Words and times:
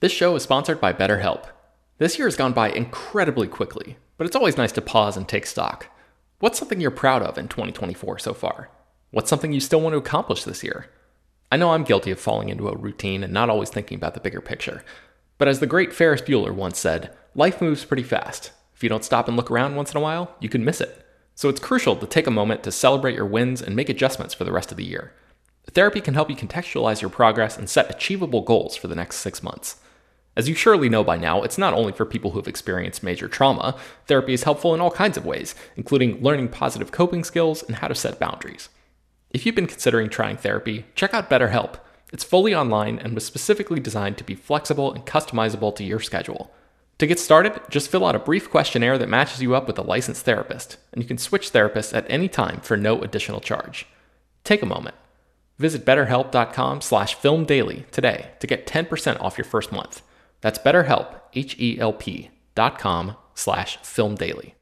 This 0.00 0.12
show 0.12 0.36
is 0.36 0.44
sponsored 0.44 0.80
by 0.80 0.92
BetterHelp. 0.92 1.46
This 1.98 2.18
year 2.18 2.28
has 2.28 2.36
gone 2.36 2.52
by 2.52 2.70
incredibly 2.70 3.48
quickly, 3.48 3.96
but 4.16 4.28
it's 4.28 4.36
always 4.36 4.56
nice 4.56 4.70
to 4.72 4.80
pause 4.80 5.16
and 5.16 5.26
take 5.26 5.44
stock. 5.44 5.88
What's 6.38 6.56
something 6.56 6.80
you're 6.80 6.92
proud 6.92 7.20
of 7.20 7.36
in 7.36 7.48
2024 7.48 8.20
so 8.20 8.32
far? 8.32 8.70
What's 9.10 9.28
something 9.28 9.52
you 9.52 9.58
still 9.58 9.80
want 9.80 9.94
to 9.94 9.98
accomplish 9.98 10.44
this 10.44 10.62
year? 10.62 10.86
I 11.50 11.56
know 11.56 11.72
I'm 11.72 11.82
guilty 11.82 12.12
of 12.12 12.20
falling 12.20 12.48
into 12.48 12.68
a 12.68 12.76
routine 12.76 13.24
and 13.24 13.32
not 13.32 13.50
always 13.50 13.70
thinking 13.70 13.96
about 13.96 14.14
the 14.14 14.20
bigger 14.20 14.40
picture. 14.40 14.84
But 15.36 15.48
as 15.48 15.58
the 15.58 15.66
great 15.66 15.92
Ferris 15.92 16.22
Bueller 16.22 16.54
once 16.54 16.78
said, 16.78 17.12
life 17.34 17.60
moves 17.60 17.84
pretty 17.84 18.04
fast. 18.04 18.52
If 18.76 18.84
you 18.84 18.88
don't 18.88 19.04
stop 19.04 19.26
and 19.26 19.36
look 19.36 19.50
around 19.50 19.74
once 19.74 19.90
in 19.90 19.96
a 19.96 20.00
while, 20.00 20.36
you 20.38 20.48
can 20.48 20.64
miss 20.64 20.80
it. 20.80 21.04
So 21.34 21.48
it's 21.48 21.58
crucial 21.58 21.96
to 21.96 22.06
take 22.06 22.28
a 22.28 22.30
moment 22.30 22.62
to 22.62 22.70
celebrate 22.70 23.16
your 23.16 23.26
wins 23.26 23.60
and 23.60 23.74
make 23.74 23.88
adjustments 23.88 24.32
for 24.32 24.44
the 24.44 24.52
rest 24.52 24.70
of 24.70 24.76
the 24.76 24.84
year. 24.84 25.12
Therapy 25.72 26.00
can 26.00 26.14
help 26.14 26.30
you 26.30 26.36
contextualize 26.36 27.00
your 27.00 27.10
progress 27.10 27.58
and 27.58 27.68
set 27.68 27.90
achievable 27.90 28.42
goals 28.42 28.76
for 28.76 28.86
the 28.86 28.94
next 28.94 29.16
six 29.16 29.42
months. 29.42 29.80
As 30.38 30.48
you 30.48 30.54
surely 30.54 30.88
know 30.88 31.02
by 31.02 31.16
now, 31.16 31.42
it's 31.42 31.58
not 31.58 31.74
only 31.74 31.90
for 31.90 32.06
people 32.06 32.30
who 32.30 32.38
have 32.38 32.46
experienced 32.46 33.02
major 33.02 33.26
trauma. 33.26 33.76
Therapy 34.06 34.34
is 34.34 34.44
helpful 34.44 34.72
in 34.72 34.80
all 34.80 34.92
kinds 34.92 35.16
of 35.16 35.26
ways, 35.26 35.56
including 35.74 36.22
learning 36.22 36.50
positive 36.50 36.92
coping 36.92 37.24
skills 37.24 37.64
and 37.64 37.74
how 37.74 37.88
to 37.88 37.94
set 37.96 38.20
boundaries. 38.20 38.68
If 39.30 39.44
you've 39.44 39.56
been 39.56 39.66
considering 39.66 40.08
trying 40.08 40.36
therapy, 40.36 40.86
check 40.94 41.12
out 41.12 41.28
BetterHelp. 41.28 41.80
It's 42.12 42.22
fully 42.22 42.54
online 42.54 43.00
and 43.00 43.14
was 43.14 43.26
specifically 43.26 43.80
designed 43.80 44.16
to 44.18 44.24
be 44.24 44.36
flexible 44.36 44.92
and 44.92 45.04
customizable 45.04 45.74
to 45.74 45.82
your 45.82 45.98
schedule. 45.98 46.52
To 46.98 47.06
get 47.08 47.18
started, 47.18 47.60
just 47.68 47.90
fill 47.90 48.06
out 48.06 48.14
a 48.14 48.20
brief 48.20 48.48
questionnaire 48.48 48.96
that 48.96 49.08
matches 49.08 49.42
you 49.42 49.56
up 49.56 49.66
with 49.66 49.76
a 49.76 49.82
licensed 49.82 50.24
therapist, 50.24 50.76
and 50.92 51.02
you 51.02 51.08
can 51.08 51.18
switch 51.18 51.52
therapists 51.52 51.92
at 51.92 52.08
any 52.08 52.28
time 52.28 52.60
for 52.60 52.76
no 52.76 53.02
additional 53.02 53.40
charge. 53.40 53.88
Take 54.44 54.62
a 54.62 54.66
moment. 54.66 54.94
Visit 55.58 55.84
betterhelp.com 55.84 56.80
slash 56.80 57.16
filmdaily 57.16 57.90
today 57.90 58.30
to 58.38 58.46
get 58.46 58.68
10% 58.68 59.20
off 59.20 59.36
your 59.36 59.44
first 59.44 59.72
month. 59.72 60.02
That's 60.40 60.58
betterhelp, 60.58 61.20
H-E-L-P 61.34 62.30
dot 62.54 62.78
com 62.78 63.16
slash 63.34 63.78
filmdaily. 63.78 64.52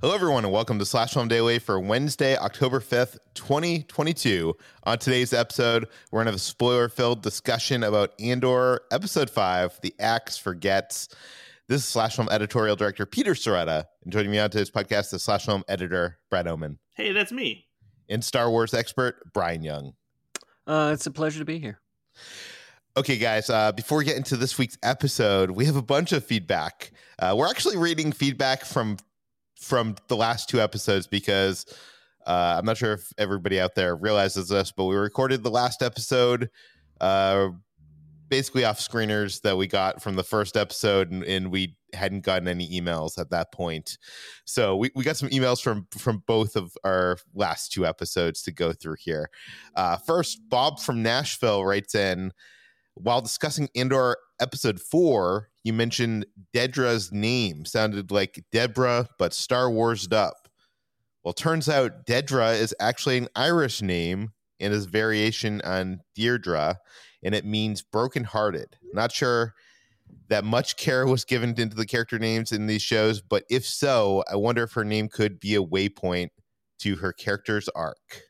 Hello, 0.00 0.14
everyone, 0.14 0.44
and 0.44 0.52
welcome 0.52 0.80
to 0.80 0.84
Slash 0.84 1.14
Film 1.14 1.28
Daily 1.28 1.60
for 1.60 1.78
Wednesday, 1.78 2.36
October 2.36 2.80
5th, 2.80 3.18
2022. 3.34 4.52
On 4.82 4.98
today's 4.98 5.32
episode, 5.32 5.86
we're 6.10 6.18
going 6.18 6.26
to 6.26 6.32
have 6.32 6.36
a 6.36 6.42
spoiler 6.42 6.88
filled 6.88 7.22
discussion 7.22 7.84
about 7.84 8.12
Andor 8.20 8.80
Episode 8.90 9.30
5 9.30 9.78
The 9.80 9.94
Axe 10.00 10.36
Forgets. 10.36 11.08
This 11.68 11.82
is 11.82 11.88
Slash 11.88 12.16
Film 12.16 12.28
editorial 12.32 12.74
director 12.74 13.06
Peter 13.06 13.34
Sciretta. 13.34 13.84
And 14.02 14.12
joining 14.12 14.32
me 14.32 14.40
on 14.40 14.50
today's 14.50 14.72
podcast 14.72 15.14
is 15.14 15.22
Slash 15.22 15.46
Film 15.46 15.62
editor 15.68 16.18
Brad 16.30 16.48
Oman. 16.48 16.80
Hey, 16.96 17.12
that's 17.12 17.30
me. 17.30 17.66
And 18.08 18.24
Star 18.24 18.50
Wars 18.50 18.74
expert 18.74 19.32
Bryan 19.32 19.62
Young. 19.62 19.92
Uh, 20.66 20.90
it's 20.92 21.06
a 21.06 21.12
pleasure 21.12 21.38
to 21.38 21.44
be 21.44 21.60
here. 21.60 21.80
Okay, 22.94 23.16
guys, 23.16 23.48
uh, 23.48 23.72
before 23.72 23.96
we 23.96 24.04
get 24.04 24.18
into 24.18 24.36
this 24.36 24.58
week's 24.58 24.76
episode, 24.82 25.50
we 25.50 25.64
have 25.64 25.76
a 25.76 25.82
bunch 25.82 26.12
of 26.12 26.26
feedback. 26.26 26.92
Uh, 27.18 27.34
we're 27.34 27.48
actually 27.48 27.78
reading 27.78 28.12
feedback 28.12 28.66
from 28.66 28.98
from 29.58 29.96
the 30.08 30.16
last 30.16 30.50
two 30.50 30.60
episodes 30.60 31.06
because 31.06 31.64
uh, 32.26 32.56
I'm 32.58 32.66
not 32.66 32.76
sure 32.76 32.92
if 32.92 33.10
everybody 33.16 33.58
out 33.58 33.74
there 33.74 33.96
realizes 33.96 34.50
this, 34.50 34.72
but 34.72 34.84
we 34.84 34.94
recorded 34.94 35.42
the 35.42 35.50
last 35.50 35.82
episode 35.82 36.50
uh, 37.00 37.48
basically 38.28 38.66
off 38.66 38.78
screeners 38.78 39.40
that 39.40 39.56
we 39.56 39.66
got 39.66 40.02
from 40.02 40.14
the 40.14 40.22
first 40.22 40.58
episode, 40.58 41.10
and, 41.12 41.24
and, 41.24 41.50
we 41.50 41.76
hadn't 41.94 42.24
gotten 42.24 42.46
any 42.46 42.68
emails 42.78 43.18
at 43.18 43.30
that 43.30 43.52
point. 43.52 43.96
So 44.44 44.76
we, 44.76 44.90
we 44.94 45.02
got 45.02 45.16
some 45.16 45.30
emails 45.30 45.62
from 45.62 45.86
from 45.96 46.22
both 46.26 46.56
of 46.56 46.76
our 46.84 47.16
last 47.34 47.72
two 47.72 47.86
episodes 47.86 48.42
to 48.42 48.52
go 48.52 48.74
through 48.74 48.96
here. 48.98 49.30
Uh, 49.76 49.96
first, 49.96 50.46
Bob 50.50 50.78
from 50.78 51.02
Nashville 51.02 51.64
writes 51.64 51.94
in 51.94 52.32
while 52.94 53.20
discussing 53.20 53.68
Andor 53.74 54.16
episode 54.40 54.80
four, 54.80 55.48
you 55.64 55.72
mentioned 55.72 56.26
Dedra's 56.54 57.12
name 57.12 57.64
sounded 57.64 58.10
like 58.10 58.44
Deborah, 58.52 59.08
but 59.18 59.32
Star 59.32 59.70
Warsed 59.70 60.12
up. 60.12 60.48
Well, 61.24 61.32
turns 61.32 61.68
out 61.68 62.06
Dedra 62.06 62.58
is 62.58 62.74
actually 62.80 63.18
an 63.18 63.28
Irish 63.36 63.80
name 63.80 64.32
and 64.58 64.74
is 64.74 64.86
variation 64.86 65.60
on 65.62 66.00
Deirdre, 66.14 66.78
and 67.22 67.34
it 67.34 67.44
means 67.44 67.82
brokenhearted. 67.82 68.76
Not 68.92 69.12
sure 69.12 69.54
that 70.28 70.44
much 70.44 70.76
care 70.76 71.06
was 71.06 71.24
given 71.24 71.58
into 71.58 71.76
the 71.76 71.86
character 71.86 72.18
names 72.18 72.52
in 72.52 72.66
these 72.66 72.82
shows, 72.82 73.22
but 73.22 73.44
if 73.48 73.66
so, 73.66 74.24
I 74.30 74.36
wonder 74.36 74.64
if 74.64 74.72
her 74.72 74.84
name 74.84 75.08
could 75.08 75.38
be 75.38 75.54
a 75.54 75.62
waypoint 75.62 76.30
to 76.80 76.96
her 76.96 77.12
character's 77.12 77.68
arc. 77.70 78.22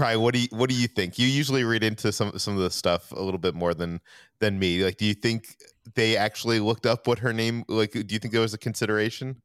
Bryan, 0.00 0.22
what 0.22 0.32
do 0.32 0.40
you 0.40 0.48
what 0.52 0.70
do 0.70 0.74
you 0.74 0.88
think? 0.88 1.18
You 1.18 1.26
usually 1.26 1.62
read 1.62 1.84
into 1.84 2.10
some 2.10 2.38
some 2.38 2.56
of 2.56 2.62
the 2.62 2.70
stuff 2.70 3.12
a 3.12 3.20
little 3.20 3.38
bit 3.38 3.54
more 3.54 3.74
than 3.74 4.00
than 4.38 4.58
me. 4.58 4.82
Like, 4.82 4.96
do 4.96 5.04
you 5.04 5.12
think 5.12 5.56
they 5.94 6.16
actually 6.16 6.58
looked 6.58 6.86
up 6.86 7.06
what 7.06 7.18
her 7.18 7.34
name? 7.34 7.64
Like, 7.68 7.92
do 7.92 8.06
you 8.08 8.18
think 8.18 8.32
there 8.32 8.40
was 8.40 8.54
a 8.54 8.58
consideration? 8.58 9.42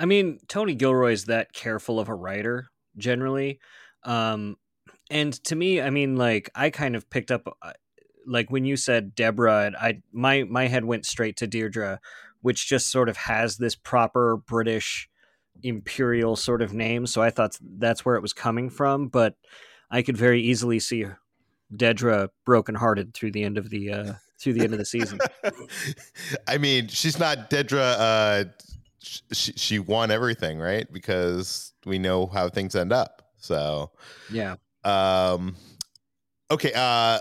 I 0.00 0.06
mean, 0.06 0.40
Tony 0.48 0.74
Gilroy 0.74 1.12
is 1.12 1.26
that 1.26 1.52
careful 1.52 2.00
of 2.00 2.08
a 2.08 2.16
writer 2.16 2.66
generally, 2.96 3.60
um, 4.02 4.56
and 5.08 5.32
to 5.44 5.54
me, 5.54 5.80
I 5.80 5.90
mean, 5.90 6.16
like 6.16 6.50
I 6.56 6.70
kind 6.70 6.96
of 6.96 7.08
picked 7.08 7.30
up, 7.30 7.46
uh, 7.62 7.72
like 8.26 8.50
when 8.50 8.64
you 8.64 8.76
said 8.76 9.14
Deborah, 9.14 9.70
I 9.80 10.02
my 10.10 10.42
my 10.42 10.66
head 10.66 10.84
went 10.84 11.06
straight 11.06 11.36
to 11.36 11.46
Deirdre, 11.46 12.00
which 12.40 12.68
just 12.68 12.90
sort 12.90 13.08
of 13.08 13.16
has 13.18 13.56
this 13.56 13.76
proper 13.76 14.36
British 14.36 15.08
imperial 15.62 16.34
sort 16.34 16.60
of 16.60 16.74
name. 16.74 17.06
So 17.06 17.22
I 17.22 17.30
thought 17.30 17.56
that's 17.60 18.04
where 18.04 18.16
it 18.16 18.22
was 18.22 18.32
coming 18.32 18.68
from, 18.68 19.06
but 19.06 19.36
I 19.92 20.02
could 20.02 20.16
very 20.16 20.40
easily 20.40 20.80
see 20.80 21.06
Dedra 21.72 22.30
brokenhearted 22.44 23.14
through 23.14 23.32
the 23.32 23.44
end 23.44 23.58
of 23.58 23.70
the 23.70 23.92
uh, 23.92 24.12
through 24.40 24.54
the 24.54 24.62
end 24.62 24.72
of 24.72 24.78
the 24.78 24.84
season. 24.84 25.20
I 26.48 26.58
mean, 26.58 26.88
she's 26.88 27.18
not 27.18 27.50
Dedra. 27.50 27.94
Uh, 27.98 28.44
she, 29.00 29.52
she 29.52 29.78
won 29.78 30.10
everything, 30.10 30.58
right? 30.58 30.90
Because 30.90 31.74
we 31.84 31.98
know 31.98 32.26
how 32.26 32.48
things 32.48 32.74
end 32.74 32.92
up. 32.92 33.30
So 33.36 33.90
yeah. 34.32 34.56
Um. 34.84 35.56
Okay. 36.50 36.72
Uh, 36.74 37.18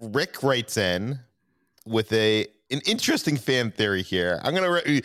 Rick 0.00 0.42
writes 0.42 0.76
in 0.76 1.18
with 1.86 2.12
a 2.12 2.46
an 2.70 2.80
interesting 2.86 3.36
fan 3.36 3.70
theory 3.70 4.02
here. 4.02 4.40
I'm 4.42 4.54
gonna, 4.54 5.00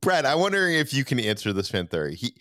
Brad. 0.00 0.26
I'm 0.26 0.38
wondering 0.38 0.74
if 0.74 0.92
you 0.92 1.04
can 1.04 1.18
answer 1.18 1.52
this 1.52 1.70
fan 1.70 1.86
theory. 1.86 2.14
He, 2.14 2.34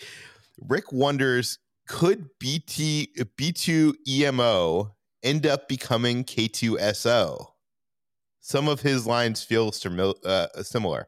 Rick 0.59 0.91
wonders, 0.91 1.59
could 1.87 2.29
BT 2.39 3.09
B2 3.17 3.93
EMO 4.07 4.95
end 5.21 5.45
up 5.45 5.67
becoming 5.67 6.23
K2SO? 6.23 7.47
Some 8.39 8.67
of 8.67 8.81
his 8.81 9.07
lines 9.07 9.43
feel 9.43 9.71
uh, 10.25 10.47
similar. 10.63 11.07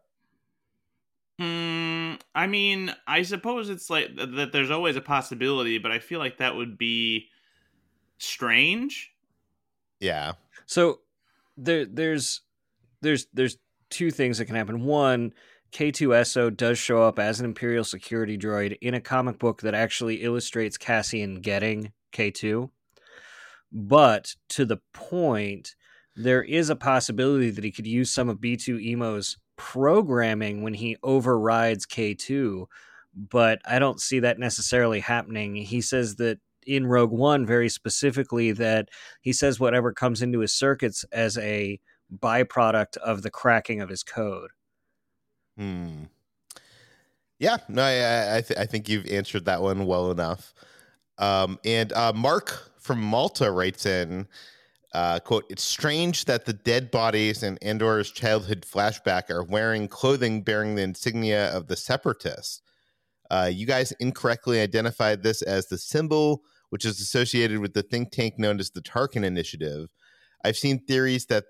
Mm, 1.40 2.20
I 2.34 2.48
mean, 2.48 2.96
I 3.08 3.24
suppose 3.24 3.70
it's 3.70 3.90
like 3.90 4.16
that. 4.16 4.52
There's 4.54 4.72
always 4.72 4.96
a 4.96 5.02
possibility, 5.02 5.78
but 5.78 5.92
I 5.92 6.00
feel 6.00 6.20
like 6.20 6.38
that 6.38 6.56
would 6.56 6.78
be 6.78 7.28
strange. 8.18 9.12
Yeah. 10.00 10.34
So 10.66 11.02
there, 11.58 11.86
there's, 11.86 12.42
there's, 13.02 13.28
there's 13.34 13.58
two 13.90 14.12
things 14.12 14.38
that 14.38 14.46
can 14.46 14.56
happen. 14.56 14.86
One, 14.86 15.34
K2SO 15.76 16.56
does 16.56 16.78
show 16.78 17.02
up 17.04 17.20
as 17.20 17.42
an 17.42 17.46
Imperial 17.46 17.84
security 17.84 18.38
droid 18.38 18.78
in 18.80 18.94
a 18.94 19.02
comic 19.02 19.38
book 19.38 19.62
that 19.62 19.74
actually 19.74 20.24
illustrates 20.24 20.78
Cassian 20.78 21.42
getting 21.42 21.92
K2. 22.14 22.70
But 23.74 24.36
to 24.52 24.64
the 24.64 24.80
point, 24.94 25.76
there 26.16 26.42
is 26.42 26.70
a 26.70 26.78
possibility 26.78 27.50
that 27.50 27.66
he 27.66 27.74
could 27.74 27.88
use 27.88 28.10
some 28.10 28.30
of 28.30 28.38
B2EMO's 28.38 29.38
programming 29.58 30.64
when 30.64 30.76
he 30.76 30.96
overrides 31.04 31.86
K2, 31.86 32.68
but 33.14 33.60
I 33.66 33.78
don't 33.78 34.00
see 34.00 34.20
that 34.20 34.40
necessarily 34.40 35.02
happening. 35.02 35.56
He 35.56 35.82
says 35.82 36.16
that 36.16 36.40
in 36.66 36.88
Rogue 36.88 37.12
One, 37.12 37.46
very 37.46 37.68
specifically, 37.68 38.54
that 38.54 38.88
he 39.20 39.34
says 39.34 39.60
whatever 39.60 39.92
comes 39.92 40.22
into 40.22 40.40
his 40.40 40.54
circuits 40.54 41.04
as 41.12 41.38
a 41.38 41.82
byproduct 42.18 42.96
of 42.96 43.24
the 43.24 43.30
cracking 43.30 43.82
of 43.82 43.90
his 43.90 44.04
code. 44.04 44.52
Hmm. 45.58 46.04
Yeah, 47.40 47.58
no, 47.68 47.84
I 47.84 48.38
I, 48.38 48.42
th- 48.42 48.60
I 48.60 48.66
think 48.66 48.88
you've 48.88 49.08
answered 49.08 49.46
that 49.46 49.62
one 49.62 49.86
well 49.86 50.12
enough. 50.12 50.54
Um, 51.18 51.60
and 51.66 51.92
uh, 51.94 52.14
Mark 52.14 52.72
from 52.80 53.02
Malta 53.02 53.52
writes 53.52 53.86
in 53.86 54.28
uh, 54.96 55.20
quote, 55.20 55.44
it's 55.50 55.62
strange 55.62 56.24
that 56.24 56.46
the 56.46 56.54
dead 56.54 56.90
bodies 56.90 57.44
in 57.44 57.58
Andor's 57.58 58.12
childhood 58.12 58.66
flashback 58.66 59.30
are 59.30 59.44
wearing 59.44 59.90
clothing 59.90 60.42
bearing 60.42 60.76
the 60.76 60.84
insignia 60.84 61.50
of 61.50 61.68
the 61.68 61.76
separatists. 61.76 62.62
Uh, 63.30 63.50
you 63.52 63.66
guys 63.66 63.92
incorrectly 64.00 64.62
identified 64.62 65.22
this 65.22 65.42
as 65.42 65.68
the 65.68 65.78
symbol, 65.78 66.44
which 66.70 66.86
is 66.86 67.02
associated 67.02 67.60
with 67.60 67.74
the 67.74 67.84
think 67.84 68.10
tank 68.10 68.40
known 68.40 68.58
as 68.58 68.70
the 68.70 68.82
Tarkin 68.82 69.26
Initiative. 69.26 69.90
I've 70.46 70.56
seen 70.56 70.80
theories 70.80 71.26
that 71.26 71.44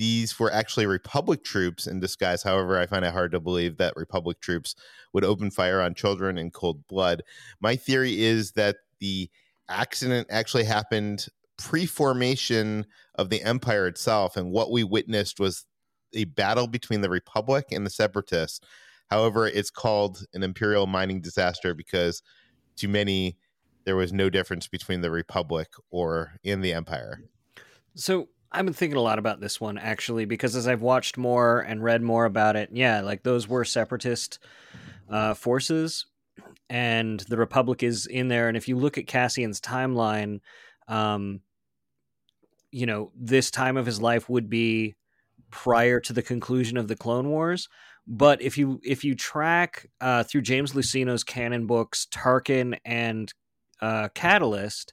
these 0.00 0.38
were 0.38 0.50
actually 0.50 0.86
Republic 0.86 1.44
troops 1.44 1.86
in 1.86 2.00
disguise. 2.00 2.42
However, 2.42 2.78
I 2.78 2.86
find 2.86 3.04
it 3.04 3.12
hard 3.12 3.32
to 3.32 3.38
believe 3.38 3.76
that 3.76 3.96
Republic 3.96 4.40
troops 4.40 4.74
would 5.12 5.26
open 5.26 5.50
fire 5.50 5.82
on 5.82 5.92
children 5.92 6.38
in 6.38 6.50
cold 6.50 6.86
blood. 6.88 7.22
My 7.60 7.76
theory 7.76 8.22
is 8.22 8.52
that 8.52 8.76
the 9.00 9.28
accident 9.68 10.26
actually 10.30 10.64
happened 10.64 11.26
pre-formation 11.58 12.86
of 13.16 13.28
the 13.28 13.42
empire 13.42 13.86
itself 13.86 14.38
and 14.38 14.50
what 14.50 14.70
we 14.70 14.82
witnessed 14.82 15.38
was 15.38 15.66
a 16.14 16.24
battle 16.24 16.66
between 16.66 17.02
the 17.02 17.10
republic 17.10 17.66
and 17.70 17.84
the 17.84 17.90
separatists 17.90 18.60
however 19.10 19.46
it's 19.46 19.70
called 19.70 20.24
an 20.32 20.42
imperial 20.42 20.86
mining 20.86 21.20
disaster 21.20 21.74
because 21.74 22.22
to 22.76 22.88
many 22.88 23.36
there 23.84 23.94
was 23.94 24.10
no 24.10 24.30
difference 24.30 24.66
between 24.66 25.02
the 25.02 25.10
republic 25.10 25.68
or 25.90 26.32
in 26.42 26.62
the 26.62 26.72
empire 26.72 27.20
so 27.94 28.26
i've 28.52 28.64
been 28.64 28.74
thinking 28.74 28.96
a 28.96 29.02
lot 29.02 29.18
about 29.18 29.40
this 29.40 29.60
one 29.60 29.78
actually 29.78 30.24
because 30.24 30.56
as 30.56 30.68
i've 30.68 30.82
watched 30.82 31.16
more 31.16 31.60
and 31.60 31.82
read 31.82 32.02
more 32.02 32.24
about 32.24 32.56
it 32.56 32.70
yeah 32.72 33.00
like 33.00 33.22
those 33.22 33.48
were 33.48 33.64
separatist 33.64 34.38
uh, 35.08 35.34
forces 35.34 36.06
and 36.68 37.20
the 37.28 37.36
republic 37.36 37.82
is 37.82 38.06
in 38.06 38.28
there 38.28 38.48
and 38.48 38.56
if 38.56 38.68
you 38.68 38.76
look 38.76 38.96
at 38.96 39.06
cassian's 39.06 39.60
timeline 39.60 40.40
um, 40.88 41.40
you 42.70 42.86
know 42.86 43.10
this 43.16 43.50
time 43.50 43.76
of 43.76 43.86
his 43.86 44.00
life 44.00 44.28
would 44.28 44.48
be 44.48 44.94
prior 45.50 46.00
to 46.00 46.12
the 46.12 46.22
conclusion 46.22 46.76
of 46.76 46.88
the 46.88 46.96
Clone 46.96 47.28
Wars. 47.28 47.68
But 48.06 48.40
if 48.42 48.56
you 48.56 48.80
if 48.82 49.04
you 49.04 49.14
track 49.14 49.88
uh, 50.00 50.24
through 50.24 50.42
James 50.42 50.72
Luceno's 50.72 51.22
canon 51.22 51.66
books, 51.66 52.06
Tarkin 52.10 52.78
and 52.84 53.32
uh, 53.80 54.08
Catalyst, 54.14 54.92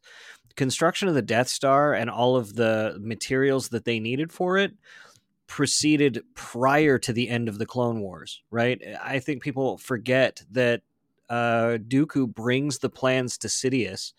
construction 0.57 1.07
of 1.07 1.13
the 1.13 1.21
Death 1.21 1.47
Star 1.47 1.93
and 1.93 2.09
all 2.09 2.35
of 2.35 2.55
the 2.55 2.97
materials 2.99 3.69
that 3.69 3.85
they 3.85 3.99
needed 3.99 4.33
for 4.33 4.57
it 4.57 4.73
proceeded 5.47 6.21
prior 6.33 6.99
to 6.99 7.13
the 7.13 7.29
end 7.29 7.47
of 7.47 7.57
the 7.57 7.65
Clone 7.65 8.01
Wars. 8.01 8.41
Right? 8.51 8.81
I 9.01 9.19
think 9.19 9.41
people 9.41 9.77
forget 9.77 10.43
that 10.51 10.81
uh, 11.29 11.77
Dooku 11.87 12.33
brings 12.33 12.79
the 12.79 12.89
plans 12.89 13.37
to 13.39 13.47
Sidious 13.47 14.13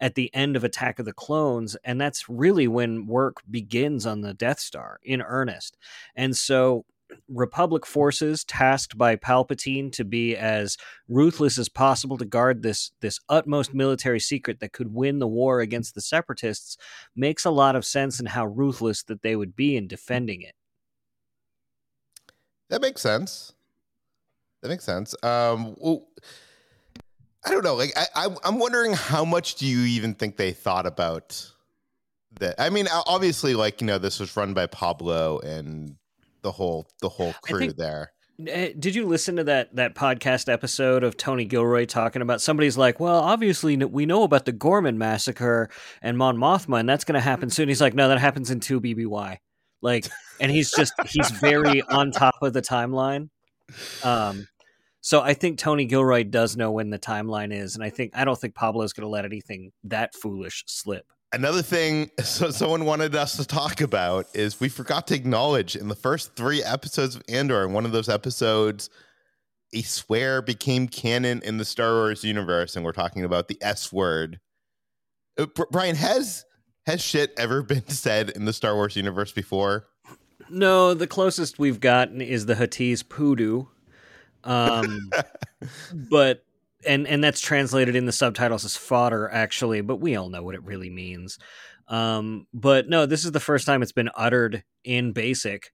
at 0.00 0.14
the 0.14 0.34
end 0.34 0.56
of 0.56 0.64
Attack 0.64 0.98
of 0.98 1.04
the 1.04 1.12
Clones, 1.12 1.76
and 1.84 2.00
that's 2.00 2.28
really 2.28 2.66
when 2.66 3.06
work 3.06 3.42
begins 3.50 4.06
on 4.06 4.20
the 4.20 4.34
Death 4.34 4.58
Star 4.58 4.98
in 5.02 5.22
earnest. 5.22 5.76
And 6.16 6.36
so 6.36 6.84
Republic 7.28 7.86
forces 7.86 8.44
tasked 8.44 8.96
by 8.98 9.16
Palpatine 9.16 9.92
to 9.92 10.04
be 10.04 10.36
as 10.36 10.76
ruthless 11.08 11.58
as 11.58 11.68
possible 11.68 12.16
to 12.18 12.24
guard 12.24 12.62
this 12.62 12.92
this 13.00 13.18
utmost 13.28 13.74
military 13.74 14.20
secret 14.20 14.60
that 14.60 14.72
could 14.72 14.94
win 14.94 15.18
the 15.18 15.28
war 15.28 15.60
against 15.60 15.94
the 15.94 16.00
separatists 16.00 16.76
makes 17.14 17.44
a 17.44 17.50
lot 17.50 17.76
of 17.76 17.84
sense 17.84 18.20
in 18.20 18.26
how 18.26 18.46
ruthless 18.46 19.02
that 19.02 19.22
they 19.22 19.36
would 19.36 19.56
be 19.56 19.76
in 19.76 19.86
defending 19.86 20.42
it. 20.42 20.54
That 22.68 22.80
makes 22.80 23.02
sense. 23.02 23.52
That 24.62 24.68
makes 24.68 24.84
sense. 24.84 25.14
Um, 25.22 25.74
well, 25.78 26.06
I 27.44 27.50
don't 27.50 27.64
know. 27.64 27.74
Like 27.74 27.92
I, 27.96 28.06
I 28.26 28.48
am 28.48 28.58
wondering 28.58 28.92
how 28.94 29.24
much 29.24 29.56
do 29.56 29.66
you 29.66 29.80
even 29.80 30.14
think 30.14 30.36
they 30.36 30.52
thought 30.52 30.86
about 30.86 31.50
that? 32.38 32.54
I 32.58 32.70
mean, 32.70 32.86
obviously, 32.90 33.54
like 33.54 33.80
you 33.80 33.86
know, 33.86 33.98
this 33.98 34.20
was 34.20 34.36
run 34.36 34.54
by 34.54 34.66
Pablo 34.66 35.40
and 35.40 35.96
the 36.42 36.52
whole 36.52 36.88
the 37.00 37.08
whole 37.08 37.32
crew 37.42 37.58
think, 37.58 37.76
there. 37.76 38.12
Eh, 38.46 38.72
did 38.78 38.94
you 38.94 39.06
listen 39.06 39.36
to 39.36 39.44
that 39.44 39.74
that 39.76 39.94
podcast 39.94 40.52
episode 40.52 41.04
of 41.04 41.16
Tony 41.16 41.44
Gilroy 41.44 41.84
talking 41.84 42.22
about 42.22 42.40
somebody's 42.40 42.76
like, 42.76 43.00
well, 43.00 43.20
obviously 43.20 43.76
we 43.76 44.06
know 44.06 44.22
about 44.22 44.44
the 44.44 44.52
Ghorman 44.52 44.98
massacre 44.98 45.70
and 46.00 46.18
Mon 46.18 46.36
Mothma, 46.36 46.80
and 46.80 46.88
that's 46.88 47.04
going 47.04 47.14
to 47.14 47.20
happen 47.20 47.50
soon. 47.50 47.68
He's 47.68 47.80
like, 47.80 47.94
no, 47.94 48.08
that 48.08 48.18
happens 48.18 48.50
in 48.50 48.60
two 48.60 48.80
BBY. 48.80 49.38
Like, 49.80 50.08
and 50.40 50.50
he's 50.50 50.70
just 50.70 50.92
he's 51.06 51.30
very 51.30 51.82
on 51.88 52.10
top 52.10 52.36
of 52.42 52.52
the 52.52 52.62
timeline. 52.62 53.28
Um, 54.02 54.46
so 55.00 55.20
I 55.20 55.34
think 55.34 55.58
Tony 55.58 55.84
Gilroy 55.84 56.22
does 56.22 56.56
know 56.56 56.70
when 56.70 56.90
the 56.90 56.98
timeline 56.98 57.52
is, 57.52 57.74
and 57.74 57.84
I 57.84 57.90
think 57.90 58.12
I 58.14 58.24
don't 58.24 58.38
think 58.38 58.54
Pablo's 58.54 58.92
going 58.92 59.04
to 59.04 59.10
let 59.10 59.24
anything 59.24 59.72
that 59.84 60.14
foolish 60.14 60.64
slip. 60.66 61.06
Another 61.32 61.62
thing 61.62 62.10
so 62.22 62.50
someone 62.50 62.84
wanted 62.84 63.14
us 63.14 63.36
to 63.36 63.44
talk 63.44 63.80
about 63.80 64.26
is 64.34 64.60
we 64.60 64.68
forgot 64.68 65.06
to 65.08 65.14
acknowledge 65.14 65.76
in 65.76 65.88
the 65.88 65.94
first 65.94 66.36
three 66.36 66.62
episodes 66.62 67.16
of 67.16 67.22
Andor, 67.28 67.64
in 67.64 67.72
one 67.72 67.84
of 67.84 67.92
those 67.92 68.08
episodes, 68.08 68.90
a 69.72 69.82
swear 69.82 70.42
became 70.42 70.86
canon 70.86 71.40
in 71.42 71.56
the 71.56 71.64
Star 71.64 71.94
Wars 71.94 72.24
universe, 72.24 72.76
and 72.76 72.84
we're 72.84 72.92
talking 72.92 73.24
about 73.24 73.48
the 73.48 73.56
S 73.62 73.92
word. 73.92 74.38
Uh, 75.38 75.46
Bryan, 75.70 75.96
has 75.96 76.44
has 76.86 77.00
shit 77.00 77.32
ever 77.38 77.62
been 77.62 77.88
said 77.88 78.30
in 78.30 78.44
the 78.44 78.52
Star 78.52 78.74
Wars 78.74 78.96
universe 78.96 79.32
before? 79.32 79.88
No, 80.50 80.92
the 80.92 81.06
closest 81.06 81.58
we've 81.58 81.80
gotten 81.80 82.20
is 82.20 82.46
the 82.46 82.54
Huttese 82.54 83.08
poodoo. 83.08 83.64
Um, 84.44 85.10
but 85.94 86.44
and 86.86 87.06
and 87.06 87.22
that's 87.22 87.40
translated 87.40 87.96
in 87.96 88.06
the 88.06 88.12
subtitles 88.12 88.64
as 88.64 88.76
fodder 88.76 89.28
actually, 89.30 89.80
but 89.80 89.96
we 89.96 90.16
all 90.16 90.28
know 90.28 90.42
what 90.42 90.54
it 90.54 90.64
really 90.64 90.90
means. 90.90 91.38
Um, 91.88 92.46
but 92.54 92.88
no, 92.88 93.06
this 93.06 93.24
is 93.24 93.32
the 93.32 93.40
first 93.40 93.66
time 93.66 93.82
it's 93.82 93.92
been 93.92 94.10
uttered 94.14 94.64
in 94.84 95.12
basic. 95.12 95.72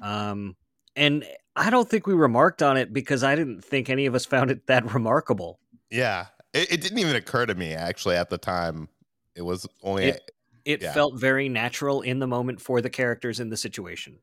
Um, 0.00 0.56
and 0.96 1.24
I 1.54 1.70
don't 1.70 1.88
think 1.88 2.06
we 2.06 2.14
remarked 2.14 2.62
on 2.62 2.76
it 2.76 2.92
because 2.92 3.22
I 3.22 3.34
didn't 3.34 3.64
think 3.64 3.88
any 3.88 4.06
of 4.06 4.14
us 4.14 4.24
found 4.24 4.50
it 4.50 4.66
that 4.66 4.92
remarkable. 4.94 5.60
Yeah, 5.90 6.26
it, 6.52 6.72
it 6.72 6.80
didn't 6.80 6.98
even 6.98 7.16
occur 7.16 7.46
to 7.46 7.54
me 7.54 7.74
actually 7.74 8.16
at 8.16 8.30
the 8.30 8.38
time. 8.38 8.88
It 9.34 9.42
was 9.42 9.66
only 9.82 10.06
it, 10.06 10.30
it 10.64 10.82
yeah. 10.82 10.92
felt 10.92 11.18
very 11.18 11.48
natural 11.48 12.02
in 12.02 12.18
the 12.18 12.26
moment 12.26 12.60
for 12.60 12.80
the 12.80 12.90
characters 12.90 13.40
in 13.40 13.50
the 13.50 13.56
situation. 13.56 14.18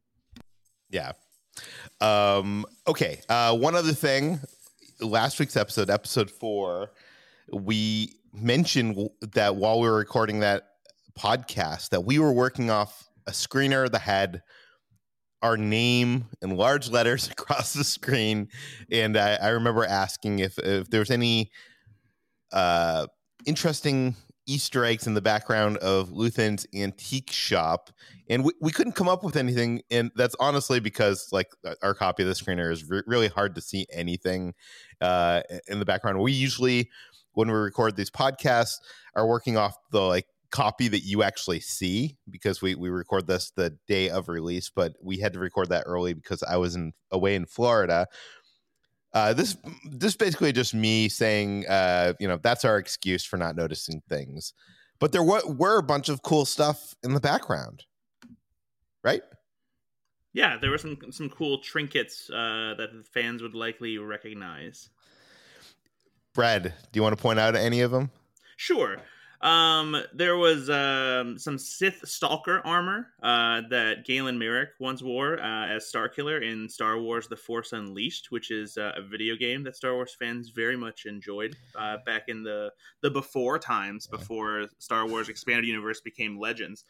Yeah, 0.90 1.14
um, 2.02 2.66
okay. 2.88 3.22
Uh, 3.30 3.56
one 3.56 3.76
other 3.76 3.94
thing. 3.94 4.40
Last 5.01 5.39
week's 5.39 5.56
episode, 5.56 5.89
episode 5.89 6.29
four, 6.29 6.91
we 7.51 8.15
mentioned 8.34 9.10
that 9.22 9.56
while 9.56 9.79
we 9.79 9.88
were 9.88 9.96
recording 9.96 10.41
that 10.41 10.63
podcast, 11.18 11.89
that 11.89 12.01
we 12.01 12.20
were 12.20 12.34
working 12.34 12.70
off 12.70 13.08
a 13.25 13.32
screener 13.32 13.89
that 13.89 14.01
had 14.01 14.41
our 15.41 15.56
name 15.56 16.25
in 16.41 16.58
large 16.58 16.89
letters 16.89 17.29
across 17.32 17.74
the 17.74 17.84
screen, 17.86 18.50
and 18.91 19.15
I, 19.18 19.36
I 19.36 19.48
remember 19.50 19.86
asking 19.86 20.39
if 20.39 20.60
if 20.60 20.89
there 20.89 21.00
was 21.00 21.12
any 21.12 21.51
uh, 22.51 23.08
interesting 23.46 24.15
Easter 24.50 24.84
eggs 24.84 25.06
in 25.06 25.13
the 25.13 25.22
background 25.22 25.77
of 25.77 26.10
Luthen's 26.10 26.65
antique 26.74 27.32
shop, 27.32 27.91
and 28.29 28.44
we, 28.44 28.51
we 28.60 28.72
couldn't 28.72 28.94
come 28.94 29.08
up 29.08 29.24
with 29.24 29.36
anything. 29.36 29.82
And 29.91 30.12
that's 30.15 30.36
honestly 30.39 30.79
because 30.79 31.29
like 31.32 31.48
our 31.84 31.94
copy 31.94 32.24
of 32.24 32.29
the 32.29 32.36
screener 32.36 32.72
is 32.72 32.89
re- 32.89 33.03
really 33.06 33.27
hard 33.27 33.53
to 33.56 33.62
see 33.62 33.86
anything 33.91 34.56
uh, 35.01 35.41
in 35.68 35.77
the 35.77 35.86
background. 35.86 36.20
We 36.20 36.32
usually, 36.32 36.89
when 37.34 37.48
we 37.48 37.53
record 37.53 37.96
these 37.96 38.10
podcasts, 38.10 38.77
are 39.15 39.27
working 39.27 39.56
off 39.56 39.75
the 39.91 40.01
like 40.01 40.25
copy 40.51 40.88
that 40.88 41.01
you 41.01 41.22
actually 41.22 41.60
see 41.60 42.18
because 42.29 42.62
we 42.62 42.74
we 42.74 42.89
record 42.89 43.27
this 43.27 43.51
the 43.51 43.77
day 43.88 44.10
of 44.10 44.27
release, 44.29 44.72
but 44.74 44.94
we 45.01 45.20
had 45.20 45.34
to 45.34 45.39
record 45.39 45.70
that 45.70 45.84
early 45.86 46.13
because 46.13 46.41
I 46.44 46.58
was 46.58 46.75
in 46.75 46.94
away 47.12 47.36
in 47.36 47.46
Florida. 47.46 48.08
Uh, 49.12 49.34
this 49.34 49.58
this 49.86 50.16
basically 50.16 50.51
just 50.51 50.74
me 50.74 51.10
saying, 51.10 51.66
uh, 51.68 52.13
you 52.20 52.28
know, 52.28 52.38
that's 52.42 52.63
our 52.63 52.78
excuse 52.78 53.25
for 53.25 53.38
not 53.38 53.56
noticing 53.56 54.01
things. 54.08 54.54
But 55.00 55.12
there 55.12 55.24
were, 55.24 55.42
were 55.48 55.80
a 55.80 55.84
bunch 55.84 56.10
of 56.10 56.22
cool 56.22 56.46
stuff 56.46 56.94
in 57.04 57.13
the 57.13 57.20
background, 57.20 57.86
right? 59.04 59.22
Yeah, 60.34 60.58
there 60.58 60.70
were 60.70 60.78
some 60.78 60.98
some 61.12 61.30
cool 61.30 61.60
trinkets 61.60 62.30
uh, 62.30 62.75
that 62.78 62.89
the 62.94 63.04
fans 63.04 63.42
would 63.42 63.56
likely 63.56 63.98
recognize. 63.98 64.89
Brad, 66.34 66.63
do 66.63 66.72
you 66.94 67.01
want 67.01 67.18
to 67.18 67.22
point 67.22 67.39
out 67.39 67.56
any 67.56 67.82
of 67.82 67.92
them? 67.92 68.12
Sure. 68.56 68.98
Um, 69.41 69.96
there 70.13 70.36
was 70.36 70.69
um, 70.69 71.38
some 71.38 71.58
Sith 71.58 72.05
Stalker 72.05 72.62
armor 72.65 73.08
uh, 73.24 73.62
that 73.69 74.05
Galen 74.05 74.38
Marek 74.38 74.72
once 74.79 75.01
wore 75.01 75.39
uh, 75.39 75.67
as 75.67 75.89
Starkiller 75.89 76.41
in 76.43 76.67
Star 76.67 77.00
Wars: 77.00 77.27
The 77.27 77.38
Force 77.38 77.72
Unleashed, 77.72 78.31
which 78.31 78.51
is 78.51 78.77
uh, 78.77 78.91
a 78.98 79.01
video 79.01 79.36
game 79.36 79.63
that 79.63 79.77
Star 79.77 79.93
Wars 79.93 80.15
fans 80.19 80.50
very 80.50 80.75
much 80.75 81.05
enjoyed 81.05 81.55
uh, 81.75 81.98
back 82.05 82.24
in 82.27 82.43
the 82.43 82.72
the 83.01 83.10
before 83.10 83.58
times, 83.58 84.08
before 84.08 84.67
Star 84.77 85.08
Wars 85.08 85.29
Expanded 85.29 85.65
Universe 85.65 86.01
became 86.01 86.38
Legends. 86.38 86.84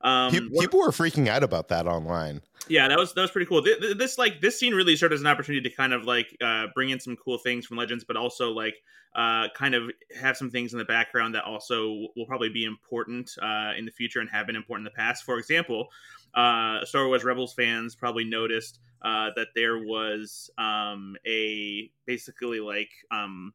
Um, 0.00 0.30
people, 0.30 0.60
people 0.60 0.80
were 0.80 0.90
freaking 0.90 1.28
out 1.28 1.42
about 1.42 1.68
that 1.68 1.86
online. 1.86 2.42
Yeah, 2.68 2.88
that 2.88 2.98
was 2.98 3.14
that 3.14 3.22
was 3.22 3.30
pretty 3.30 3.46
cool. 3.46 3.62
This, 3.62 3.94
this 3.96 4.18
like 4.18 4.40
this 4.40 4.58
scene 4.58 4.74
really 4.74 4.94
served 4.94 5.14
as 5.14 5.20
an 5.20 5.26
opportunity 5.26 5.68
to 5.68 5.74
kind 5.74 5.92
of 5.92 6.04
like 6.04 6.36
uh, 6.40 6.66
bring 6.74 6.90
in 6.90 7.00
some 7.00 7.16
cool 7.16 7.38
things 7.38 7.66
from 7.66 7.76
Legends, 7.78 8.04
but 8.04 8.16
also 8.16 8.50
like 8.50 8.76
uh, 9.16 9.48
kind 9.54 9.74
of 9.74 9.90
have 10.20 10.36
some 10.36 10.50
things 10.50 10.72
in 10.72 10.78
the 10.78 10.84
background 10.84 11.34
that 11.34 11.44
also 11.44 12.06
will 12.14 12.26
probably 12.26 12.50
be 12.50 12.64
important 12.64 13.30
uh, 13.42 13.72
in 13.76 13.84
the 13.84 13.90
future 13.90 14.20
and 14.20 14.28
have 14.30 14.46
been 14.46 14.56
important 14.56 14.86
in 14.86 14.92
the 14.92 14.96
past. 14.96 15.24
For 15.24 15.38
example, 15.38 15.88
uh, 16.34 16.84
Star 16.84 17.06
Wars 17.06 17.24
Rebels 17.24 17.54
fans 17.54 17.96
probably 17.96 18.24
noticed 18.24 18.80
uh, 19.02 19.30
that 19.36 19.48
there 19.54 19.78
was 19.78 20.50
um, 20.58 21.16
a 21.26 21.90
basically 22.06 22.60
like 22.60 22.90
um, 23.10 23.54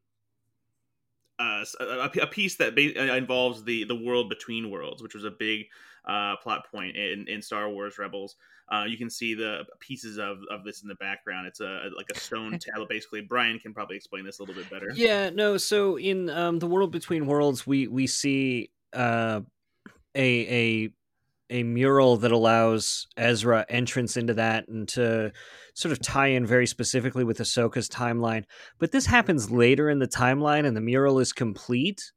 uh, 1.39 1.63
a, 1.79 2.09
a, 2.21 2.27
piece 2.27 2.55
that 2.57 2.75
ba- 2.75 3.15
involves 3.15 3.63
the 3.63 3.83
the 3.83 3.95
world 3.95 4.29
between 4.29 4.71
worlds, 4.71 5.03
which 5.03 5.15
was 5.15 5.23
a 5.23 5.31
big 5.31 5.65
uh, 6.07 6.35
plot 6.37 6.65
point 6.71 6.95
in, 6.95 7.25
in 7.27 7.41
Star 7.41 7.69
Wars 7.69 7.97
Rebels. 7.97 8.35
Uh, 8.71 8.85
you 8.85 8.97
can 8.97 9.09
see 9.09 9.33
the 9.33 9.65
pieces 9.79 10.17
of, 10.17 10.37
of 10.49 10.63
this 10.63 10.81
in 10.81 10.87
the 10.87 10.95
background. 10.95 11.47
It's 11.47 11.59
a, 11.59 11.89
like 11.95 12.07
a 12.15 12.19
stone 12.19 12.57
tablet, 12.59 12.89
basically. 12.89 13.21
Bryan 13.21 13.59
can 13.59 13.73
probably 13.73 13.97
explain 13.97 14.25
this 14.25 14.39
a 14.39 14.43
little 14.43 14.55
bit 14.55 14.69
better. 14.69 14.91
Yeah, 14.95 15.29
no. 15.29 15.57
So 15.57 15.97
in 15.97 16.29
um, 16.29 16.59
the 16.59 16.67
world 16.67 16.91
between 16.91 17.27
worlds, 17.27 17.67
we 17.67 17.87
we 17.87 18.07
see 18.07 18.71
uh, 18.93 19.41
a 20.15 20.85
a 20.85 20.89
a 21.49 21.63
mural 21.63 22.17
that 22.17 22.31
allows 22.31 23.07
Ezra 23.17 23.65
entrance 23.69 24.17
into 24.17 24.33
that 24.33 24.67
and 24.69 24.87
to 24.87 25.31
sort 25.75 25.91
of 25.91 25.99
tie 26.01 26.27
in 26.27 26.45
very 26.45 26.65
specifically 26.65 27.23
with 27.23 27.39
Ahsoka's 27.39 27.89
timeline. 27.89 28.45
But 28.79 28.91
this 28.91 29.05
happens 29.05 29.51
later 29.51 29.89
in 29.89 29.99
the 29.99 30.07
timeline, 30.07 30.65
and 30.65 30.75
the 30.75 30.81
mural 30.81 31.19
is 31.19 31.33
complete. 31.33 32.11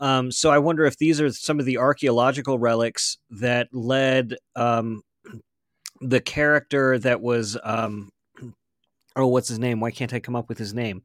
Um, 0.00 0.32
so 0.32 0.50
I 0.50 0.58
wonder 0.58 0.84
if 0.86 0.96
these 0.96 1.20
are 1.20 1.30
some 1.30 1.60
of 1.60 1.66
the 1.66 1.78
archaeological 1.78 2.58
relics 2.58 3.18
that 3.30 3.68
led 3.72 4.36
um, 4.56 5.02
the 6.00 6.20
character 6.20 6.98
that 6.98 7.20
was 7.20 7.58
um, 7.62 8.10
oh, 9.16 9.26
what's 9.26 9.48
his 9.48 9.58
name? 9.58 9.80
Why 9.80 9.90
can't 9.90 10.12
I 10.12 10.20
come 10.20 10.36
up 10.36 10.48
with 10.48 10.58
his 10.58 10.74
name? 10.74 11.02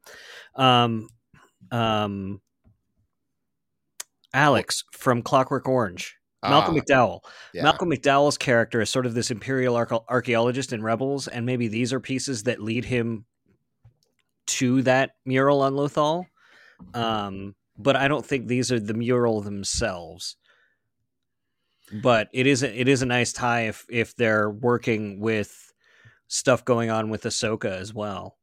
Um, 0.54 1.08
um, 1.70 2.40
Alex 4.32 4.84
from 4.92 5.22
Clockwork 5.22 5.68
Orange. 5.68 6.16
Malcolm 6.42 6.76
ah, 6.76 6.80
McDowell. 6.80 7.20
Yeah. 7.54 7.62
Malcolm 7.64 7.90
McDowell's 7.90 8.38
character 8.38 8.80
is 8.80 8.90
sort 8.90 9.06
of 9.06 9.14
this 9.14 9.30
imperial 9.30 9.76
archaeologist 10.08 10.72
in 10.72 10.82
Rebels, 10.82 11.28
and 11.28 11.44
maybe 11.44 11.66
these 11.68 11.92
are 11.92 12.00
pieces 12.00 12.44
that 12.44 12.62
lead 12.62 12.84
him 12.84 13.24
to 14.46 14.82
that 14.82 15.12
mural 15.24 15.62
on 15.62 15.74
Lothal. 15.74 16.26
Um, 16.94 17.54
but 17.78 17.96
I 17.96 18.08
don't 18.08 18.24
think 18.24 18.46
these 18.46 18.72
are 18.72 18.80
the 18.80 18.94
mural 18.94 19.40
themselves. 19.40 20.36
But 22.02 22.28
it 22.32 22.46
is 22.46 22.62
a, 22.62 22.80
it 22.80 22.88
is 22.88 23.02
a 23.02 23.06
nice 23.06 23.32
tie 23.32 23.68
if 23.68 23.86
if 23.88 24.16
they're 24.16 24.50
working 24.50 25.20
with 25.20 25.72
stuff 26.28 26.64
going 26.64 26.90
on 26.90 27.10
with 27.10 27.22
Ahsoka 27.22 27.70
as 27.70 27.94
well. 27.94 28.36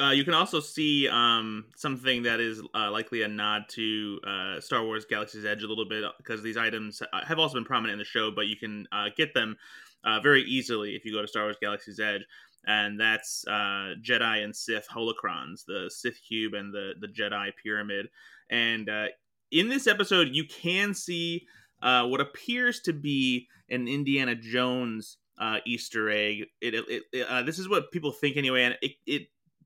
Uh, 0.00 0.10
you 0.10 0.24
can 0.24 0.34
also 0.34 0.60
see 0.60 1.08
um, 1.08 1.64
something 1.76 2.22
that 2.22 2.38
is 2.38 2.62
uh, 2.74 2.90
likely 2.90 3.22
a 3.22 3.28
nod 3.28 3.64
to 3.68 4.20
uh, 4.24 4.60
Star 4.60 4.84
Wars 4.84 5.04
Galaxy's 5.04 5.44
Edge 5.44 5.64
a 5.64 5.66
little 5.66 5.88
bit 5.88 6.04
because 6.18 6.42
these 6.42 6.56
items 6.56 7.02
uh, 7.12 7.24
have 7.24 7.40
also 7.40 7.54
been 7.54 7.64
prominent 7.64 7.94
in 7.94 7.98
the 7.98 8.04
show, 8.04 8.30
but 8.30 8.46
you 8.46 8.56
can 8.56 8.86
uh, 8.92 9.06
get 9.16 9.34
them 9.34 9.56
uh, 10.04 10.20
very 10.20 10.42
easily 10.42 10.94
if 10.94 11.04
you 11.04 11.12
go 11.12 11.20
to 11.20 11.28
Star 11.28 11.42
Wars 11.42 11.56
Galaxy's 11.60 11.98
Edge. 11.98 12.22
And 12.66 13.00
that's 13.00 13.44
uh, 13.46 13.94
Jedi 14.02 14.44
and 14.44 14.54
Sith 14.54 14.86
holocrons, 14.88 15.64
the 15.66 15.90
Sith 15.92 16.20
cube 16.26 16.54
and 16.54 16.72
the 16.72 16.92
the 17.00 17.08
Jedi 17.08 17.50
pyramid. 17.62 18.08
And 18.50 18.88
uh, 18.88 19.06
in 19.50 19.68
this 19.68 19.86
episode, 19.86 20.28
you 20.32 20.44
can 20.44 20.92
see 20.94 21.46
uh, 21.82 22.06
what 22.06 22.20
appears 22.20 22.80
to 22.80 22.92
be 22.92 23.48
an 23.70 23.88
Indiana 23.88 24.34
Jones 24.34 25.16
Easter 25.64 26.10
egg. 26.10 26.44
It, 26.60 26.74
it, 26.74 27.02
it 27.12 27.46
this 27.46 27.58
is 27.58 27.68
what 27.68 27.90
people 27.92 28.12
think 28.12 28.36
anyway, 28.36 28.64
and 28.64 28.76
it, 28.82 28.92
it 29.06 29.22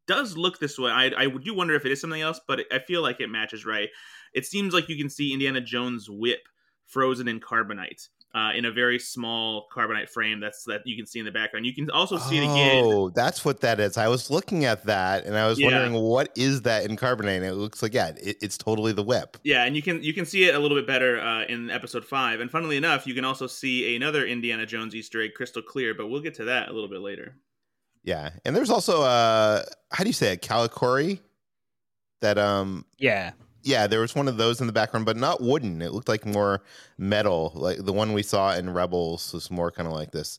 does 0.07 0.37
look 0.37 0.59
this 0.59 0.79
way. 0.79 0.91
I, 0.91 1.11
I 1.17 1.29
do 1.29 1.55
wonder 1.55 1.75
if 1.75 1.85
it 1.85 1.93
is 1.93 2.01
something 2.01 2.21
else, 2.23 2.41
but 2.47 2.61
I 2.73 2.79
feel 2.79 3.03
like 3.03 3.21
it 3.21 3.29
matches 3.29 3.65
right. 3.67 3.89
It 4.33 4.47
seems 4.47 4.75
like 4.75 4.89
you 4.89 4.97
can 4.97 5.11
see 5.11 5.33
Indiana 5.33 5.61
Jones' 5.61 6.09
whip 6.09 6.49
frozen 6.87 7.29
in 7.29 7.41
carbonite. 7.41 8.09
Uh, 8.35 8.51
in 8.53 8.65
a 8.65 8.73
very 8.73 8.99
small 8.99 9.69
carbonite 9.73 10.09
frame 10.09 10.41
that's 10.41 10.65
that 10.65 10.85
you 10.85 10.97
can 10.97 11.07
see 11.07 11.21
in 11.21 11.25
the 11.25 11.31
background. 11.31 11.65
You 11.65 11.73
can 11.73 11.89
also 11.91 12.19
see 12.19 12.39
it 12.39 12.43
again. 12.43 12.83
Oh, 12.85 13.09
that's 13.11 13.45
what 13.45 13.61
that 13.61 13.79
is. 13.79 13.97
I 13.97 14.09
was 14.09 14.29
looking 14.29 14.65
at 14.65 14.83
that 14.87 15.25
and 15.25 15.37
I 15.37 15.47
was 15.47 15.61
yeah. 15.61 15.69
wondering 15.69 16.03
what 16.03 16.31
is 16.35 16.63
that 16.63 16.85
in 16.85 16.97
carbonite. 16.97 17.37
And 17.37 17.45
it 17.45 17.55
looks 17.55 17.81
like 17.81 17.95
yeah, 17.95 18.09
it, 18.09 18.39
it's 18.43 18.59
totally 18.59 18.91
the 18.91 19.05
whip. 19.05 19.37
Yeah, 19.45 19.63
and 19.63 19.77
you 19.77 19.83
can 19.83 20.03
you 20.03 20.13
can 20.13 20.27
see 20.27 20.49
it 20.49 20.57
a 20.57 20.59
little 20.59 20.77
bit 20.77 20.85
better 20.85 21.21
uh, 21.21 21.45
in 21.45 21.71
episode 21.71 22.05
five. 22.05 22.41
And 22.41 22.51
funnily 22.51 22.77
enough, 22.77 23.07
you 23.07 23.15
can 23.15 23.25
also 23.25 23.47
see 23.47 23.95
another 23.95 24.27
Indiana 24.27 24.67
Jones 24.67 24.97
Easter 24.97 25.23
egg, 25.23 25.35
crystal 25.37 25.63
clear. 25.63 25.95
But 25.95 26.09
we'll 26.09 26.21
get 26.21 26.35
to 26.35 26.45
that 26.47 26.69
a 26.69 26.73
little 26.73 26.91
bit 26.91 27.03
later. 27.03 27.37
Yeah, 28.03 28.31
and 28.45 28.57
there's 28.57 28.71
also 28.71 29.03
uh, 29.03 29.63
how 29.93 30.03
do 30.03 30.09
you 30.09 30.13
say 30.13 30.33
it, 30.33 30.43
Kalikori? 30.43 31.21
That 32.21 32.37
um, 32.37 32.85
yeah, 32.99 33.31
yeah, 33.65 33.87
there 33.87 34.01
was 34.01 34.15
one 34.15 34.29
of 34.29 34.37
those 34.37 34.61
in 34.61 34.67
the 34.67 34.73
background, 34.73 35.07
but 35.07 35.17
not 35.17 35.41
wooden. 35.41 35.83
It 35.83 35.93
looked 35.93 36.09
like 36.09 36.27
more 36.27 36.63
metal. 36.99 37.53
Like 37.55 37.79
the 37.79 37.93
one 37.93 38.13
we 38.13 38.23
saw 38.23 38.55
in 38.55 38.71
Rebels 38.71 39.33
was 39.33 39.51
more 39.51 39.71
kind 39.71 39.87
of 39.87 39.93
like 39.95 40.13
this 40.13 40.39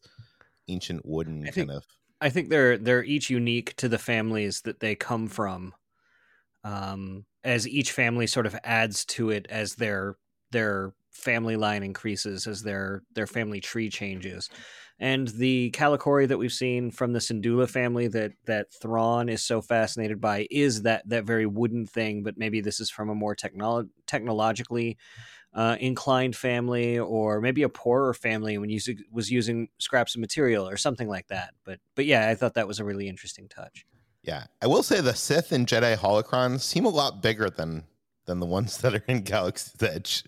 ancient 0.67 1.05
wooden 1.05 1.49
think, 1.49 1.69
kind 1.69 1.71
of. 1.71 1.85
I 2.21 2.29
think 2.29 2.49
they're 2.49 2.77
they're 2.77 3.03
each 3.03 3.29
unique 3.29 3.75
to 3.77 3.89
the 3.89 3.97
families 3.97 4.61
that 4.61 4.79
they 4.79 4.95
come 4.95 5.27
from. 5.27 5.73
Um, 6.63 7.25
as 7.43 7.67
each 7.67 7.91
family 7.91 8.27
sort 8.27 8.47
of 8.47 8.55
adds 8.63 9.05
to 9.05 9.29
it 9.29 9.47
as 9.49 9.75
their 9.75 10.17
their 10.51 10.93
family 11.11 11.55
line 11.55 11.83
increases, 11.83 12.47
as 12.47 12.63
their 12.63 13.03
their 13.13 13.27
family 13.27 13.61
tree 13.61 13.89
changes 13.89 14.49
and 14.99 15.27
the 15.27 15.71
Kalikori 15.71 16.27
that 16.27 16.37
we've 16.37 16.53
seen 16.53 16.89
from 16.89 17.11
the 17.11 17.19
Syndulla 17.19 17.69
family 17.69 18.07
that 18.07 18.31
that 18.45 18.71
Thrawn 18.73 19.27
is 19.29 19.43
so 19.43 19.61
fascinated 19.61 20.21
by 20.21 20.47
is 20.49 20.83
that 20.83 21.07
that 21.09 21.25
very 21.25 21.45
wooden 21.45 21.85
thing, 21.85 22.23
but 22.23 22.37
maybe 22.37 22.61
this 22.61 22.79
is 22.79 22.89
from 22.89 23.09
a 23.09 23.15
more 23.15 23.35
technolo- 23.35 23.89
technologically 24.07 24.97
uh, 25.53 25.77
inclined 25.79 26.35
family, 26.35 26.99
or 26.99 27.41
maybe 27.41 27.63
a 27.63 27.69
poorer 27.69 28.13
family 28.13 28.57
when 28.57 28.69
you 28.69 28.79
was 29.11 29.31
using 29.31 29.69
scraps 29.79 30.15
of 30.15 30.21
material 30.21 30.67
or 30.67 30.77
something 30.77 31.07
like 31.07 31.27
that. 31.27 31.53
But 31.63 31.79
but 31.95 32.05
yeah, 32.05 32.29
I 32.29 32.35
thought 32.35 32.53
that 32.53 32.67
was 32.67 32.79
a 32.79 32.85
really 32.85 33.07
interesting 33.07 33.47
touch. 33.47 33.85
Yeah, 34.23 34.45
I 34.61 34.67
will 34.67 34.83
say 34.83 35.01
the 35.01 35.13
Sith 35.13 35.51
and 35.51 35.67
Jedi 35.67 35.95
holocrons 35.95 36.61
seem 36.61 36.85
a 36.85 36.89
lot 36.89 37.21
bigger 37.21 37.49
than 37.49 37.83
than 38.25 38.39
the 38.39 38.45
ones 38.45 38.77
that 38.81 38.95
are 38.95 39.03
in 39.07 39.21
Galaxy's 39.21 39.81
Edge, 39.81 40.23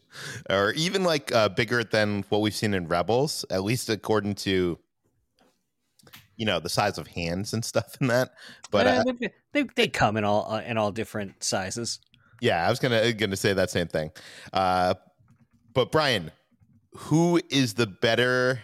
or 0.49 0.71
even 0.73 1.03
like 1.03 1.31
uh, 1.31 1.49
bigger 1.49 1.83
than 1.83 2.23
what 2.29 2.41
we've 2.41 2.55
seen 2.55 2.73
in 2.73 2.87
Rebels, 2.87 3.45
at 3.49 3.63
least 3.63 3.89
according 3.89 4.35
to 4.35 4.77
you 6.35 6.45
know 6.45 6.59
the 6.59 6.69
size 6.69 6.97
of 6.97 7.07
hands 7.07 7.53
and 7.53 7.63
stuff 7.65 7.97
in 7.99 8.07
that. 8.07 8.31
But 8.71 8.87
uh, 8.87 9.03
they, 9.19 9.29
they, 9.53 9.63
they 9.75 9.87
come 9.87 10.17
in 10.17 10.23
all 10.23 10.51
uh, 10.51 10.61
in 10.61 10.77
all 10.77 10.91
different 10.91 11.43
sizes. 11.43 11.99
Yeah, 12.41 12.65
I 12.65 12.69
was 12.69 12.79
gonna 12.79 13.13
gonna 13.13 13.35
say 13.35 13.53
that 13.53 13.69
same 13.69 13.87
thing. 13.87 14.11
Uh, 14.53 14.95
but 15.73 15.91
Bryan, 15.91 16.31
who 16.93 17.41
is 17.49 17.73
the 17.73 17.87
better 17.87 18.59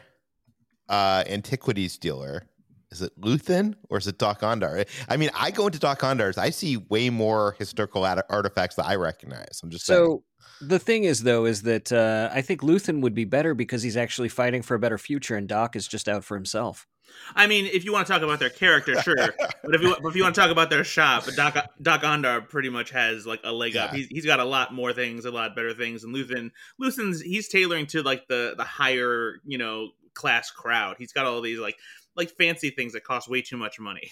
uh, 0.90 1.24
antiquities 1.28 1.98
dealer. 1.98 2.48
Is 2.94 3.02
it 3.02 3.20
Luthen 3.20 3.76
or 3.90 3.98
is 3.98 4.08
it 4.08 4.18
Dok-Ondar? 4.18 4.88
I 5.10 5.18
mean, 5.18 5.30
I 5.36 5.52
go 5.52 5.66
into 5.66 5.80
Dok-Ondar's, 5.80 6.38
I 6.38 6.52
see 6.52 6.78
way 6.78 7.10
more 7.10 7.56
historical 7.58 8.06
art- 8.06 8.26
artifacts 8.30 8.76
that 8.76 8.86
I 8.86 8.96
recognize. 8.96 9.60
I'm 9.64 9.70
just 9.70 9.86
saying. 9.86 9.98
So 9.98 10.24
the 10.62 10.80
thing 10.80 11.04
is, 11.04 11.24
though, 11.24 11.46
is 11.46 11.64
that 11.64 11.92
uh, 11.92 12.30
I 12.34 12.42
think 12.42 12.62
Luthen 12.62 13.02
would 13.02 13.14
be 13.14 13.26
better 13.26 13.54
because 13.54 13.84
he's 13.84 13.98
actually 13.98 14.30
fighting 14.30 14.62
for 14.62 14.76
a 14.76 14.80
better 14.80 14.98
future, 14.98 15.36
and 15.36 15.48
Doc 15.48 15.76
is 15.76 15.88
just 15.88 16.08
out 16.08 16.24
for 16.24 16.36
himself. 16.36 16.88
I 17.36 17.48
mean, 17.48 17.66
if 17.66 17.86
you 17.86 17.94
want 17.94 18.08
to 18.08 18.14
talk 18.14 18.22
about 18.22 18.40
their 18.40 18.50
character, 18.50 19.00
sure. 19.02 19.16
but 19.64 19.76
if 19.76 19.82
you 19.82 19.96
if 20.04 20.16
you 20.16 20.24
want 20.24 20.36
to 20.36 20.42
talk 20.42 20.52
about 20.52 20.70
their 20.70 20.84
shop, 20.84 21.26
Doc 21.36 21.56
Dok-Ondar 21.82 22.50
pretty 22.50 22.70
much 22.70 22.92
has 22.92 23.26
like 23.26 23.42
a 23.44 23.52
leg 23.52 23.76
up. 23.76 23.92
He's 23.94 24.08
he's 24.08 24.26
got 24.26 24.40
a 24.40 24.46
lot 24.46 24.74
more 24.74 24.94
things, 24.94 25.26
a 25.26 25.32
lot 25.32 25.56
better 25.56 25.74
things. 25.74 26.04
And 26.04 26.16
Luthen, 26.16 26.52
Luthen's 26.82 27.22
he's 27.22 27.48
tailoring 27.48 27.88
to 27.88 28.02
like 28.04 28.28
the 28.28 28.56
the 28.58 28.64
higher 28.64 29.40
you 29.46 29.58
know 29.58 29.90
class 30.14 30.52
crowd. 30.52 30.96
He's 30.98 31.14
got 31.14 31.26
all 31.26 31.42
these 31.42 31.60
like 31.60 31.78
like 32.15 32.29
fancy 32.29 32.70
things 32.70 32.93
that 32.93 33.03
cost 33.03 33.29
way 33.29 33.41
too 33.41 33.58
much 33.58 33.79
money. 33.79 34.12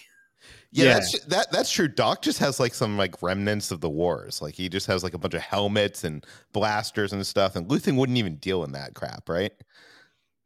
Yeah, 0.72 0.86
Yeah. 0.86 0.94
That's, 0.94 1.26
that 1.26 1.52
that's 1.52 1.72
true. 1.72 1.88
Doc 1.88 2.22
just 2.22 2.40
has 2.40 2.60
like 2.60 2.74
some 2.74 2.98
like 2.98 3.22
remnants 3.22 3.72
of 3.72 3.82
the 3.82 3.90
wars. 3.90 4.42
Like 4.42 4.56
he 4.56 4.70
just 4.70 4.88
has 4.88 5.04
like 5.04 5.14
a 5.14 5.18
bunch 5.18 5.34
of 5.34 5.42
helmets 5.42 6.04
and 6.04 6.26
blasters 6.54 7.14
and 7.14 7.26
stuff. 7.26 7.56
And 7.56 7.68
Luthen 7.68 7.96
wouldn't 7.96 8.18
even 8.18 8.38
deal 8.38 8.64
in 8.64 8.72
that 8.74 8.94
crap, 8.94 9.30
right? 9.30 9.52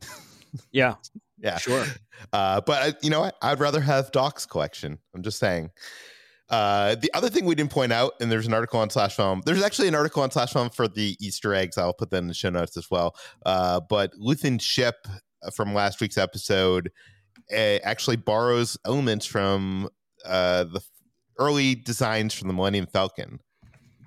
Yeah, 0.72 0.96
Yeah, 1.38 1.58
sure. 1.58 1.86
Uh, 2.32 2.62
but 2.62 2.82
I, 2.82 2.94
you 3.02 3.10
know 3.10 3.20
what? 3.20 3.36
I'd 3.42 3.60
rather 3.60 3.82
have 3.82 4.10
Doc's 4.14 4.46
collection. 4.46 5.00
I'm 5.14 5.22
just 5.22 5.38
saying. 5.38 5.70
Uh, 6.50 6.96
the 6.96 7.12
other 7.14 7.30
thing 7.30 7.46
we 7.46 7.56
didn't 7.56 7.72
point 7.72 7.92
out, 7.92 8.14
and 8.22 8.32
there's 8.32 8.48
an 8.48 8.54
article 8.54 8.80
on 8.80 8.90
Slash 8.90 9.16
Film. 9.16 9.42
There's 9.46 9.64
actually 9.64 9.88
an 9.88 9.96
article 9.96 10.22
on 10.22 10.32
Slash 10.32 10.54
Film 10.54 10.70
for 10.70 10.88
the 10.88 11.18
Easter 11.20 11.54
eggs. 11.54 11.78
I'll 11.78 11.94
put 11.94 12.12
that 12.12 12.18
in 12.18 12.28
the 12.28 12.34
show 12.34 12.50
notes 12.50 12.78
as 12.78 12.90
well. 12.92 13.16
Uh, 13.46 13.82
but 13.90 14.12
Luthen 14.14 14.62
Ship 14.62 14.96
uh, 15.44 15.50
from 15.50 15.74
last 15.74 16.00
week's 16.00 16.18
episode 16.18 16.92
uh, 17.52 17.80
actually 17.84 18.18
borrows 18.18 18.78
elements 18.86 19.26
from 19.26 19.90
uh, 20.26 20.64
the 20.66 20.82
early 21.38 21.76
designs 21.76 22.34
from 22.34 22.48
the 22.48 22.54
Millennium 22.54 22.88
Falcon. 22.88 23.40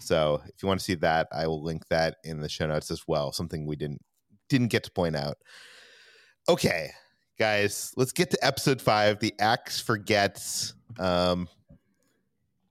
So 0.01 0.41
if 0.47 0.63
you 0.63 0.69
want 0.69 0.81
to 0.81 0.85
see 0.85 0.95
that, 0.97 1.29
I 1.33 1.47
will 1.47 1.63
link 1.63 1.83
that 1.89 2.17
in 2.25 2.41
the 2.41 2.49
show 2.49 2.67
notes 2.67 2.91
as 2.91 3.03
well. 3.07 3.33
Something 3.33 3.67
we 3.67 3.77
didn't 3.77 4.03
didn't 4.49 4.69
get 4.69 4.85
to 4.85 4.91
point 4.91 5.17
out. 5.17 5.37
Okay, 6.49 6.91
guys, 7.39 7.93
let's 7.97 8.13
get 8.13 8.31
to 8.31 8.39
episode 8.45 8.81
five. 8.81 9.19
The 9.21 9.35
axe 9.39 9.81
forgets. 9.81 10.75
Um, 10.99 11.49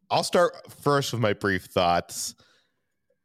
I'll 0.09 0.23
start 0.23 0.53
first 0.81 1.11
with 1.11 1.21
my 1.21 1.33
brief 1.33 1.65
thoughts. 1.65 2.33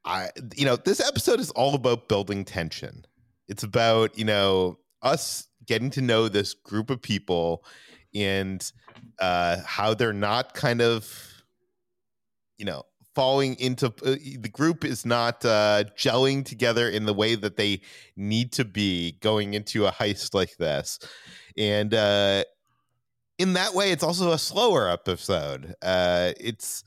I, 0.05 0.31
you 0.57 0.65
know, 0.65 0.77
this 0.77 1.01
episode 1.01 1.39
is 1.39 1.51
all 1.53 1.75
about 1.75 2.09
building 2.09 2.45
tension. 2.45 3.05
It's 3.49 3.63
about 3.63 4.19
you 4.19 4.25
know 4.25 4.79
us 5.03 5.47
getting 5.67 5.91
to 5.91 6.01
know 6.01 6.29
this 6.29 6.55
group 6.55 6.91
of 6.91 7.01
people 7.01 7.65
and 8.15 8.73
uh, 9.21 9.59
how 9.67 9.95
they're 9.95 10.13
not 10.13 10.55
kind 10.55 10.81
of, 10.83 11.45
you 12.59 12.65
know, 12.65 12.83
falling 13.15 13.55
into 13.57 13.87
uh, 13.87 14.17
the 14.39 14.51
group 14.51 14.85
is 14.85 15.05
not 15.05 15.45
uh, 15.45 15.85
gelling 15.99 16.45
together 16.45 16.89
in 16.89 17.05
the 17.05 17.15
way 17.15 17.35
that 17.35 17.57
they 17.57 17.81
need 18.17 18.53
to 18.53 18.65
be 18.65 19.19
going 19.21 19.55
into 19.55 19.87
a 19.87 19.93
heist 19.93 20.35
like 20.35 20.57
this, 20.57 20.99
and 21.57 21.95
uh, 21.95 22.43
in 23.39 23.55
that 23.55 23.75
way, 23.75 23.91
it's 23.91 24.05
also 24.05 24.33
a 24.33 24.39
slower 24.39 24.89
episode. 24.89 25.75
Uh, 25.83 26.33
it's 26.39 26.85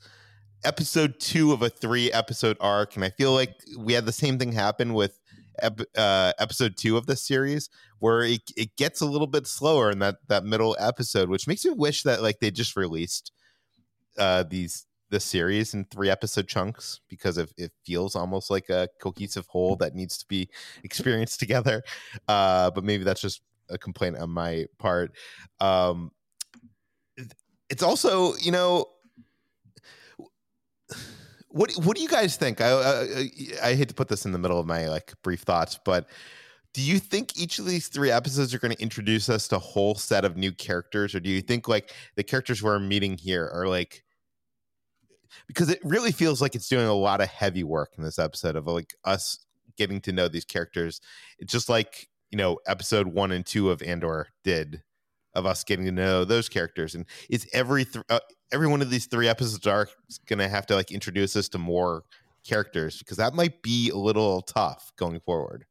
episode 0.64 1.20
two 1.20 1.52
of 1.52 1.62
a 1.62 1.68
three 1.68 2.10
episode 2.12 2.56
arc, 2.60 2.96
and 2.96 3.04
I 3.04 3.10
feel 3.10 3.32
like 3.32 3.54
we 3.78 3.92
had 3.92 4.06
the 4.06 4.12
same 4.12 4.38
thing 4.38 4.52
happen 4.52 4.94
with 4.94 5.20
ep- 5.62 5.80
uh, 5.96 6.32
episode 6.38 6.76
two 6.76 6.96
of 6.96 7.06
this 7.06 7.22
series, 7.22 7.68
where 7.98 8.22
it, 8.22 8.42
it 8.56 8.76
gets 8.76 9.00
a 9.00 9.06
little 9.06 9.26
bit 9.26 9.46
slower 9.46 9.90
in 9.90 9.98
that 10.00 10.16
that 10.28 10.44
middle 10.44 10.76
episode, 10.78 11.28
which 11.28 11.46
makes 11.46 11.64
me 11.64 11.72
wish 11.72 12.02
that 12.02 12.22
like 12.22 12.40
they 12.40 12.50
just 12.50 12.76
released 12.76 13.32
uh, 14.18 14.44
these 14.48 14.86
the 15.10 15.20
series 15.20 15.72
in 15.74 15.84
three 15.84 16.10
episode 16.10 16.48
chunks 16.48 17.00
because 17.08 17.38
it, 17.38 17.52
it 17.56 17.72
feels 17.84 18.16
almost 18.16 18.50
like 18.50 18.68
a 18.68 18.88
cohesive 19.00 19.46
whole 19.46 19.76
that 19.76 19.94
needs 19.94 20.18
to 20.18 20.26
be 20.26 20.48
experienced 20.84 21.38
together. 21.38 21.82
Uh, 22.28 22.70
but 22.70 22.84
maybe 22.84 23.04
that's 23.04 23.20
just 23.20 23.42
a 23.70 23.78
complaint 23.78 24.16
on 24.16 24.30
my 24.30 24.66
part. 24.78 25.12
Um, 25.60 26.10
it's 27.68 27.82
also, 27.82 28.34
you 28.36 28.52
know, 28.52 28.86
what 31.48 31.72
what 31.76 31.96
do 31.96 32.02
you 32.02 32.08
guys 32.08 32.36
think? 32.36 32.60
I, 32.60 32.72
I 32.72 33.28
I 33.62 33.74
hate 33.74 33.88
to 33.88 33.94
put 33.94 34.08
this 34.08 34.26
in 34.26 34.32
the 34.32 34.38
middle 34.38 34.60
of 34.60 34.66
my 34.66 34.88
like 34.88 35.14
brief 35.22 35.40
thoughts, 35.40 35.78
but 35.84 36.08
do 36.76 36.82
you 36.82 36.98
think 36.98 37.38
each 37.40 37.58
of 37.58 37.64
these 37.64 37.88
three 37.88 38.10
episodes 38.10 38.52
are 38.52 38.58
going 38.58 38.76
to 38.76 38.82
introduce 38.82 39.30
us 39.30 39.48
to 39.48 39.56
a 39.56 39.58
whole 39.58 39.94
set 39.94 40.26
of 40.26 40.36
new 40.36 40.52
characters, 40.52 41.14
or 41.14 41.20
do 41.20 41.30
you 41.30 41.40
think 41.40 41.68
like 41.68 41.90
the 42.16 42.22
characters 42.22 42.62
we're 42.62 42.78
meeting 42.78 43.16
here 43.16 43.50
are 43.50 43.66
like 43.66 44.04
because 45.48 45.70
it 45.70 45.80
really 45.82 46.12
feels 46.12 46.42
like 46.42 46.54
it's 46.54 46.68
doing 46.68 46.86
a 46.86 46.92
lot 46.92 47.22
of 47.22 47.28
heavy 47.28 47.64
work 47.64 47.94
in 47.96 48.04
this 48.04 48.18
episode 48.18 48.56
of 48.56 48.66
like 48.66 48.92
us 49.04 49.38
getting 49.78 50.02
to 50.02 50.12
know 50.12 50.28
these 50.28 50.44
characters. 50.44 51.00
It's 51.38 51.50
just 51.50 51.70
like 51.70 52.10
you 52.30 52.36
know 52.36 52.58
episode 52.66 53.06
one 53.06 53.32
and 53.32 53.46
two 53.46 53.70
of 53.70 53.80
Andor 53.82 54.28
did 54.44 54.82
of 55.34 55.46
us 55.46 55.64
getting 55.64 55.86
to 55.86 55.92
know 55.92 56.26
those 56.26 56.50
characters, 56.50 56.94
and 56.94 57.06
is 57.30 57.48
every 57.54 57.86
th- 57.86 58.04
uh, 58.10 58.20
every 58.52 58.66
one 58.66 58.82
of 58.82 58.90
these 58.90 59.06
three 59.06 59.28
episodes 59.28 59.66
are 59.66 59.88
going 60.26 60.40
to 60.40 60.48
have 60.48 60.66
to 60.66 60.74
like 60.74 60.92
introduce 60.92 61.36
us 61.36 61.48
to 61.48 61.58
more 61.58 62.04
characters 62.44 62.98
because 62.98 63.16
that 63.16 63.32
might 63.32 63.62
be 63.62 63.88
a 63.88 63.96
little 63.96 64.42
tough 64.42 64.92
going 64.98 65.20
forward. 65.20 65.64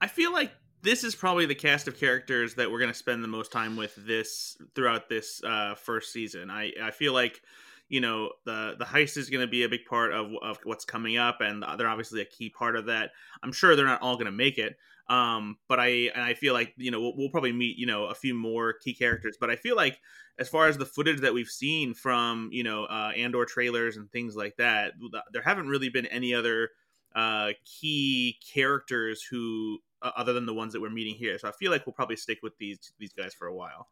I 0.00 0.06
feel 0.06 0.32
like 0.32 0.52
this 0.82 1.04
is 1.04 1.14
probably 1.14 1.46
the 1.46 1.54
cast 1.54 1.88
of 1.88 1.98
characters 1.98 2.54
that 2.54 2.70
we're 2.70 2.78
going 2.78 2.90
to 2.90 2.96
spend 2.96 3.22
the 3.22 3.28
most 3.28 3.52
time 3.52 3.76
with 3.76 3.94
this 3.96 4.56
throughout 4.74 5.08
this 5.08 5.42
uh, 5.44 5.74
first 5.74 6.12
season. 6.12 6.50
I 6.50 6.72
I 6.82 6.90
feel 6.90 7.12
like 7.12 7.40
you 7.88 8.00
know 8.00 8.30
the 8.46 8.76
the 8.78 8.84
heist 8.84 9.16
is 9.16 9.28
going 9.28 9.42
to 9.46 9.50
be 9.50 9.64
a 9.64 9.68
big 9.68 9.84
part 9.84 10.12
of 10.12 10.32
of 10.42 10.58
what's 10.64 10.84
coming 10.84 11.18
up, 11.18 11.40
and 11.40 11.62
they're 11.76 11.88
obviously 11.88 12.22
a 12.22 12.26
key 12.26 12.48
part 12.48 12.76
of 12.76 12.86
that. 12.86 13.10
I'm 13.42 13.52
sure 13.52 13.76
they're 13.76 13.84
not 13.84 14.00
all 14.00 14.14
going 14.14 14.26
to 14.26 14.32
make 14.32 14.58
it, 14.58 14.76
um, 15.08 15.58
but 15.68 15.78
I 15.78 16.10
and 16.14 16.22
I 16.22 16.32
feel 16.34 16.54
like 16.54 16.72
you 16.76 16.90
know 16.90 17.00
we'll, 17.00 17.16
we'll 17.16 17.30
probably 17.30 17.52
meet 17.52 17.76
you 17.76 17.86
know 17.86 18.04
a 18.04 18.14
few 18.14 18.34
more 18.34 18.72
key 18.72 18.94
characters. 18.94 19.36
But 19.38 19.50
I 19.50 19.56
feel 19.56 19.76
like 19.76 20.00
as 20.38 20.48
far 20.48 20.66
as 20.66 20.78
the 20.78 20.86
footage 20.86 21.20
that 21.20 21.34
we've 21.34 21.48
seen 21.48 21.92
from 21.92 22.48
you 22.52 22.62
know 22.62 22.84
uh, 22.84 23.12
Andor 23.14 23.44
trailers 23.44 23.98
and 23.98 24.10
things 24.10 24.34
like 24.34 24.56
that, 24.56 24.94
there 25.32 25.42
haven't 25.42 25.68
really 25.68 25.90
been 25.90 26.06
any 26.06 26.32
other 26.32 26.70
uh, 27.14 27.50
key 27.64 28.38
characters 28.54 29.22
who 29.22 29.78
uh, 30.02 30.10
other 30.16 30.32
than 30.32 30.46
the 30.46 30.54
ones 30.54 30.72
that 30.72 30.80
we're 30.80 30.90
meeting 30.90 31.14
here. 31.14 31.38
So 31.38 31.48
I 31.48 31.52
feel 31.52 31.70
like 31.70 31.86
we'll 31.86 31.92
probably 31.92 32.16
stick 32.16 32.38
with 32.42 32.56
these 32.58 32.92
these 32.98 33.12
guys 33.12 33.34
for 33.34 33.46
a 33.46 33.54
while. 33.54 33.88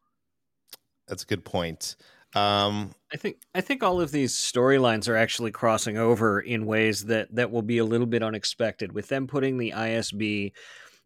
That's 1.07 1.23
a 1.23 1.27
good 1.27 1.45
point. 1.45 1.97
Um, 2.35 2.95
I 3.13 3.17
think 3.17 3.39
I 3.55 3.63
think 3.63 3.83
all 3.83 4.01
of 4.01 4.13
these 4.13 4.35
storylines 4.35 5.09
are 5.09 5.17
actually 5.17 5.51
crossing 5.51 5.97
over 5.97 6.41
in 6.41 6.67
ways 6.67 7.07
that 7.07 7.35
that 7.35 7.51
will 7.51 7.63
be 7.63 7.79
a 7.79 7.85
little 7.85 8.07
bit 8.07 8.23
unexpected. 8.23 8.93
With 8.93 9.09
them 9.09 9.27
putting 9.27 9.57
the 9.57 9.73
ISB 9.75 10.53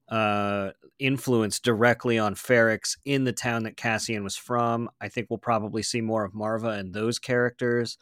uh, 0.08 0.70
influence 0.98 1.60
directly 1.60 2.18
on 2.18 2.34
Ferrix 2.34 2.96
in 3.04 3.24
the 3.24 3.32
town 3.32 3.62
that 3.62 3.76
Cassian 3.76 4.24
was 4.24 4.36
from, 4.36 4.90
I 5.00 5.08
think 5.08 5.28
we'll 5.30 5.38
probably 5.38 5.82
see 5.84 6.00
more 6.00 6.24
of 6.24 6.34
Marva 6.34 6.70
and 6.70 6.92
those 6.92 7.20
characters. 7.20 7.98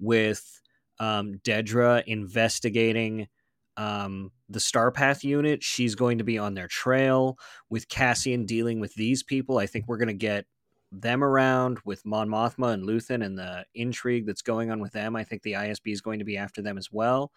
With 0.00 0.60
um, 0.98 1.40
Dedra 1.44 2.02
investigating 2.06 3.28
um, 3.76 4.30
the 4.48 4.58
Starpath 4.58 5.24
unit, 5.24 5.62
she's 5.62 5.94
going 5.94 6.18
to 6.18 6.24
be 6.24 6.38
on 6.38 6.54
their 6.54 6.68
trail. 6.68 7.38
With 7.70 7.88
Cassian 7.88 8.46
dealing 8.46 8.80
with 8.80 8.94
these 8.94 9.22
people, 9.22 9.58
I 9.58 9.66
think 9.66 9.86
we're 9.88 9.98
going 9.98 10.08
to 10.08 10.14
get 10.14 10.46
them 10.92 11.24
around 11.24 11.78
with 11.84 12.04
Mon 12.04 12.28
Mothma 12.28 12.72
and 12.72 12.86
Luthen 12.86 13.24
and 13.24 13.38
the 13.38 13.64
intrigue 13.74 14.26
that's 14.26 14.42
going 14.42 14.70
on 14.70 14.80
with 14.80 14.92
them. 14.92 15.16
I 15.16 15.24
think 15.24 15.42
the 15.42 15.52
ISB 15.52 15.92
is 15.92 16.00
going 16.00 16.20
to 16.20 16.24
be 16.24 16.36
after 16.36 16.62
them 16.62 16.78
as 16.78 16.92
well. 16.92 17.32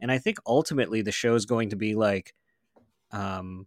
And 0.00 0.10
I 0.10 0.18
think 0.18 0.38
ultimately 0.46 1.02
the 1.02 1.12
show 1.12 1.34
is 1.34 1.46
going 1.46 1.70
to 1.70 1.76
be 1.76 1.94
like 1.94 2.34
um, 3.12 3.66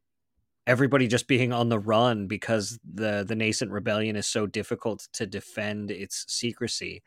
everybody 0.68 1.08
just 1.08 1.28
being 1.28 1.54
on 1.54 1.70
the 1.70 1.80
run 1.80 2.28
because 2.28 2.80
the 2.84 3.24
the 3.28 3.36
nascent 3.36 3.72
rebellion 3.72 4.16
is 4.16 4.28
so 4.28 4.46
difficult 4.46 5.08
to 5.14 5.26
defend 5.26 5.90
its 5.90 6.26
secrecy. 6.28 7.02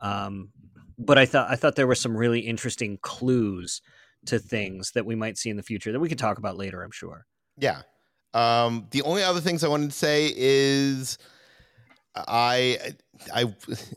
Um, 0.00 0.50
but 0.98 1.18
I 1.18 1.26
thought 1.26 1.50
I 1.50 1.56
thought 1.56 1.76
there 1.76 1.86
were 1.86 1.94
some 1.94 2.16
really 2.16 2.40
interesting 2.40 2.98
clues 3.00 3.80
to 4.26 4.38
things 4.38 4.92
that 4.92 5.06
we 5.06 5.14
might 5.14 5.38
see 5.38 5.50
in 5.50 5.56
the 5.56 5.62
future 5.62 5.92
that 5.92 6.00
we 6.00 6.08
could 6.08 6.18
talk 6.18 6.38
about 6.38 6.56
later. 6.56 6.82
I'm 6.82 6.90
sure. 6.92 7.26
yeah. 7.58 7.82
Um, 8.34 8.86
the 8.90 9.00
only 9.02 9.22
other 9.22 9.40
things 9.40 9.64
I 9.64 9.68
wanted 9.68 9.90
to 9.90 9.96
say 9.96 10.30
is 10.36 11.16
I 12.14 12.78
I 13.34 13.44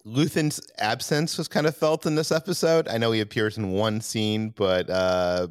Luthen's 0.06 0.62
absence 0.78 1.38
was 1.38 1.48
kind 1.50 1.68
of 1.68 1.76
felt 1.76 2.06
in 2.06 2.16
this 2.16 2.32
episode. 2.32 2.88
I 2.88 2.98
know 2.98 3.12
he 3.12 3.20
appears 3.20 3.58
in 3.58 3.72
one 3.72 4.00
scene, 4.00 4.54
but 4.56 4.90
uh, 4.90 5.48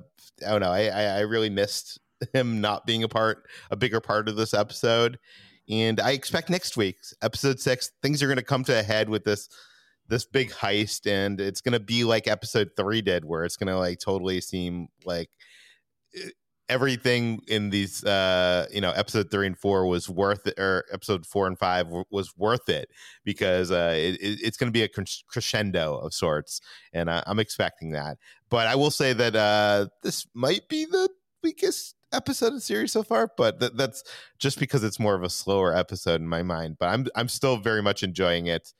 I 0.46 0.50
don't 0.50 0.60
know. 0.60 0.70
I, 0.70 0.86
I 0.86 1.02
I 1.02 1.20
really 1.20 1.50
missed 1.50 1.98
him 2.32 2.60
not 2.60 2.86
being 2.86 3.02
a 3.02 3.08
part, 3.08 3.46
a 3.70 3.76
bigger 3.76 4.00
part 4.00 4.28
of 4.28 4.36
this 4.36 4.54
episode. 4.54 5.18
And 5.68 6.00
I 6.00 6.12
expect 6.12 6.48
next 6.48 6.76
week's 6.76 7.12
episode 7.20 7.60
six, 7.60 7.90
things 8.02 8.22
are 8.22 8.26
going 8.26 8.38
to 8.38 8.44
come 8.44 8.64
to 8.64 8.78
a 8.78 8.82
head 8.82 9.08
with 9.08 9.24
this 9.24 9.48
this 10.08 10.24
big 10.26 10.50
heist, 10.50 11.06
and 11.10 11.40
it's 11.40 11.60
going 11.60 11.72
to 11.74 11.80
be 11.80 12.04
like 12.04 12.26
episode 12.28 12.70
three 12.76 13.02
did, 13.02 13.24
where 13.24 13.44
it's 13.44 13.56
going 13.56 13.68
to 13.68 13.76
like 13.78 13.98
totally 14.00 14.40
seem 14.40 14.88
like 15.04 15.30
everything 16.68 17.40
in 17.48 17.70
these 17.70 18.04
uh 18.04 18.66
you 18.70 18.78
know 18.78 18.90
episode 18.90 19.30
three 19.30 19.46
and 19.46 19.58
four 19.58 19.86
was 19.86 20.06
worth 20.06 20.46
it 20.46 20.52
or 20.58 20.84
episode 20.92 21.24
four 21.24 21.46
and 21.46 21.58
five 21.58 21.86
w- 21.86 22.04
was 22.10 22.36
worth 22.36 22.68
it 22.68 22.90
because 23.24 23.70
uh 23.70 23.94
it, 23.96 24.16
it- 24.20 24.38
it's 24.42 24.58
going 24.58 24.68
to 24.70 24.72
be 24.72 24.82
a 24.82 24.88
crescendo 25.30 25.96
of 25.96 26.12
sorts 26.12 26.60
and 26.92 27.10
I, 27.10 27.22
i'm 27.26 27.38
expecting 27.38 27.92
that. 27.92 28.18
But 28.50 28.66
i 28.66 28.74
will 28.74 28.90
say 28.90 29.14
that 29.14 29.34
uh 29.34 29.86
this 30.02 30.26
might 30.34 30.68
be 30.68 30.84
the 30.84 31.08
weakest 31.42 31.94
episode 32.12 32.48
of 32.48 32.54
the 32.54 32.60
series 32.60 32.92
so 32.92 33.02
far 33.02 33.30
but 33.38 33.60
th- 33.60 33.72
that's 33.74 34.02
just 34.38 34.58
because 34.58 34.84
it's 34.84 35.00
more 35.00 35.14
of 35.14 35.22
a 35.22 35.30
slower 35.30 35.74
episode 35.74 36.20
in 36.20 36.28
my 36.28 36.42
mind 36.42 36.76
but 36.78 36.88
i'm 36.88 37.06
i'm 37.14 37.28
still 37.28 37.56
very 37.56 37.80
much 37.82 38.02
enjoying 38.02 38.46
it 38.46 38.74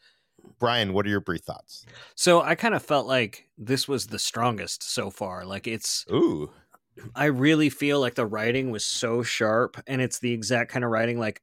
bryan 0.59 0.93
what 0.93 1.07
are 1.07 1.11
your 1.11 1.21
brief 1.21 1.43
thoughts 1.43 1.85
So 2.15 2.41
I 2.43 2.55
kind 2.55 2.75
of 2.75 2.83
felt 2.83 3.07
like 3.07 3.49
this 3.57 3.87
was 3.87 4.07
the 4.07 4.19
strongest 4.19 4.83
so 4.83 5.11
far. 5.11 5.45
Like 5.45 5.67
it's 5.67 6.05
ooh 6.11 6.51
I 7.15 7.27
really 7.27 7.71
feel 7.71 8.01
like 8.01 8.17
the 8.17 8.27
writing 8.27 8.71
was 8.71 8.85
so 8.85 9.23
sharp 9.23 9.81
and 9.87 10.03
it's 10.03 10.19
the 10.19 10.33
exact 10.33 10.71
kind 10.73 10.85
of 10.85 10.91
writing 10.91 11.19
like 11.19 11.43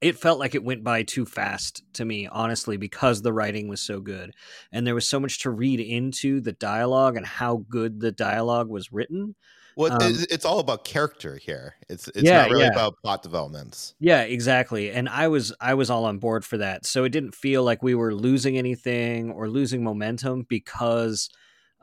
it 0.00 0.18
felt 0.18 0.38
like 0.38 0.54
it 0.54 0.64
went 0.64 0.84
by 0.84 1.02
too 1.04 1.24
fast 1.24 1.82
to 1.94 2.04
me 2.04 2.26
honestly 2.26 2.76
because 2.76 3.22
the 3.22 3.32
writing 3.32 3.68
was 3.68 3.80
so 3.80 4.00
good 4.00 4.32
and 4.70 4.86
there 4.86 4.94
was 4.94 5.08
so 5.08 5.18
much 5.18 5.40
to 5.40 5.50
read 5.50 5.80
into 5.80 6.40
the 6.40 6.52
dialogue 6.52 7.16
and 7.16 7.26
how 7.26 7.64
good 7.68 8.00
the 8.00 8.12
dialogue 8.12 8.68
was 8.68 8.92
written. 8.92 9.34
Well 9.76 9.90
Um, 9.90 10.00
it's, 10.00 10.22
it's 10.32 10.44
all 10.44 10.58
about 10.58 10.84
character 10.84 11.36
here 11.36 11.76
it's 11.88 12.08
it's 12.08 12.18
Yeah, 12.20 12.32
not 12.32 12.48
really 12.50 12.66
yeah. 12.66 12.68
about 12.68 12.94
plot 13.02 13.22
developments 13.22 13.94
Yeah, 14.00 14.22
exactly. 14.22 14.90
And 14.90 15.08
I 15.08 15.28
was 15.28 15.54
I 15.60 15.74
was 15.74 15.88
all 15.88 16.04
on 16.04 16.18
board 16.18 16.44
for 16.44 16.58
that. 16.58 16.84
So 16.84 17.04
it 17.04 17.10
didn't 17.10 17.34
feel 17.34 17.62
like 17.62 17.82
we 17.82 17.94
were 17.94 18.14
losing 18.14 18.58
anything 18.58 19.30
or 19.30 19.48
losing 19.48 19.84
momentum 19.84 20.44
because 20.48 21.30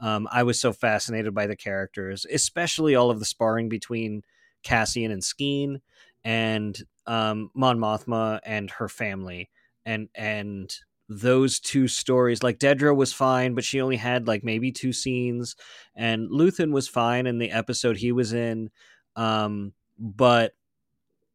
um, 0.01 0.27
I 0.31 0.43
was 0.43 0.59
so 0.59 0.73
fascinated 0.73 1.33
by 1.33 1.47
the 1.47 1.55
characters, 1.55 2.25
especially 2.31 2.95
all 2.95 3.09
of 3.09 3.19
the 3.19 3.25
sparring 3.25 3.69
between 3.69 4.23
Cassian 4.63 5.11
and 5.11 5.21
Skeen 5.21 5.79
and 6.23 6.77
um, 7.07 7.51
Mon 7.55 7.77
Mothma 7.79 8.39
and 8.45 8.69
her 8.71 8.89
family. 8.89 9.49
And 9.85 10.09
and 10.13 10.73
those 11.09 11.59
two 11.59 11.87
stories, 11.87 12.43
like 12.43 12.59
Dedra 12.59 12.95
was 12.95 13.11
fine, 13.11 13.55
but 13.55 13.63
she 13.63 13.81
only 13.81 13.97
had 13.97 14.27
like 14.27 14.43
maybe 14.43 14.71
two 14.71 14.93
scenes, 14.93 15.55
and 15.95 16.29
Luthen 16.29 16.71
was 16.71 16.87
fine 16.87 17.25
in 17.25 17.39
the 17.39 17.51
episode 17.51 17.97
he 17.97 18.11
was 18.11 18.31
in. 18.31 18.69
Um, 19.15 19.73
but 19.97 20.53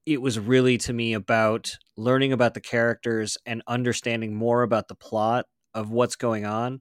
it 0.06 0.22
was 0.22 0.38
really 0.38 0.78
to 0.78 0.92
me 0.92 1.12
about 1.14 1.76
learning 1.96 2.32
about 2.32 2.54
the 2.54 2.60
characters 2.60 3.36
and 3.44 3.62
understanding 3.66 4.34
more 4.34 4.62
about 4.62 4.88
the 4.88 4.94
plot 4.94 5.46
of 5.74 5.90
what's 5.90 6.16
going 6.16 6.44
on. 6.44 6.80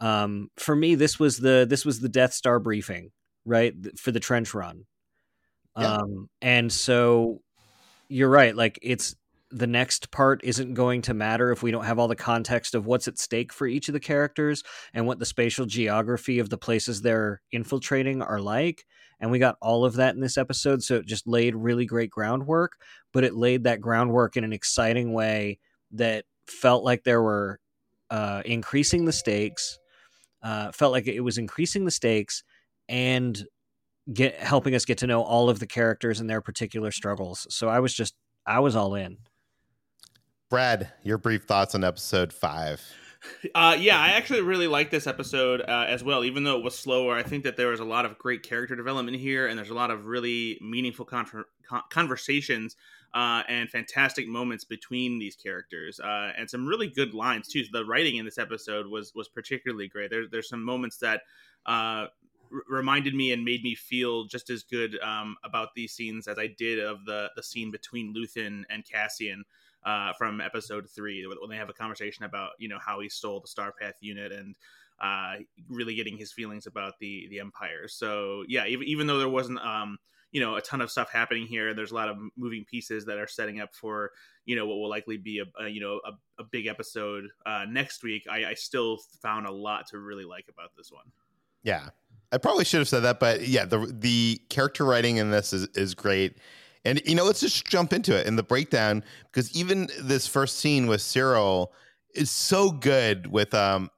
Um, 0.00 0.50
for 0.56 0.74
me, 0.74 0.94
this 0.94 1.18
was 1.18 1.38
the 1.38 1.66
this 1.68 1.84
was 1.84 2.00
the 2.00 2.08
Death 2.08 2.32
Star 2.32 2.58
briefing, 2.58 3.10
right, 3.44 3.74
for 3.98 4.10
the 4.10 4.20
trench 4.20 4.54
run. 4.54 4.86
Yeah. 5.78 5.96
Um, 5.96 6.28
and 6.40 6.72
so 6.72 7.42
you're 8.08 8.28
right. 8.28 8.56
Like 8.56 8.78
it's 8.82 9.14
the 9.52 9.66
next 9.66 10.10
part 10.10 10.40
isn't 10.42 10.74
going 10.74 11.02
to 11.02 11.14
matter 11.14 11.52
if 11.52 11.62
we 11.62 11.70
don't 11.70 11.84
have 11.84 11.98
all 11.98 12.08
the 12.08 12.16
context 12.16 12.74
of 12.74 12.86
what's 12.86 13.06
at 13.06 13.18
stake 13.18 13.52
for 13.52 13.66
each 13.66 13.88
of 13.88 13.92
the 13.92 14.00
characters 14.00 14.62
and 14.94 15.06
what 15.06 15.18
the 15.18 15.26
spatial 15.26 15.66
geography 15.66 16.38
of 16.38 16.48
the 16.48 16.56
places 16.56 17.02
they're 17.02 17.42
infiltrating 17.52 18.22
are 18.22 18.40
like. 18.40 18.84
And 19.20 19.30
we 19.30 19.38
got 19.38 19.58
all 19.60 19.84
of 19.84 19.94
that 19.94 20.14
in 20.14 20.20
this 20.20 20.38
episode. 20.38 20.82
So 20.82 20.96
it 20.96 21.06
just 21.06 21.28
laid 21.28 21.54
really 21.54 21.84
great 21.84 22.10
groundwork, 22.10 22.72
but 23.12 23.24
it 23.24 23.34
laid 23.34 23.64
that 23.64 23.80
groundwork 23.80 24.36
in 24.36 24.42
an 24.42 24.52
exciting 24.52 25.12
way 25.12 25.58
that 25.92 26.24
felt 26.46 26.82
like 26.82 27.04
there 27.04 27.22
were 27.22 27.60
uh, 28.10 28.42
increasing 28.44 29.04
the 29.04 29.12
stakes, 29.12 29.78
uh, 30.42 30.72
felt 30.72 30.92
like 30.92 31.06
it 31.06 31.20
was 31.20 31.38
increasing 31.38 31.84
the 31.84 31.90
stakes 31.90 32.42
and 32.88 33.44
get 34.12 34.34
helping 34.36 34.74
us 34.74 34.84
get 34.84 34.98
to 34.98 35.06
know 35.06 35.22
all 35.22 35.48
of 35.48 35.60
the 35.60 35.66
characters 35.66 36.20
and 36.20 36.28
their 36.28 36.40
particular 36.40 36.90
struggles. 36.90 37.46
So 37.50 37.68
I 37.68 37.80
was 37.80 37.94
just, 37.94 38.14
I 38.46 38.58
was 38.60 38.74
all 38.74 38.94
in. 38.94 39.18
Brad 40.52 40.92
your 41.02 41.16
brief 41.16 41.44
thoughts 41.44 41.74
on 41.74 41.82
episode 41.82 42.30
five 42.30 42.82
Uh, 43.54 43.76
yeah, 43.78 44.00
I 44.00 44.08
actually 44.10 44.40
really 44.42 44.66
liked 44.66 44.90
this 44.90 45.06
episode 45.06 45.60
uh, 45.60 45.86
as 45.88 46.02
well. 46.02 46.24
Even 46.24 46.42
though 46.42 46.58
it 46.58 46.64
was 46.64 46.76
slower, 46.76 47.16
I 47.16 47.22
think 47.22 47.44
that 47.44 47.56
there 47.56 47.68
was 47.68 47.78
a 47.78 47.84
lot 47.84 48.04
of 48.04 48.18
great 48.18 48.42
character 48.42 48.74
development 48.74 49.16
here, 49.16 49.46
and 49.46 49.56
there's 49.56 49.70
a 49.70 49.74
lot 49.74 49.92
of 49.92 50.06
really 50.06 50.58
meaningful 50.60 51.04
con- 51.04 51.44
con- 51.68 51.82
conversations 51.88 52.74
uh, 53.14 53.44
and 53.48 53.70
fantastic 53.70 54.26
moments 54.26 54.64
between 54.64 55.20
these 55.20 55.36
characters, 55.36 56.00
uh, 56.00 56.32
and 56.36 56.50
some 56.50 56.66
really 56.66 56.88
good 56.88 57.14
lines 57.14 57.46
too. 57.46 57.62
The 57.72 57.84
writing 57.84 58.16
in 58.16 58.24
this 58.24 58.38
episode 58.38 58.88
was 58.88 59.14
was 59.14 59.28
particularly 59.28 59.86
great. 59.86 60.10
There, 60.10 60.26
there's 60.28 60.48
some 60.48 60.62
moments 60.62 60.98
that. 60.98 61.22
Uh, 61.64 62.08
r- 62.52 62.64
reminded 62.68 63.14
me 63.14 63.32
and 63.32 63.44
made 63.44 63.62
me 63.62 63.74
feel 63.76 64.24
just 64.24 64.50
as 64.50 64.64
good 64.64 64.98
um, 65.00 65.36
about 65.44 65.74
these 65.76 65.92
scenes 65.92 66.26
as 66.26 66.38
I 66.38 66.48
did 66.48 66.80
of 66.80 67.04
the 67.06 67.30
the 67.36 67.42
scene 67.42 67.70
between 67.70 68.12
Luthen 68.12 68.64
and 68.68 68.84
Cassian 68.84 69.44
uh, 69.84 70.12
from 70.18 70.40
episode 70.40 70.88
three 70.88 71.26
when 71.26 71.50
they 71.50 71.56
have 71.56 71.70
a 71.70 71.74
conversation 71.74 72.24
about 72.24 72.50
you 72.58 72.68
know 72.68 72.78
how 72.84 73.00
he 73.00 73.08
stole 73.08 73.40
the 73.40 73.48
Starpath 73.48 73.94
unit 74.00 74.32
and 74.32 74.56
uh, 75.00 75.34
really 75.68 75.94
getting 75.94 76.16
his 76.16 76.32
feelings 76.32 76.66
about 76.66 76.94
the 77.00 77.26
the 77.30 77.40
Empire. 77.40 77.88
So 77.88 78.44
yeah, 78.48 78.66
even 78.66 78.86
even 78.86 79.06
though 79.06 79.18
there 79.18 79.28
wasn't 79.28 79.58
um, 79.58 79.98
you 80.30 80.40
know 80.40 80.56
a 80.56 80.60
ton 80.60 80.80
of 80.80 80.90
stuff 80.90 81.10
happening 81.10 81.46
here, 81.46 81.74
there's 81.74 81.90
a 81.90 81.94
lot 81.94 82.08
of 82.08 82.16
moving 82.36 82.64
pieces 82.64 83.04
that 83.06 83.18
are 83.18 83.26
setting 83.26 83.60
up 83.60 83.74
for 83.74 84.12
you 84.44 84.56
know 84.56 84.66
what 84.66 84.76
will 84.76 84.88
likely 84.88 85.16
be 85.16 85.40
a, 85.40 85.62
a 85.62 85.68
you 85.68 85.80
know 85.80 86.00
a, 86.04 86.12
a 86.40 86.44
big 86.44 86.66
episode 86.66 87.24
uh, 87.46 87.64
next 87.68 88.02
week. 88.02 88.24
I, 88.30 88.46
I 88.46 88.54
still 88.54 88.98
found 89.20 89.46
a 89.46 89.52
lot 89.52 89.88
to 89.88 89.98
really 89.98 90.24
like 90.24 90.46
about 90.48 90.70
this 90.76 90.92
one. 90.92 91.06
Yeah. 91.62 91.90
I 92.32 92.38
probably 92.38 92.64
should 92.64 92.78
have 92.78 92.88
said 92.88 93.00
that, 93.00 93.20
but 93.20 93.46
yeah, 93.46 93.66
the 93.66 93.86
the 93.86 94.40
character 94.48 94.86
writing 94.86 95.18
in 95.18 95.30
this 95.30 95.52
is, 95.52 95.68
is 95.74 95.94
great. 95.94 96.38
And 96.84 97.00
you 97.04 97.14
know, 97.14 97.24
let's 97.24 97.40
just 97.40 97.66
jump 97.66 97.92
into 97.92 98.18
it 98.18 98.26
in 98.26 98.36
the 98.36 98.42
breakdown 98.42 99.04
because 99.30 99.54
even 99.56 99.88
this 100.00 100.26
first 100.26 100.58
scene 100.58 100.86
with 100.86 101.00
Syril 101.00 101.68
is 102.14 102.30
so 102.30 102.70
good 102.70 103.26
with 103.26 103.54
um 103.54 103.90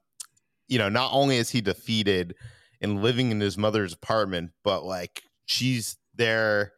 you 0.68 0.78
know, 0.78 0.88
not 0.88 1.10
only 1.12 1.36
is 1.36 1.50
he 1.50 1.60
defeated 1.60 2.34
and 2.80 3.02
living 3.02 3.30
in 3.30 3.38
his 3.38 3.58
mother's 3.58 3.92
apartment, 3.92 4.50
but 4.62 4.84
like 4.84 5.22
she's 5.46 5.96
there 6.14 6.72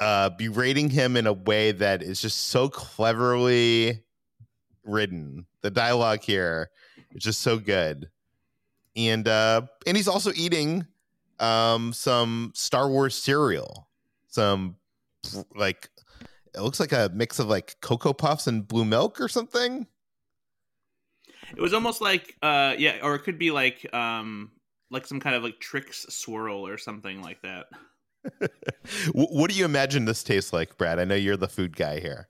uh 0.00 0.30
berating 0.30 0.90
him 0.90 1.16
in 1.16 1.26
a 1.26 1.32
way 1.32 1.72
that 1.72 2.02
is 2.02 2.20
just 2.20 2.48
so 2.48 2.68
cleverly 2.68 4.02
written. 4.84 5.46
The 5.62 5.70
dialogue 5.70 6.22
here 6.22 6.70
is 7.12 7.22
just 7.22 7.40
so 7.40 7.58
good 7.58 8.08
and 8.96 9.26
uh 9.26 9.62
and 9.86 9.96
he's 9.96 10.08
also 10.08 10.32
eating 10.34 10.86
um 11.40 11.92
some 11.92 12.52
Star 12.54 12.88
Wars 12.88 13.14
cereal, 13.14 13.88
some 14.28 14.76
like 15.54 15.90
it 16.54 16.60
looks 16.60 16.80
like 16.80 16.92
a 16.92 17.10
mix 17.14 17.38
of 17.38 17.46
like 17.48 17.76
cocoa 17.80 18.12
puffs 18.12 18.46
and 18.46 18.66
blue 18.66 18.84
milk 18.84 19.20
or 19.20 19.28
something. 19.28 19.86
It 21.56 21.60
was 21.60 21.74
almost 21.74 22.00
like 22.00 22.36
uh 22.42 22.74
yeah, 22.78 22.98
or 23.02 23.14
it 23.14 23.20
could 23.20 23.38
be 23.38 23.50
like 23.50 23.92
um 23.94 24.52
like 24.90 25.06
some 25.06 25.20
kind 25.20 25.34
of 25.36 25.42
like 25.42 25.58
Trix 25.60 26.06
swirl 26.08 26.66
or 26.66 26.76
something 26.78 27.22
like 27.22 27.40
that. 27.42 27.66
What 29.12 29.50
do 29.50 29.56
you 29.56 29.64
imagine 29.64 30.04
this 30.04 30.22
tastes 30.22 30.52
like, 30.52 30.76
Brad? 30.78 30.98
I 30.98 31.04
know 31.04 31.14
you're 31.14 31.36
the 31.36 31.48
food 31.48 31.76
guy 31.76 31.98
here. 32.00 32.28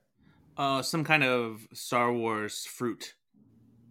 Uh, 0.57 0.81
some 0.81 1.03
kind 1.03 1.23
of 1.23 1.67
Star 1.73 2.11
Wars 2.13 2.65
fruit. 2.65 3.13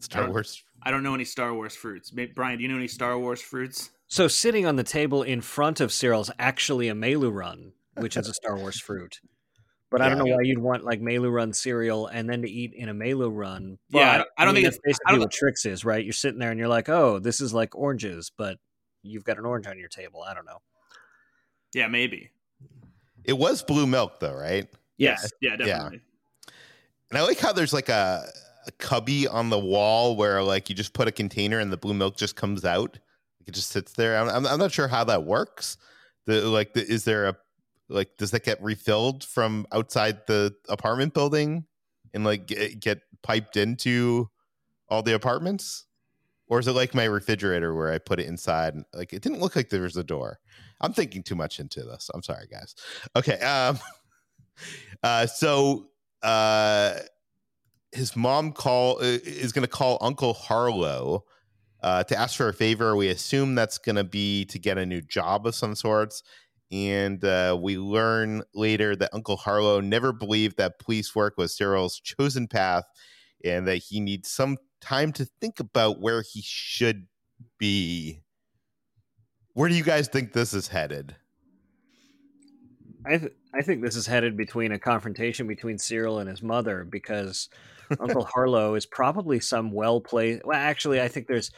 Star 0.00 0.24
Uh, 0.24 0.30
Wars. 0.30 0.62
I 0.82 0.90
don't 0.90 1.02
know 1.02 1.14
any 1.14 1.24
Star 1.24 1.52
Wars 1.54 1.74
fruits. 1.76 2.12
May- 2.12 2.26
Bryan, 2.26 2.58
do 2.58 2.62
you 2.62 2.68
know 2.68 2.76
any 2.76 2.88
Star 2.88 3.18
Wars 3.18 3.40
fruits? 3.40 3.90
So 4.08 4.26
sitting 4.28 4.66
on 4.66 4.76
the 4.76 4.82
table 4.84 5.22
in 5.22 5.40
front 5.40 5.80
of 5.80 5.92
Syril's 5.92 6.30
actually 6.38 6.88
a 6.88 6.94
Meiloorun, 6.94 7.72
which 7.96 8.16
is 8.16 8.28
a 8.28 8.34
Star 8.42 8.56
Wars 8.56 8.80
fruit. 8.80 9.20
But 9.90 10.00
I 10.00 10.08
don't 10.08 10.18
know 10.18 10.24
Yeah. 10.26 10.36
why 10.36 10.42
you'd 10.42 10.58
want 10.58 10.84
like 10.84 11.00
Meiloorun 11.02 11.54
cereal 11.54 12.06
and 12.06 12.28
then 12.28 12.40
to 12.42 12.50
eat 12.50 12.72
in 12.74 12.88
a 12.88 12.94
Meiloorun. 12.94 13.76
Yeah, 13.90 14.10
I 14.12 14.16
don't- 14.18 14.28
I 14.38 14.44
don't 14.46 14.54
mean, 14.54 14.62
think 14.64 14.74
that's 14.74 14.76
it's- 14.76 14.98
I 15.06 15.10
basically 15.10 15.12
don't 15.12 15.20
what 15.20 15.30
Trix 15.32 15.66
is, 15.66 15.84
right? 15.84 16.02
You're 16.02 16.12
sitting 16.14 16.38
there 16.38 16.50
and 16.50 16.58
you're 16.58 16.68
like, 16.68 16.88
oh, 16.88 17.18
this 17.18 17.40
is 17.42 17.52
like 17.52 17.76
oranges, 17.76 18.32
but 18.36 18.58
you've 19.02 19.24
got 19.24 19.36
an 19.38 19.44
orange 19.44 19.66
on 19.66 19.78
your 19.78 19.88
table. 19.90 20.22
I 20.22 20.32
don't 20.32 20.46
know. 20.46 20.58
Yeah, 21.74 21.88
maybe. 21.88 22.30
It 23.24 23.34
was 23.34 23.62
blue 23.62 23.86
milk 23.86 24.18
though, 24.20 24.34
right? 24.34 24.66
Yes. 24.96 25.30
Yeah, 25.42 25.50
Yeah. 25.50 25.56
definitely. 25.66 26.00
And 27.10 27.18
I 27.18 27.22
like 27.22 27.38
how 27.38 27.52
there's 27.52 27.74
like 27.74 27.90
a, 27.90 28.24
a 28.66 28.72
cubby 28.78 29.28
on 29.28 29.50
the 29.50 29.58
wall 29.58 30.16
where 30.16 30.42
like 30.42 30.70
you 30.70 30.74
just 30.74 30.94
put 30.94 31.06
a 31.08 31.12
container 31.12 31.58
and 31.58 31.70
the 31.70 31.76
blue 31.76 31.92
milk 31.94 32.16
just 32.16 32.36
comes 32.36 32.64
out. 32.64 32.98
It 33.46 33.52
just 33.52 33.70
sits 33.70 33.92
there. 33.92 34.16
I'm, 34.16 34.28
I'm, 34.28 34.46
I'm 34.46 34.58
not 34.58 34.72
sure 34.72 34.88
how 34.88 35.04
that 35.04 35.24
works. 35.24 35.76
The 36.26 36.40
like, 36.48 36.72
the, 36.74 36.86
is 36.86 37.04
there 37.04 37.26
a 37.26 37.36
like 37.92 38.16
does 38.16 38.30
that 38.32 38.44
get 38.44 38.62
refilled 38.62 39.24
from 39.24 39.66
outside 39.72 40.26
the 40.26 40.54
apartment 40.68 41.14
building 41.14 41.66
and 42.14 42.24
like 42.24 42.46
get, 42.46 42.80
get 42.80 43.00
piped 43.22 43.56
into 43.56 44.28
all 44.88 45.02
the 45.02 45.14
apartments? 45.14 45.86
Or 46.48 46.58
is 46.58 46.68
it 46.68 46.72
like 46.72 46.94
my 46.94 47.04
refrigerator 47.04 47.74
where 47.74 47.92
I 47.92 47.98
put 47.98 48.20
it 48.20 48.26
inside? 48.26 48.74
and, 48.74 48.84
Like 48.92 49.12
it 49.12 49.22
didn't 49.22 49.40
look 49.40 49.56
like 49.56 49.70
there 49.70 49.82
was 49.82 49.96
a 49.96 50.04
door. 50.04 50.38
I'm 50.80 50.92
thinking 50.92 51.22
too 51.22 51.34
much 51.36 51.60
into 51.60 51.82
this. 51.82 52.10
I'm 52.12 52.22
sorry, 52.22 52.46
guys. 52.50 52.74
Okay. 53.16 53.38
Um. 53.40 53.78
Uh. 55.02 55.26
So. 55.26 55.86
Uh. 56.22 56.94
His 57.92 58.14
mom 58.16 58.52
call 58.52 58.98
uh, 58.98 59.18
is 59.24 59.52
going 59.52 59.64
to 59.64 59.70
call 59.70 59.98
Uncle 60.00 60.32
Harlow 60.34 61.24
uh, 61.82 62.04
to 62.04 62.16
ask 62.16 62.36
for 62.36 62.48
a 62.48 62.54
favor. 62.54 62.96
We 62.96 63.08
assume 63.08 63.54
that's 63.54 63.78
going 63.78 63.96
to 63.96 64.04
be 64.04 64.44
to 64.46 64.58
get 64.58 64.78
a 64.78 64.86
new 64.86 65.02
job 65.02 65.46
of 65.46 65.54
some 65.54 65.74
sorts. 65.74 66.22
And 66.72 67.22
uh, 67.22 67.58
we 67.60 67.76
learn 67.76 68.42
later 68.54 68.96
that 68.96 69.10
Uncle 69.12 69.36
Harlow 69.36 69.80
never 69.80 70.12
believed 70.12 70.56
that 70.56 70.78
police 70.78 71.14
work 71.14 71.34
was 71.36 71.54
Syril's 71.54 72.00
chosen 72.00 72.48
path, 72.48 72.84
and 73.44 73.68
that 73.68 73.76
he 73.76 74.00
needs 74.00 74.30
some 74.30 74.56
time 74.80 75.12
to 75.12 75.26
think 75.40 75.60
about 75.60 76.00
where 76.00 76.22
he 76.22 76.40
should 76.42 77.06
be. 77.58 78.22
Where 79.52 79.68
do 79.68 79.74
you 79.74 79.84
guys 79.84 80.08
think 80.08 80.32
this 80.32 80.54
is 80.54 80.68
headed? 80.68 81.14
I 83.04 83.18
th- 83.18 83.32
I 83.54 83.60
think 83.60 83.82
this 83.82 83.96
is 83.96 84.06
headed 84.06 84.36
between 84.36 84.72
a 84.72 84.78
confrontation 84.78 85.46
between 85.46 85.76
Syril 85.76 86.20
and 86.20 86.30
his 86.30 86.42
mother 86.42 86.84
because 86.88 87.50
Uncle 88.00 88.24
Harlow 88.34 88.76
is 88.76 88.86
probably 88.86 89.40
some 89.40 89.72
well 89.72 90.00
placed. 90.00 90.44
Well, 90.46 90.58
actually, 90.58 91.02
I 91.02 91.08
think 91.08 91.26
there's 91.26 91.50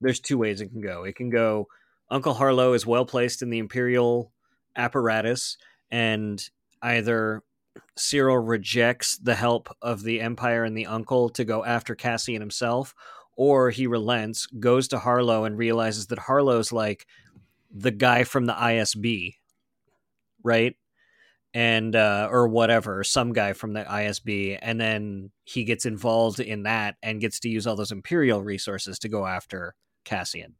there's 0.00 0.20
two 0.20 0.38
ways 0.38 0.62
it 0.62 0.68
can 0.68 0.80
go. 0.80 1.04
It 1.04 1.16
can 1.16 1.28
go 1.28 1.68
Uncle 2.10 2.34
Harlow 2.34 2.74
is 2.74 2.86
well 2.86 3.04
placed 3.06 3.42
in 3.42 3.50
the 3.50 3.58
imperial 3.58 4.32
apparatus, 4.76 5.56
and 5.90 6.42
either 6.82 7.42
Syril 7.96 8.46
rejects 8.46 9.18
the 9.18 9.34
help 9.34 9.68
of 9.80 10.02
the 10.02 10.20
Empire 10.20 10.64
and 10.64 10.76
the 10.76 10.86
uncle 10.86 11.28
to 11.30 11.44
go 11.44 11.64
after 11.64 11.94
Cassian 11.94 12.40
himself, 12.40 12.94
or 13.36 13.70
he 13.70 13.86
relents, 13.86 14.46
goes 14.46 14.88
to 14.88 14.98
Harlow, 14.98 15.44
and 15.44 15.56
realizes 15.56 16.06
that 16.08 16.18
Harlow's 16.18 16.72
like 16.72 17.06
the 17.70 17.90
guy 17.90 18.24
from 18.24 18.46
the 18.46 18.54
ISB, 18.54 19.34
right? 20.42 20.76
and 21.54 21.94
uh, 21.94 22.28
or 22.30 22.48
whatever, 22.48 23.04
some 23.04 23.32
guy 23.32 23.52
from 23.52 23.74
the 23.74 23.84
ISB, 23.84 24.58
and 24.62 24.80
then 24.80 25.30
he 25.44 25.64
gets 25.64 25.84
involved 25.84 26.40
in 26.40 26.62
that 26.62 26.96
and 27.02 27.20
gets 27.20 27.40
to 27.40 27.48
use 27.48 27.66
all 27.66 27.76
those 27.76 27.92
Imperial 27.92 28.42
resources 28.42 28.98
to 29.00 29.08
go 29.08 29.26
after 29.26 29.74
Cassian. 30.04 30.54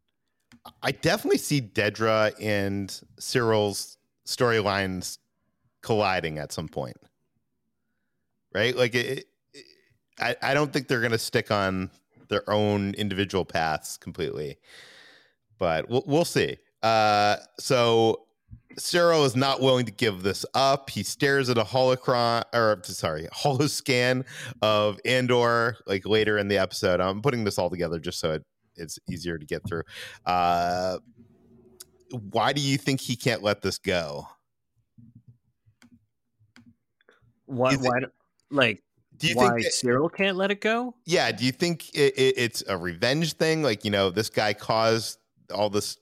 I 0.82 0.92
definitely 0.92 1.38
see 1.38 1.62
Dedra 1.62 2.34
and 2.40 3.00
Syril's 3.18 3.96
storylines 4.36 5.18
colliding 5.82 6.38
at 6.38 6.52
some 6.52 6.68
point, 6.68 6.96
right? 8.54 8.76
Like, 8.76 8.94
it, 8.94 9.26
it, 9.54 9.64
I 10.20 10.36
I 10.42 10.54
don't 10.54 10.72
think 10.72 10.88
they're 10.88 11.00
going 11.00 11.12
to 11.12 11.18
stick 11.18 11.50
on 11.50 11.90
their 12.28 12.48
own 12.48 12.94
individual 12.94 13.44
paths 13.44 13.96
completely, 13.96 14.58
but 15.58 15.88
we'll 15.88 16.04
we'll 16.06 16.24
see. 16.24 16.56
Uh, 16.82 17.36
so 17.58 18.26
Syril 18.78 19.24
is 19.24 19.36
not 19.36 19.60
willing 19.60 19.86
to 19.86 19.92
give 19.92 20.22
this 20.22 20.44
up. 20.54 20.90
He 20.90 21.02
stares 21.02 21.48
at 21.48 21.58
a 21.58 21.64
holocron 21.64 22.44
or 22.52 22.80
sorry, 22.84 23.28
holoscan 23.34 24.24
of 24.60 24.98
Andor 25.04 25.76
like 25.86 26.06
later 26.06 26.38
in 26.38 26.48
the 26.48 26.58
episode. 26.58 27.00
I'm 27.00 27.22
putting 27.22 27.44
this 27.44 27.58
all 27.58 27.70
together 27.70 27.98
just 27.98 28.18
so 28.18 28.32
it, 28.32 28.44
it's 28.76 28.98
easier 29.10 29.38
to 29.38 29.46
get 29.46 29.66
through. 29.66 29.82
Uh, 30.26 30.98
why 32.12 32.52
do 32.52 32.60
you 32.60 32.76
think 32.78 33.00
he 33.00 33.16
can't 33.16 33.42
let 33.42 33.62
this 33.62 33.78
go? 33.78 34.28
Why? 37.46 37.74
why? 37.76 38.00
Like, 38.50 38.82
do 39.16 39.28
you 39.28 39.36
why 39.36 39.50
think 39.50 39.66
it, 39.66 39.72
Syril 39.72 40.12
can't 40.12 40.36
let 40.36 40.50
it 40.50 40.60
go? 40.60 40.94
Yeah. 41.04 41.30
Do 41.32 41.44
you 41.44 41.52
think 41.52 41.94
it, 41.94 42.14
it, 42.16 42.34
it's 42.36 42.62
a 42.66 42.76
revenge 42.76 43.34
thing? 43.34 43.62
Like, 43.62 43.84
you 43.84 43.90
know, 43.90 44.10
this 44.10 44.30
guy 44.30 44.52
caused 44.52 45.18
all 45.54 45.70
this 45.70 45.98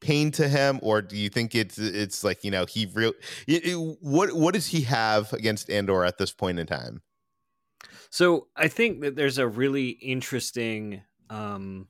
pain 0.00 0.30
to 0.32 0.48
him, 0.48 0.78
or 0.82 1.00
do 1.00 1.16
you 1.16 1.28
think 1.28 1.54
it's 1.54 1.78
it's 1.78 2.22
like 2.22 2.44
you 2.44 2.50
know 2.50 2.66
he 2.66 2.86
real? 2.86 3.12
It, 3.46 3.66
it, 3.66 3.96
what 4.00 4.32
what 4.32 4.54
does 4.54 4.66
he 4.66 4.82
have 4.82 5.32
against 5.32 5.70
Andor 5.70 6.04
at 6.04 6.18
this 6.18 6.32
point 6.32 6.58
in 6.58 6.66
time? 6.66 7.00
So 8.10 8.48
I 8.56 8.68
think 8.68 9.00
that 9.00 9.16
there's 9.16 9.38
a 9.38 9.48
really 9.48 9.90
interesting. 9.90 11.02
Um, 11.30 11.88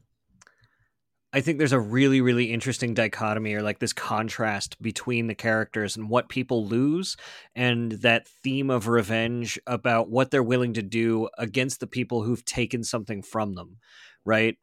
I 1.35 1.41
think 1.41 1.57
there's 1.57 1.73
a 1.73 1.81
really, 1.81 2.21
really 2.21 2.53
interesting 2.53 2.93
dichotomy 2.93 3.55
or 3.55 3.63
like 3.63 3.79
this 3.79 3.95
contrast 3.95 4.81
between 4.83 5.29
the 5.29 5.35
characters 5.35 5.97
and 5.97 6.11
what 6.11 6.29
people 6.29 6.67
lose 6.67 7.17
and 7.55 7.93
that 7.93 8.29
theme 8.29 8.69
of 8.69 8.87
revenge 8.87 9.59
about 9.67 10.11
what 10.11 10.31
they're 10.31 10.43
willing 10.43 10.75
to 10.75 10.83
do 10.83 11.31
against 11.39 11.81
the 11.81 11.87
people 11.87 12.23
who've 12.23 12.45
taken 12.45 12.85
something 12.85 13.23
from 13.23 13.55
them, 13.55 13.79
right? 14.27 14.57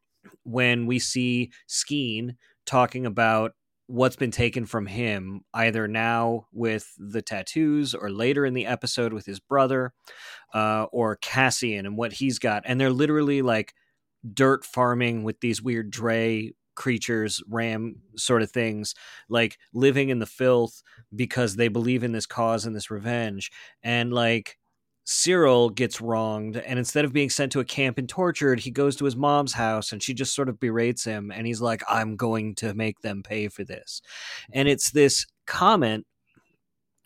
When 0.44 0.86
we 0.86 1.00
see 1.00 1.50
Skeen 1.68 2.36
talking 2.66 3.04
about 3.04 3.52
what's 3.88 4.14
been 4.14 4.30
taken 4.30 4.64
from 4.64 4.86
him, 4.86 5.40
either 5.52 5.88
now 5.88 6.46
with 6.52 6.92
the 6.98 7.22
tattoos 7.22 7.94
or 7.94 8.10
later 8.10 8.46
in 8.46 8.54
the 8.54 8.66
episode 8.66 9.12
with 9.12 9.26
his 9.26 9.40
brother, 9.40 9.92
uh, 10.54 10.86
or 10.92 11.16
Cassian 11.16 11.84
and 11.84 11.96
what 11.96 12.12
he's 12.12 12.38
got. 12.38 12.62
And 12.64 12.80
they're 12.80 12.90
literally 12.90 13.42
like 13.42 13.74
dirt 14.32 14.64
farming 14.64 15.24
with 15.24 15.40
these 15.40 15.60
weird 15.60 15.90
Dre 15.90 16.52
creatures, 16.74 17.42
ram 17.48 17.96
sort 18.16 18.42
of 18.42 18.50
things, 18.50 18.94
like 19.28 19.58
living 19.72 20.08
in 20.08 20.18
the 20.18 20.26
filth 20.26 20.82
because 21.14 21.56
they 21.56 21.68
believe 21.68 22.02
in 22.04 22.12
this 22.12 22.26
cause 22.26 22.66
and 22.66 22.74
this 22.74 22.90
revenge. 22.90 23.50
And 23.82 24.12
like, 24.12 24.56
Syril 25.06 25.74
gets 25.74 26.00
wronged, 26.00 26.56
and 26.56 26.78
instead 26.78 27.04
of 27.04 27.12
being 27.12 27.30
sent 27.30 27.50
to 27.52 27.60
a 27.60 27.64
camp 27.64 27.98
and 27.98 28.08
tortured, 28.08 28.60
he 28.60 28.70
goes 28.70 28.94
to 28.96 29.04
his 29.04 29.16
mom's 29.16 29.52
house 29.52 29.90
and 29.90 30.00
she 30.00 30.14
just 30.14 30.34
sort 30.34 30.48
of 30.48 30.60
berates 30.60 31.02
him. 31.02 31.32
And 31.32 31.48
he's 31.48 31.60
like, 31.60 31.82
I'm 31.88 32.14
going 32.14 32.54
to 32.56 32.74
make 32.74 33.00
them 33.00 33.24
pay 33.24 33.48
for 33.48 33.64
this. 33.64 34.02
And 34.52 34.68
it's 34.68 34.92
this 34.92 35.26
comment, 35.46 36.06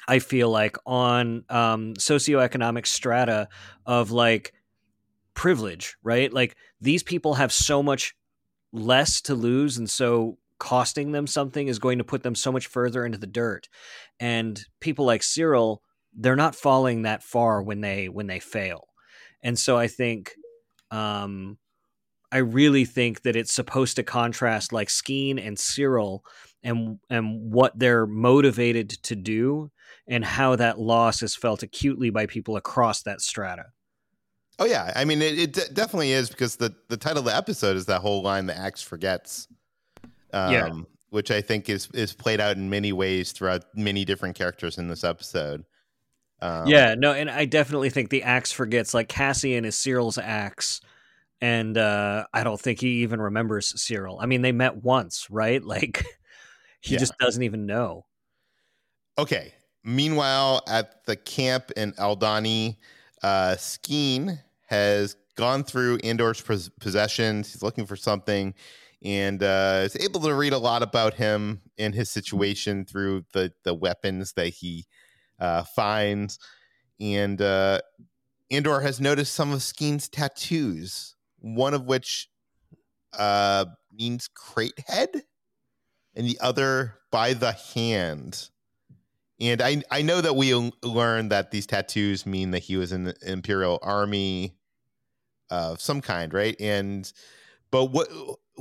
I 0.06 0.18
feel 0.18 0.50
like, 0.50 0.76
on 0.84 1.44
um, 1.48 1.94
socioeconomic 1.94 2.86
strata 2.86 3.48
of 3.86 4.10
like 4.10 4.52
privilege, 5.32 5.96
right? 6.02 6.30
Like 6.30 6.56
these 6.82 7.02
people 7.02 7.34
have 7.34 7.52
so 7.52 7.82
much 7.82 8.14
less 8.74 9.20
to 9.22 9.34
lose. 9.34 9.78
And 9.78 9.88
so 9.88 10.38
costing 10.58 11.12
them 11.12 11.26
something 11.26 11.68
is 11.68 11.78
going 11.78 11.98
to 11.98 12.04
put 12.04 12.22
them 12.22 12.34
so 12.34 12.52
much 12.52 12.66
further 12.66 13.06
into 13.06 13.18
the 13.18 13.26
dirt. 13.26 13.68
And 14.20 14.62
people 14.80 15.04
like 15.04 15.22
syril 15.22 15.78
they're 16.16 16.36
not 16.36 16.54
falling 16.54 17.02
that 17.02 17.22
far 17.22 17.62
when 17.62 17.80
they 17.80 18.08
when 18.08 18.26
they 18.26 18.38
fail 18.38 18.88
and 19.42 19.58
so 19.58 19.76
i 19.76 19.86
think 19.86 20.32
um 20.90 21.58
i 22.30 22.38
really 22.38 22.84
think 22.84 23.22
that 23.22 23.36
it's 23.36 23.52
supposed 23.52 23.96
to 23.96 24.02
contrast 24.02 24.72
like 24.72 24.88
skeen 24.88 25.44
and 25.44 25.56
syril 25.56 26.20
and 26.62 26.98
and 27.10 27.52
what 27.52 27.76
they're 27.78 28.06
motivated 28.06 28.90
to 28.90 29.16
do 29.16 29.70
and 30.06 30.24
how 30.24 30.54
that 30.56 30.78
loss 30.78 31.22
is 31.22 31.34
felt 31.34 31.62
acutely 31.62 32.10
by 32.10 32.26
people 32.26 32.56
across 32.56 33.02
that 33.02 33.20
strata 33.20 33.64
oh 34.58 34.64
yeah 34.64 34.92
i 34.96 35.04
mean 35.04 35.20
it, 35.20 35.56
it 35.56 35.74
definitely 35.74 36.12
is 36.12 36.28
because 36.28 36.56
the 36.56 36.74
the 36.88 36.96
title 36.96 37.18
of 37.18 37.24
the 37.24 37.36
episode 37.36 37.76
is 37.76 37.86
that 37.86 38.00
whole 38.00 38.22
line 38.22 38.46
the 38.46 38.56
axe 38.56 38.82
forgets 38.82 39.48
um, 40.32 40.52
yeah 40.52 40.70
which 41.14 41.30
I 41.30 41.40
think 41.42 41.68
is 41.68 41.88
is 41.94 42.12
played 42.12 42.40
out 42.40 42.56
in 42.56 42.68
many 42.68 42.92
ways 42.92 43.30
throughout 43.30 43.66
many 43.76 44.04
different 44.04 44.34
characters 44.34 44.78
in 44.78 44.88
this 44.88 45.04
episode. 45.04 45.64
Um, 46.42 46.66
yeah, 46.66 46.96
no, 46.98 47.12
and 47.12 47.30
I 47.30 47.44
definitely 47.44 47.88
think 47.88 48.10
the 48.10 48.24
axe 48.24 48.50
forgets. 48.50 48.94
Like 48.94 49.08
Cassian 49.08 49.64
is 49.64 49.76
Syril's 49.76 50.18
axe, 50.18 50.80
and 51.40 51.78
uh, 51.78 52.26
I 52.34 52.42
don't 52.42 52.60
think 52.60 52.80
he 52.80 53.04
even 53.04 53.20
remembers 53.20 53.74
Syril. 53.74 54.18
I 54.20 54.26
mean, 54.26 54.42
they 54.42 54.50
met 54.50 54.82
once, 54.82 55.28
right? 55.30 55.62
Like 55.74 56.04
he 56.80 56.94
yeah. 56.94 56.98
just 56.98 57.16
doesn't 57.18 57.44
even 57.44 57.64
know. 57.64 58.06
Okay. 59.16 59.54
Meanwhile, 59.84 60.62
at 60.66 61.06
the 61.06 61.14
camp 61.14 61.70
in 61.76 61.92
Aldhani, 61.92 62.76
uh, 63.22 63.54
Skeen 63.56 64.40
has 64.66 65.16
gone 65.36 65.64
through 65.64 65.98
Andor's 66.04 66.40
possessions. 66.40 67.52
He's 67.52 67.62
looking 67.62 67.86
for 67.86 67.96
something 67.96 68.54
and 69.02 69.42
uh, 69.42 69.82
is 69.84 69.96
able 69.96 70.20
to 70.20 70.34
read 70.34 70.54
a 70.54 70.58
lot 70.58 70.82
about 70.82 71.14
him 71.14 71.60
and 71.78 71.94
his 71.94 72.10
situation 72.10 72.84
through 72.84 73.24
the 73.32 73.52
the 73.64 73.74
weapons 73.74 74.32
that 74.32 74.48
he 74.48 74.86
uh, 75.38 75.64
finds. 75.64 76.38
And 77.00 77.40
uh, 77.40 77.80
Andor 78.50 78.80
has 78.80 79.00
noticed 79.00 79.34
some 79.34 79.52
of 79.52 79.62
Skeen's 79.62 80.08
tattoos, 80.08 81.16
one 81.38 81.74
of 81.74 81.84
which 81.84 82.28
uh, 83.18 83.66
means 83.92 84.28
crate 84.28 84.82
head, 84.86 85.10
and 86.14 86.26
the 86.26 86.38
other 86.40 86.94
by 87.10 87.34
the 87.34 87.52
hand. 87.52 88.48
And 89.40 89.60
I 89.60 89.82
I 89.90 90.02
know 90.02 90.20
that 90.20 90.36
we 90.36 90.54
learned 90.82 91.30
that 91.32 91.50
these 91.50 91.66
tattoos 91.66 92.24
mean 92.24 92.52
that 92.52 92.60
he 92.60 92.76
was 92.76 92.92
in 92.92 93.04
the 93.04 93.16
Imperial 93.26 93.78
Army 93.82 94.54
of 95.50 95.80
some 95.80 96.00
kind, 96.00 96.32
right? 96.32 96.56
And 96.60 97.10
but 97.70 97.86
what 97.86 98.08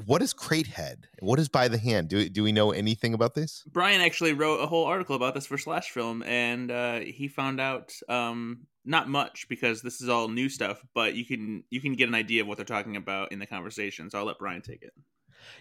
what 0.06 0.22
is 0.22 0.34
crate 0.34 0.68
head? 0.68 1.08
What 1.20 1.40
is 1.40 1.48
by 1.48 1.68
the 1.68 1.78
hand? 1.78 2.10
Do 2.10 2.28
do 2.28 2.44
we 2.44 2.52
know 2.52 2.72
anything 2.72 3.14
about 3.14 3.36
this? 3.36 3.64
Bryan 3.72 4.02
actually 4.02 4.34
wrote 4.34 4.58
a 4.58 4.66
whole 4.66 4.86
article 4.86 5.16
about 5.16 5.36
this 5.36 5.46
for 5.46 5.58
Slash 5.58 5.92
Film, 5.92 6.24
and 6.24 6.72
uh, 6.72 7.00
he 7.02 7.28
found 7.28 7.62
out 7.62 7.94
um, 8.10 8.66
not 8.86 9.08
much 9.08 9.48
because 9.50 9.82
this 9.82 10.02
is 10.02 10.10
all 10.10 10.28
new 10.28 10.50
stuff. 10.50 10.82
But 10.96 11.16
you 11.16 11.26
can 11.26 11.64
you 11.70 11.82
can 11.82 11.94
get 11.94 12.10
an 12.10 12.16
idea 12.16 12.42
of 12.42 12.48
what 12.48 12.58
they're 12.58 12.66
talking 12.66 12.96
about 12.96 13.32
in 13.32 13.40
the 13.40 13.46
conversation. 13.46 14.10
So 14.10 14.18
I'll 14.18 14.26
let 14.26 14.40
Bryan 14.40 14.62
take 14.62 14.82
it. 14.82 14.94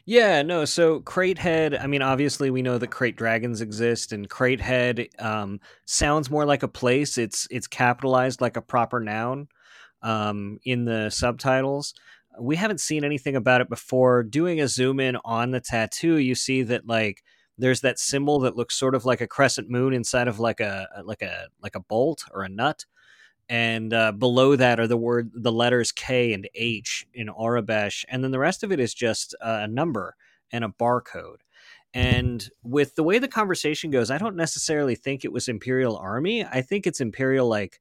Yeah, 0.05 0.43
no. 0.43 0.65
So 0.65 1.01
crate 1.01 1.39
head. 1.39 1.75
I 1.75 1.87
mean, 1.87 2.03
obviously 2.03 2.51
we 2.51 2.63
know 2.63 2.79
that 2.79 2.91
krayt 2.91 3.17
dragons 3.17 3.61
exist, 3.61 4.13
and 4.13 4.29
crate 4.29 4.61
head 4.61 5.09
um, 5.19 5.61
sounds 5.87 6.31
more 6.31 6.45
like 6.45 6.63
a 6.63 6.69
place. 6.69 7.19
It's 7.19 7.47
it's 7.51 7.67
capitalized 7.67 8.41
like 8.41 8.57
a 8.57 8.63
proper 8.63 9.01
noun 9.01 9.49
um, 10.03 10.59
in 10.65 10.85
the 10.85 11.11
subtitles 11.11 11.95
we 12.41 12.57
haven't 12.57 12.81
seen 12.81 13.05
anything 13.05 13.37
about 13.37 13.61
it 13.61 13.69
before. 13.69 14.23
Doing 14.23 14.61
a 14.61 14.69
zoom 14.69 15.01
in 15.01 15.17
on 15.25 15.51
the 15.51 15.61
tattoo, 15.61 16.17
you 16.19 16.35
see 16.35 16.63
that 16.65 16.87
like 16.87 17.23
there's 17.59 17.83
that 17.83 17.99
symbol 17.99 18.41
that 18.41 18.57
looks 18.57 18.79
sort 18.79 18.95
of 18.95 19.05
like 19.05 19.21
a 19.21 19.27
crescent 19.27 19.69
moon 19.69 19.93
inside 19.93 20.29
of 20.29 20.41
like 20.41 20.61
a 20.61 20.89
like 21.05 21.23
a 21.23 21.49
like 21.63 21.75
a 21.75 21.81
bolt 21.81 22.25
or 22.33 22.43
a 22.43 22.49
nut 22.49 22.85
and 23.53 23.93
uh, 23.93 24.13
below 24.13 24.57
that 24.57 24.81
are 24.81 24.87
the 24.87 24.97
word 24.97 25.31
the 25.35 25.53
letters 25.53 25.93
K 25.93 26.33
and 26.33 26.49
H 26.55 27.07
in 27.13 27.29
Aurebesh, 27.29 28.03
and 28.09 28.25
then 28.25 28.31
the 28.31 28.39
rest 28.39 28.63
of 28.63 28.73
it 28.73 28.81
is 28.81 28.95
just 28.95 29.35
a 29.43 29.69
number 29.69 30.17
and 30.51 30.65
a 30.65 30.69
barcode. 30.69 31.43
And 31.93 32.49
with 32.63 32.95
the 32.95 33.03
way 33.03 33.19
the 33.19 33.29
conversation 33.29 33.91
goes, 33.91 34.11
I 34.11 34.17
don't 34.17 34.37
necessarily 34.37 34.95
think 34.95 35.23
it 35.23 35.33
was 35.35 35.49
Imperial 35.49 35.99
Army. 35.99 36.47
I 36.47 36.63
think 36.63 36.87
it's 36.87 37.03
Imperial 37.03 37.47
like 37.47 37.79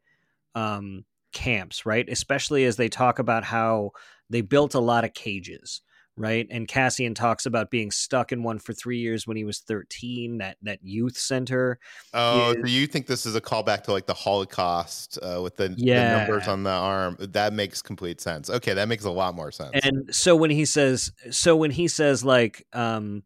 um, 0.55 1.05
camps, 1.31 1.85
right? 1.85 2.07
Especially 2.09 2.65
as 2.65 2.75
they 2.75 2.89
talk 2.89 3.19
about 3.19 3.45
how 3.45 3.91
they 4.29 4.41
built 4.41 4.73
a 4.73 4.79
lot 4.79 5.05
of 5.05 5.13
cages 5.13 5.81
right? 6.17 6.47
And 6.49 6.67
Cassian 6.67 7.13
talks 7.13 7.45
about 7.45 7.71
being 7.71 7.91
stuck 7.91 8.31
in 8.31 8.43
one 8.43 8.59
for 8.59 8.73
three 8.73 8.99
years 8.99 9.25
when 9.25 9.37
he 9.37 9.43
was 9.43 9.59
13, 9.59 10.39
that 10.39 10.57
that 10.61 10.79
youth 10.83 11.17
center. 11.17 11.79
Oh, 12.13 12.51
is, 12.51 12.57
so 12.61 12.67
you 12.67 12.87
think 12.87 13.07
this 13.07 13.25
is 13.25 13.35
a 13.35 13.41
callback 13.41 13.83
to 13.83 13.91
like 13.91 14.05
the 14.05 14.13
Holocaust 14.13 15.17
uh, 15.21 15.41
with 15.41 15.55
the, 15.57 15.73
yeah. 15.77 16.13
the, 16.13 16.19
numbers 16.19 16.47
on 16.47 16.63
the 16.63 16.69
arm? 16.69 17.17
That 17.19 17.53
makes 17.53 17.81
complete 17.81 18.21
sense. 18.21 18.49
Okay, 18.49 18.73
that 18.73 18.87
makes 18.87 19.05
a 19.05 19.11
lot 19.11 19.35
more 19.35 19.51
sense. 19.51 19.71
And 19.83 20.13
so 20.13 20.35
when 20.35 20.51
he 20.51 20.65
says, 20.65 21.11
so 21.31 21.55
when 21.55 21.71
he 21.71 21.87
says 21.87 22.23
like, 22.23 22.65
um, 22.73 23.23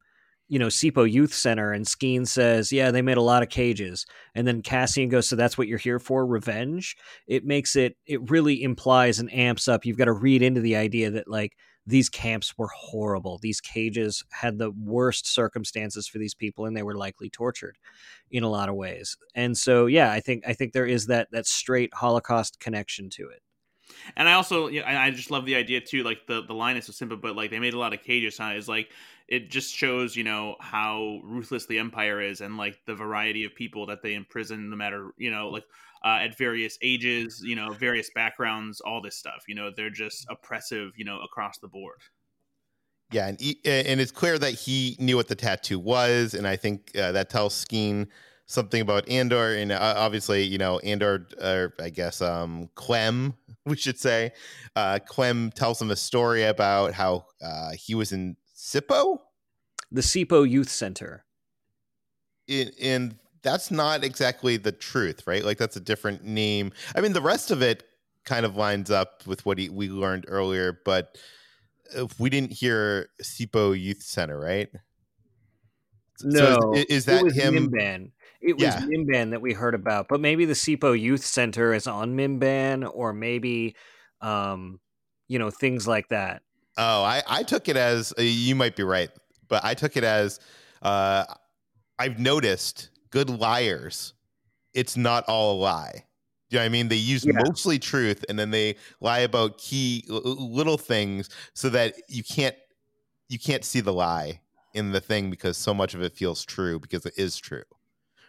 you 0.47 0.59
know, 0.59 0.67
Sipo 0.67 1.11
Youth 1.11 1.33
Center, 1.33 1.71
and 1.71 1.85
Skeen 1.85 2.27
says, 2.27 2.71
"Yeah, 2.71 2.91
they 2.91 3.01
made 3.01 3.17
a 3.17 3.21
lot 3.21 3.41
of 3.41 3.49
cages," 3.49 4.05
and 4.35 4.47
then 4.47 4.61
Cassian 4.61 5.09
goes, 5.09 5.27
"So 5.27 5.35
that's 5.35 5.57
what 5.57 5.67
you're 5.67 5.79
here 5.79 5.97
for, 5.97 6.25
revenge." 6.25 6.95
It 7.27 7.45
makes 7.45 7.75
it, 7.75 7.97
it 8.05 8.29
really 8.29 8.61
implies 8.61 9.17
and 9.19 9.33
amps 9.33 9.67
up. 9.67 9.85
You've 9.85 9.97
got 9.97 10.05
to 10.05 10.13
read 10.13 10.43
into 10.43 10.61
the 10.61 10.75
idea 10.75 11.09
that 11.11 11.27
like 11.27 11.57
these 11.87 12.09
camps 12.09 12.57
were 12.57 12.69
horrible. 12.75 13.37
These 13.37 13.61
cages 13.61 14.23
had 14.31 14.57
the 14.57 14.71
worst 14.71 15.27
circumstances 15.27 16.07
for 16.07 16.17
these 16.17 16.33
people, 16.33 16.65
and 16.65 16.75
they 16.75 16.83
were 16.83 16.95
likely 16.95 17.29
tortured 17.29 17.77
in 18.31 18.43
a 18.43 18.49
lot 18.49 18.69
of 18.69 18.75
ways. 18.75 19.17
And 19.35 19.57
so, 19.57 19.85
yeah, 19.85 20.11
I 20.11 20.19
think 20.19 20.47
I 20.47 20.53
think 20.53 20.73
there 20.73 20.87
is 20.87 21.07
that 21.07 21.29
that 21.31 21.45
straight 21.45 21.93
Holocaust 21.93 22.59
connection 22.59 23.09
to 23.11 23.29
it. 23.29 23.41
And 24.15 24.27
I 24.27 24.33
also, 24.33 24.67
you 24.67 24.81
know, 24.81 24.87
I 24.87 25.11
just 25.11 25.31
love 25.31 25.45
the 25.45 25.55
idea 25.55 25.81
too. 25.81 26.03
Like 26.03 26.25
the 26.27 26.43
the 26.43 26.53
line 26.53 26.77
is 26.77 26.85
so 26.85 26.91
simple, 26.91 27.17
but 27.17 27.35
like 27.35 27.51
they 27.51 27.59
made 27.59 27.73
a 27.73 27.79
lot 27.79 27.93
of 27.93 28.01
cages. 28.01 28.37
Huh? 28.37 28.53
Is 28.55 28.67
like 28.67 28.91
it 29.27 29.49
just 29.49 29.73
shows, 29.73 30.15
you 30.15 30.23
know, 30.23 30.55
how 30.59 31.19
ruthless 31.23 31.65
the 31.65 31.79
empire 31.79 32.21
is, 32.21 32.41
and 32.41 32.57
like 32.57 32.79
the 32.85 32.95
variety 32.95 33.45
of 33.45 33.55
people 33.55 33.85
that 33.87 34.01
they 34.01 34.13
imprison, 34.13 34.69
no 34.69 34.75
matter, 34.75 35.11
you 35.17 35.31
know, 35.31 35.49
like 35.49 35.65
uh, 36.05 36.19
at 36.21 36.37
various 36.37 36.77
ages, 36.83 37.41
you 37.43 37.55
know, 37.55 37.71
various 37.73 38.11
backgrounds, 38.13 38.79
all 38.79 39.01
this 39.01 39.17
stuff. 39.17 39.43
You 39.47 39.55
know, 39.55 39.71
they're 39.75 39.89
just 39.89 40.27
oppressive, 40.29 40.91
you 40.95 41.03
know, 41.03 41.19
across 41.21 41.57
the 41.57 41.67
board. 41.67 41.97
Yeah, 43.11 43.27
and 43.27 43.39
he, 43.39 43.59
and 43.65 43.99
it's 43.99 44.11
clear 44.11 44.37
that 44.37 44.53
he 44.53 44.95
knew 44.99 45.15
what 45.15 45.27
the 45.27 45.35
tattoo 45.35 45.79
was, 45.79 46.33
and 46.33 46.47
I 46.47 46.55
think 46.55 46.91
uh, 46.97 47.11
that 47.11 47.29
tells 47.29 47.53
Skeen 47.53 48.07
something 48.45 48.81
about 48.81 49.07
Andor, 49.09 49.55
and 49.55 49.71
uh, 49.71 49.93
obviously, 49.97 50.43
you 50.43 50.57
know, 50.57 50.79
Andor, 50.79 51.27
or 51.41 51.73
I 51.79 51.89
guess 51.89 52.21
um, 52.21 52.69
Clem, 52.75 53.33
we 53.65 53.75
should 53.75 53.99
say, 53.99 54.31
uh, 54.75 54.99
Clem 55.05 55.51
tells 55.51 55.81
him 55.81 55.91
a 55.91 55.95
story 55.95 56.43
about 56.43 56.93
how 56.93 57.25
uh, 57.43 57.71
he 57.77 57.95
was 57.95 58.11
in 58.11 58.37
Sipo, 58.55 59.19
the 59.91 60.01
Sipo 60.01 60.47
Youth 60.47 60.69
Center, 60.69 61.25
in, 62.47 62.71
in 62.79 63.19
that's 63.45 63.69
not 63.69 64.03
exactly 64.03 64.57
the 64.57 64.71
truth, 64.71 65.25
right? 65.27 65.45
Like 65.45 65.57
that's 65.57 65.75
a 65.75 65.79
different 65.79 66.25
name. 66.25 66.73
I 66.95 67.01
mean, 67.01 67.13
the 67.13 67.21
rest 67.21 67.51
of 67.51 67.61
it 67.61 67.83
kind 68.25 68.45
of 68.45 68.57
lines 68.57 68.89
up 68.89 69.25
with 69.27 69.45
what 69.45 69.59
he, 69.59 69.69
we 69.69 69.87
learned 69.87 70.25
earlier, 70.27 70.81
but 70.83 71.17
if 71.95 72.19
we 72.19 72.31
didn't 72.31 72.51
hear 72.51 73.09
Sipo 73.21 73.79
Youth 73.79 74.01
Center, 74.01 74.39
right? 74.39 74.67
No, 76.23 76.57
so 76.59 76.73
is, 76.73 76.85
is, 76.85 77.05
that 77.05 77.31
him? 77.31 77.69
Mimban. 77.69 78.11
It 78.41 78.55
was 78.55 78.63
yeah. 78.63 78.81
Mimban 78.81 79.29
that 79.29 79.41
we 79.41 79.53
heard 79.53 79.75
about, 79.75 80.07
but 80.09 80.19
maybe 80.19 80.45
the 80.45 80.53
Sipo 80.53 80.99
Youth 80.99 81.23
Center 81.23 81.73
is 81.73 81.85
on 81.87 82.17
Mimban, 82.17 82.89
or 82.91 83.13
maybe, 83.13 83.75
um, 84.21 84.79
you 85.27 85.37
know, 85.37 85.51
things 85.51 85.87
like 85.87 86.07
that. 86.09 86.41
Oh, 86.77 87.03
I 87.03 87.21
I 87.27 87.43
took 87.43 87.69
it 87.69 87.77
as 87.77 88.13
you 88.17 88.55
might 88.55 88.75
be 88.75 88.83
right, 88.83 89.09
but 89.47 89.63
I 89.63 89.75
took 89.75 89.97
it 89.97 90.03
as 90.03 90.39
uh, 90.81 91.25
I've 91.99 92.19
noticed 92.19 92.89
good 93.09 93.29
liars, 93.29 94.13
it's 94.73 94.97
not 94.97 95.23
all 95.27 95.55
a 95.55 95.59
lie. 95.59 96.05
Do 96.49 96.57
you 96.57 96.59
know 96.59 96.63
what 96.63 96.65
I 96.65 96.69
mean? 96.69 96.87
They 96.89 96.95
use 96.95 97.25
yeah. 97.25 97.33
mostly 97.43 97.79
truth 97.79 98.23
and 98.29 98.37
then 98.37 98.51
they 98.51 98.75
lie 99.01 99.19
about 99.19 99.57
key 99.57 100.03
little 100.07 100.77
things 100.77 101.29
so 101.53 101.69
that 101.69 101.95
you 102.07 102.23
can't 102.23 102.55
you 103.27 103.39
can't 103.39 103.65
see 103.65 103.79
the 103.79 103.93
lie 103.93 104.39
in 104.75 104.91
the 104.91 105.01
thing 105.01 105.31
because 105.31 105.57
so 105.57 105.73
much 105.73 105.95
of 105.95 106.03
it 106.03 106.15
feels 106.15 106.45
true 106.45 106.79
because 106.79 107.05
it 107.05 107.13
is 107.17 107.37
true 107.37 107.63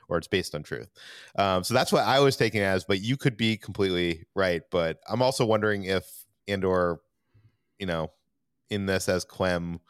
or 0.09 0.17
it's 0.17 0.29
based 0.29 0.55
on 0.55 0.63
truth. 0.63 0.89
Um, 1.37 1.63
so 1.63 1.75
that's 1.75 1.93
what 1.93 2.05
I 2.05 2.21
was 2.21 2.37
taking 2.37 2.63
as, 2.63 2.85
but 2.85 3.01
you 3.01 3.17
could 3.17 3.37
be 3.37 3.57
completely 3.57 4.25
right. 4.35 4.63
But 4.71 4.99
I'm 5.09 5.21
also 5.21 5.45
wondering 5.45 5.85
if 5.85 6.09
Andor 6.49 7.01
you 7.79 7.87
know, 7.87 8.11
in 8.71 8.87
this 8.87 9.09
as 9.09 9.25
Clem 9.25 9.81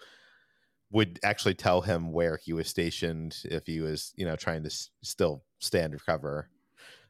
would 0.91 1.19
actually 1.23 1.55
tell 1.55 1.81
him 1.81 2.13
where 2.13 2.37
he 2.37 2.53
was 2.53 2.69
stationed 2.69 3.37
if 3.45 3.67
he 3.67 3.81
was, 3.81 4.13
you 4.17 4.25
know, 4.25 4.37
trying 4.37 4.63
to 4.63 4.69
s- 4.69 4.91
still 5.03 5.43
stay 5.59 5.83
undercover. 5.83 6.49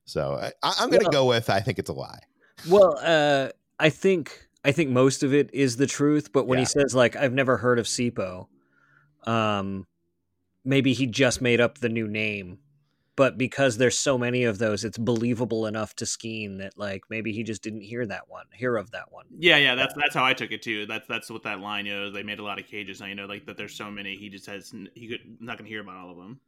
So 0.04 0.50
I, 0.62 0.74
am 0.82 0.90
going 0.90 1.04
to 1.04 1.10
go 1.10 1.26
with 1.26 1.50
I 1.50 1.60
think 1.60 1.78
it's 1.78 1.90
a 1.90 1.94
lie. 1.94 2.20
Well, 2.68 2.98
uh, 3.02 3.50
I 3.78 3.90
think 3.90 4.48
I 4.64 4.72
think 4.72 4.90
most 4.90 5.22
of 5.22 5.34
it 5.34 5.50
is 5.52 5.76
the 5.76 5.86
truth, 5.86 6.32
but 6.32 6.46
when 6.46 6.58
yeah. 6.58 6.62
he 6.62 6.66
says 6.66 6.94
like 6.94 7.16
I've 7.16 7.32
never 7.32 7.56
heard 7.56 7.78
of 7.78 7.86
Sipo, 7.86 8.46
um, 9.24 9.86
maybe 10.64 10.92
he 10.92 11.06
just 11.06 11.42
made 11.42 11.60
up 11.60 11.78
the 11.78 11.88
new 11.88 12.08
name 12.08 12.58
but 13.16 13.38
because 13.38 13.78
there's 13.78 13.98
so 13.98 14.16
many 14.18 14.44
of 14.44 14.58
those 14.58 14.84
it's 14.84 14.98
believable 14.98 15.66
enough 15.66 15.96
to 15.96 16.04
Skeen 16.04 16.58
that 16.58 16.78
like 16.78 17.02
maybe 17.08 17.32
he 17.32 17.42
just 17.42 17.62
didn't 17.62 17.80
hear 17.80 18.06
that 18.06 18.28
one 18.28 18.44
hear 18.52 18.76
of 18.76 18.90
that 18.92 19.10
one. 19.10 19.26
Yeah 19.38 19.56
yeah 19.56 19.74
that's 19.74 19.94
that's 19.94 20.14
how 20.14 20.24
i 20.24 20.34
took 20.34 20.52
it 20.52 20.62
too. 20.62 20.86
That's 20.86 21.08
that's 21.08 21.30
what 21.30 21.42
that 21.44 21.60
line 21.60 21.86
is. 21.86 22.12
They 22.12 22.22
made 22.22 22.38
a 22.38 22.44
lot 22.44 22.60
of 22.60 22.66
cages. 22.66 23.00
Now 23.00 23.06
you 23.06 23.14
know 23.14 23.26
like 23.26 23.46
that 23.46 23.56
there's 23.56 23.74
so 23.74 23.90
many 23.90 24.16
he 24.16 24.28
just 24.28 24.46
has 24.46 24.72
he 24.94 25.08
could 25.08 25.38
not 25.40 25.58
gonna 25.58 25.68
hear 25.68 25.80
about 25.80 25.96
all 25.96 26.10
of 26.10 26.16
them 26.16 26.40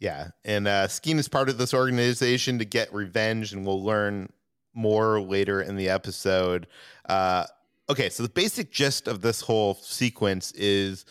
yeah 0.00 0.28
and 0.44 0.68
uh 0.68 0.86
Skeen 0.86 1.18
is 1.18 1.28
part 1.28 1.48
of 1.48 1.58
this 1.58 1.74
organization 1.74 2.58
to 2.58 2.64
get 2.64 2.92
revenge 2.92 3.52
and 3.52 3.64
we'll 3.66 3.82
learn 3.82 4.30
more 4.74 5.20
later 5.20 5.62
in 5.62 5.76
the 5.76 5.88
episode. 5.88 6.66
Uh 7.08 7.46
okay 7.88 8.08
so 8.08 8.22
the 8.22 8.28
basic 8.28 8.70
gist 8.72 9.08
of 9.08 9.20
this 9.20 9.40
whole 9.40 9.74
sequence 9.74 10.52
is 10.52 11.04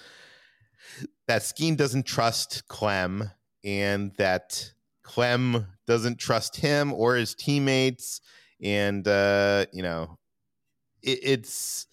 that 1.27 1.41
Skeen 1.41 1.75
doesn't 1.77 2.05
trust 2.05 2.67
Clem 2.67 3.31
and 3.63 4.13
that 4.17 4.71
Clem 5.07 5.65
doesn't 5.87 6.19
trust 6.19 6.57
him 6.57 6.93
or 6.93 7.15
his 7.15 7.33
teammates, 7.33 8.21
and 8.61 9.07
uh, 9.07 9.65
you 9.71 9.81
know, 9.81 10.19
it, 11.01 11.19
it's 11.23 11.87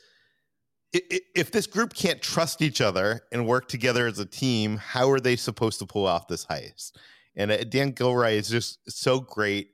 it, 0.92 1.22
if 1.34 1.50
this 1.50 1.66
group 1.66 1.94
can't 1.94 2.20
trust 2.20 2.60
each 2.60 2.80
other 2.80 3.22
and 3.32 3.46
work 3.46 3.68
together 3.68 4.06
as 4.06 4.18
a 4.18 4.26
team, 4.26 4.76
how 4.76 5.10
are 5.10 5.20
they 5.20 5.36
supposed 5.36 5.78
to 5.78 5.86
pull 5.86 6.06
off 6.06 6.28
this 6.28 6.44
heist? 6.46 6.92
And 7.36 7.50
uh, 7.50 7.64
Dan 7.64 7.92
Gilroy 7.92 8.32
is 8.32 8.48
just 8.48 8.78
so 8.90 9.20
great 9.20 9.68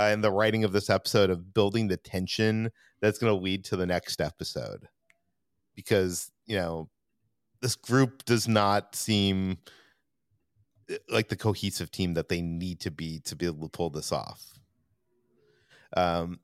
uh, 0.00 0.04
in 0.04 0.20
the 0.20 0.30
writing 0.30 0.64
of 0.64 0.72
this 0.72 0.88
episode 0.88 1.30
of 1.30 1.52
building 1.52 1.88
the 1.88 1.96
tension 1.96 2.70
that's 3.00 3.18
going 3.18 3.36
to 3.36 3.44
lead 3.44 3.64
to 3.64 3.76
the 3.76 3.86
next 3.86 4.20
episode, 4.20 4.88
because 5.74 6.30
you 6.46 6.56
know 6.56 6.88
this 7.60 7.76
group 7.76 8.24
does 8.24 8.46
not 8.46 8.94
seem 8.94 9.58
like 11.08 11.28
the 11.28 11.36
cohesive 11.36 11.90
team 11.90 12.14
that 12.14 12.28
they 12.28 12.42
need 12.42 12.80
to 12.80 12.90
be 12.90 13.20
to 13.20 13.36
be 13.36 13.46
able 13.46 13.66
to 13.66 13.70
pull 13.70 13.90
this 13.90 14.12
off. 14.12 14.58
Um, 15.96 16.40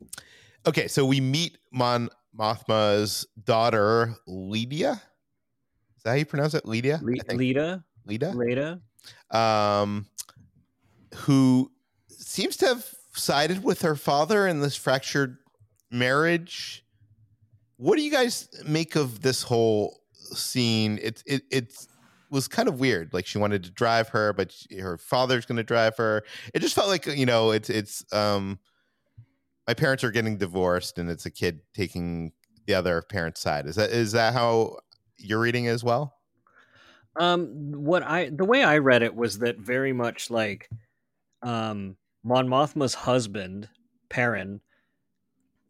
okay, 0.67 0.89
so 0.89 1.05
we 1.05 1.21
meet 1.21 1.59
Mon 1.73 2.09
Mothma's 2.37 3.27
daughter, 3.45 4.15
Lydia. 4.27 5.03
Is 5.97 6.03
that 6.05 6.11
how 6.11 6.17
you 6.17 6.27
pronounce 6.27 6.55
it? 6.55 6.65
Lydia? 6.65 7.01
Le- 7.03 7.13
Leida. 7.15 7.85
Leida. 8.09 8.81
Leida. 9.33 9.37
Um, 9.37 10.07
who 11.15 11.71
seems 12.09 12.57
to 12.59 12.67
have 12.67 12.95
sided 13.13 13.63
with 13.65 13.83
her 13.83 13.97
father 13.97 14.47
in 14.47 14.61
this 14.61 14.77
fractured 14.77 15.39
marriage. 15.91 16.85
What 17.77 17.97
do 17.97 18.03
you 18.03 18.11
guys 18.11 18.49
make 18.67 18.97
of 18.97 19.23
this 19.23 19.43
whole 19.43 20.03
scene? 20.13 20.99
It's 21.03 21.23
it, 21.27 21.43
it's 21.51 21.89
was 22.31 22.49
kind 22.49 22.69
of 22.69 22.81
weird. 22.81 23.13
Like 23.13 23.27
she 23.27 23.39
wanted 23.39 23.65
to 23.65 23.71
drive 23.71 24.09
her, 24.11 24.33
but 24.33 24.53
she, 24.53 24.79
her 24.79 24.99
father's 24.99 25.47
going 25.47 25.57
to 25.57 25.63
drive 25.63 25.97
her. 25.97 26.23
It 26.55 26.61
just 26.61 26.75
felt 26.75 26.89
like 26.89 27.07
you 27.07 27.27
know, 27.27 27.51
it's 27.51 27.71
it's 27.71 28.05
um, 28.13 28.59
my 29.67 29.75
parents 29.75 30.05
are 30.05 30.11
getting 30.11 30.37
divorced, 30.39 30.99
and 30.99 31.11
it's 31.11 31.27
a 31.27 31.31
kid 31.31 31.61
taking 31.75 32.33
the 32.67 32.75
other 32.75 33.03
parent's 33.03 33.41
side. 33.41 33.67
Is 33.67 33.77
that 33.77 33.91
is 33.91 34.13
that 34.13 34.33
how 34.33 34.79
you're 35.19 35.41
reading 35.41 35.67
as 35.67 35.85
well? 35.85 36.17
Um, 37.17 37.73
what 37.73 38.03
I 38.03 38.31
the 38.31 38.45
way 38.45 38.63
I 38.63 38.79
read 38.79 39.03
it 39.03 39.15
was 39.15 39.39
that 39.41 39.59
very 39.59 39.93
much 39.93 40.31
like, 40.31 40.71
um, 41.43 41.97
Mon 42.23 42.49
Mothma's 42.49 42.95
husband, 42.95 43.69
Perrin, 44.09 44.61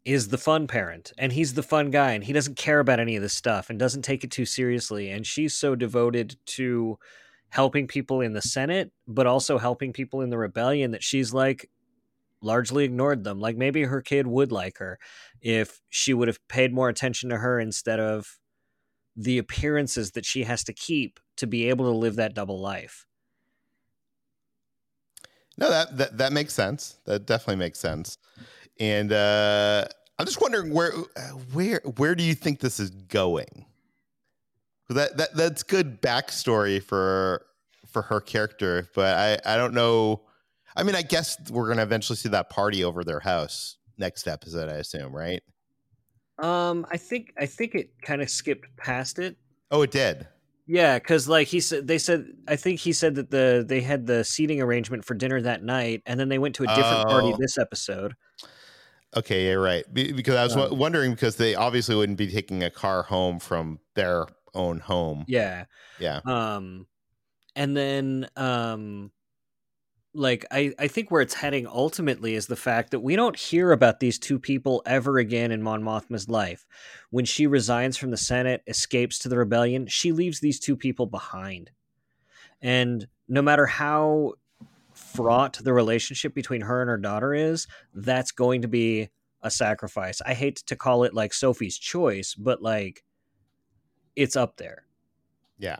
is 0.03 0.29
the 0.29 0.37
fun 0.37 0.67
parent 0.67 1.11
and 1.17 1.31
he's 1.31 1.53
the 1.53 1.63
fun 1.63 1.91
guy 1.91 2.13
and 2.13 2.23
he 2.23 2.33
doesn't 2.33 2.57
care 2.57 2.79
about 2.79 2.99
any 2.99 3.15
of 3.15 3.21
this 3.21 3.33
stuff 3.33 3.69
and 3.69 3.77
doesn't 3.77 4.01
take 4.01 4.23
it 4.23 4.31
too 4.31 4.45
seriously 4.45 5.11
and 5.11 5.27
she's 5.27 5.53
so 5.53 5.75
devoted 5.75 6.35
to 6.45 6.97
helping 7.51 7.85
people 7.85 8.21
in 8.21 8.33
the 8.33 8.41
Senate, 8.41 8.91
but 9.07 9.27
also 9.27 9.57
helping 9.57 9.93
people 9.93 10.21
in 10.21 10.29
the 10.29 10.37
rebellion 10.37 10.91
that 10.91 11.03
she's 11.03 11.33
like 11.33 11.69
largely 12.41 12.85
ignored 12.85 13.23
them. 13.23 13.39
Like 13.39 13.57
maybe 13.57 13.83
her 13.83 14.01
kid 14.01 14.25
would 14.25 14.51
like 14.51 14.79
her 14.79 14.97
if 15.41 15.81
she 15.89 16.13
would 16.13 16.27
have 16.27 16.45
paid 16.47 16.73
more 16.73 16.89
attention 16.89 17.29
to 17.29 17.37
her 17.37 17.59
instead 17.59 17.99
of 17.99 18.39
the 19.15 19.37
appearances 19.37 20.11
that 20.11 20.25
she 20.25 20.45
has 20.45 20.63
to 20.63 20.73
keep 20.73 21.19
to 21.35 21.45
be 21.45 21.69
able 21.69 21.85
to 21.85 21.97
live 21.97 22.15
that 22.15 22.33
double 22.33 22.59
life. 22.59 23.05
No, 25.57 25.69
that 25.69 25.97
that, 25.97 26.17
that 26.17 26.33
makes 26.33 26.53
sense. 26.53 26.99
That 27.05 27.25
definitely 27.25 27.57
makes 27.57 27.79
sense. 27.79 28.17
And 28.79 29.11
uh, 29.11 29.85
I'm 30.17 30.25
just 30.25 30.41
wondering 30.41 30.73
where 30.73 30.91
where 31.53 31.81
where 31.97 32.15
do 32.15 32.23
you 32.23 32.33
think 32.33 32.59
this 32.59 32.79
is 32.79 32.89
going? 32.89 33.65
That 34.89 35.17
that 35.17 35.35
that's 35.35 35.63
good 35.63 36.01
backstory 36.01 36.81
for 36.83 37.45
for 37.87 38.01
her 38.03 38.19
character, 38.19 38.87
but 38.95 39.17
I 39.17 39.53
I 39.53 39.57
don't 39.57 39.73
know. 39.73 40.23
I 40.75 40.83
mean, 40.83 40.95
I 40.95 41.01
guess 41.01 41.37
we're 41.49 41.67
gonna 41.67 41.83
eventually 41.83 42.17
see 42.17 42.29
that 42.29 42.49
party 42.49 42.83
over 42.83 43.03
their 43.03 43.19
house 43.19 43.77
next 43.97 44.27
episode. 44.27 44.69
I 44.69 44.75
assume, 44.75 45.15
right? 45.15 45.41
Um, 46.39 46.85
I 46.91 46.97
think 46.97 47.33
I 47.37 47.45
think 47.45 47.75
it 47.75 47.91
kind 48.01 48.21
of 48.21 48.29
skipped 48.29 48.67
past 48.77 49.19
it. 49.19 49.37
Oh, 49.69 49.81
it 49.83 49.91
did. 49.91 50.27
Yeah, 50.67 50.99
because 50.99 51.27
like 51.27 51.47
he 51.47 51.59
said, 51.59 51.87
they 51.87 51.97
said 51.97 52.25
I 52.47 52.55
think 52.55 52.79
he 52.79 52.93
said 52.93 53.15
that 53.15 53.31
the 53.31 53.63
they 53.67 53.81
had 53.81 54.07
the 54.07 54.23
seating 54.23 54.61
arrangement 54.61 55.05
for 55.05 55.13
dinner 55.13 55.41
that 55.41 55.63
night, 55.63 56.01
and 56.05 56.19
then 56.19 56.29
they 56.29 56.39
went 56.39 56.55
to 56.55 56.63
a 56.63 56.67
different 56.67 57.07
party 57.07 57.31
Oh. 57.33 57.37
this 57.39 57.57
episode. 57.57 58.13
Okay, 59.15 59.47
yeah, 59.47 59.53
right. 59.53 59.91
Be- 59.93 60.13
Because 60.13 60.35
I 60.35 60.43
was 60.43 60.53
Um, 60.53 60.59
w- 60.61 60.79
wondering 60.79 61.11
because 61.11 61.35
they 61.35 61.55
obviously 61.55 61.95
wouldn't 61.95 62.17
be 62.17 62.31
taking 62.31 62.63
a 62.63 62.69
car 62.69 63.03
home 63.03 63.39
from 63.39 63.79
their 63.95 64.25
own 64.53 64.79
home. 64.79 65.25
Yeah, 65.27 65.65
Yeah. 65.99 66.21
um, 66.25 66.87
and 67.55 67.75
then 67.75 68.29
um, 68.37 69.11
like 70.13 70.45
I 70.51 70.73
I 70.77 70.87
think 70.87 71.09
where 71.09 71.21
it's 71.21 71.33
heading 71.33 71.67
ultimately 71.67 72.35
is 72.35 72.47
the 72.47 72.55
fact 72.55 72.91
that 72.91 72.99
we 72.99 73.15
don't 73.15 73.37
hear 73.37 73.71
about 73.71 73.99
these 74.01 74.19
two 74.19 74.39
people 74.39 74.81
ever 74.85 75.17
again 75.17 75.51
in 75.51 75.61
Mon 75.61 75.81
Mothma's 75.83 76.27
life. 76.29 76.65
When 77.11 77.25
she 77.25 77.47
resigns 77.47 77.97
from 77.97 78.11
the 78.11 78.17
Senate, 78.17 78.61
escapes 78.67 79.19
to 79.19 79.29
the 79.29 79.37
rebellion, 79.37 79.87
she 79.87 80.11
leaves 80.11 80.39
these 80.41 80.59
two 80.59 80.75
people 80.75 81.05
behind, 81.05 81.71
and 82.61 83.07
no 83.29 83.41
matter 83.41 83.65
how 83.65 84.33
fraught 85.13 85.59
the 85.61 85.73
relationship 85.73 86.33
between 86.33 86.61
her 86.61 86.81
and 86.81 86.89
her 86.89 86.97
daughter 86.97 87.33
is, 87.33 87.67
that's 87.93 88.31
going 88.31 88.61
to 88.61 88.67
be 88.67 89.09
a 89.41 89.51
sacrifice. 89.51 90.21
I 90.25 90.33
hate 90.33 90.57
to 90.67 90.75
call 90.75 91.03
it 91.03 91.13
like 91.13 91.33
Sophie's 91.33 91.77
choice, 91.77 92.35
but 92.35 92.61
like 92.61 93.03
it's 94.15 94.35
up 94.35 94.57
there. 94.57 94.83
Yeah. 95.57 95.79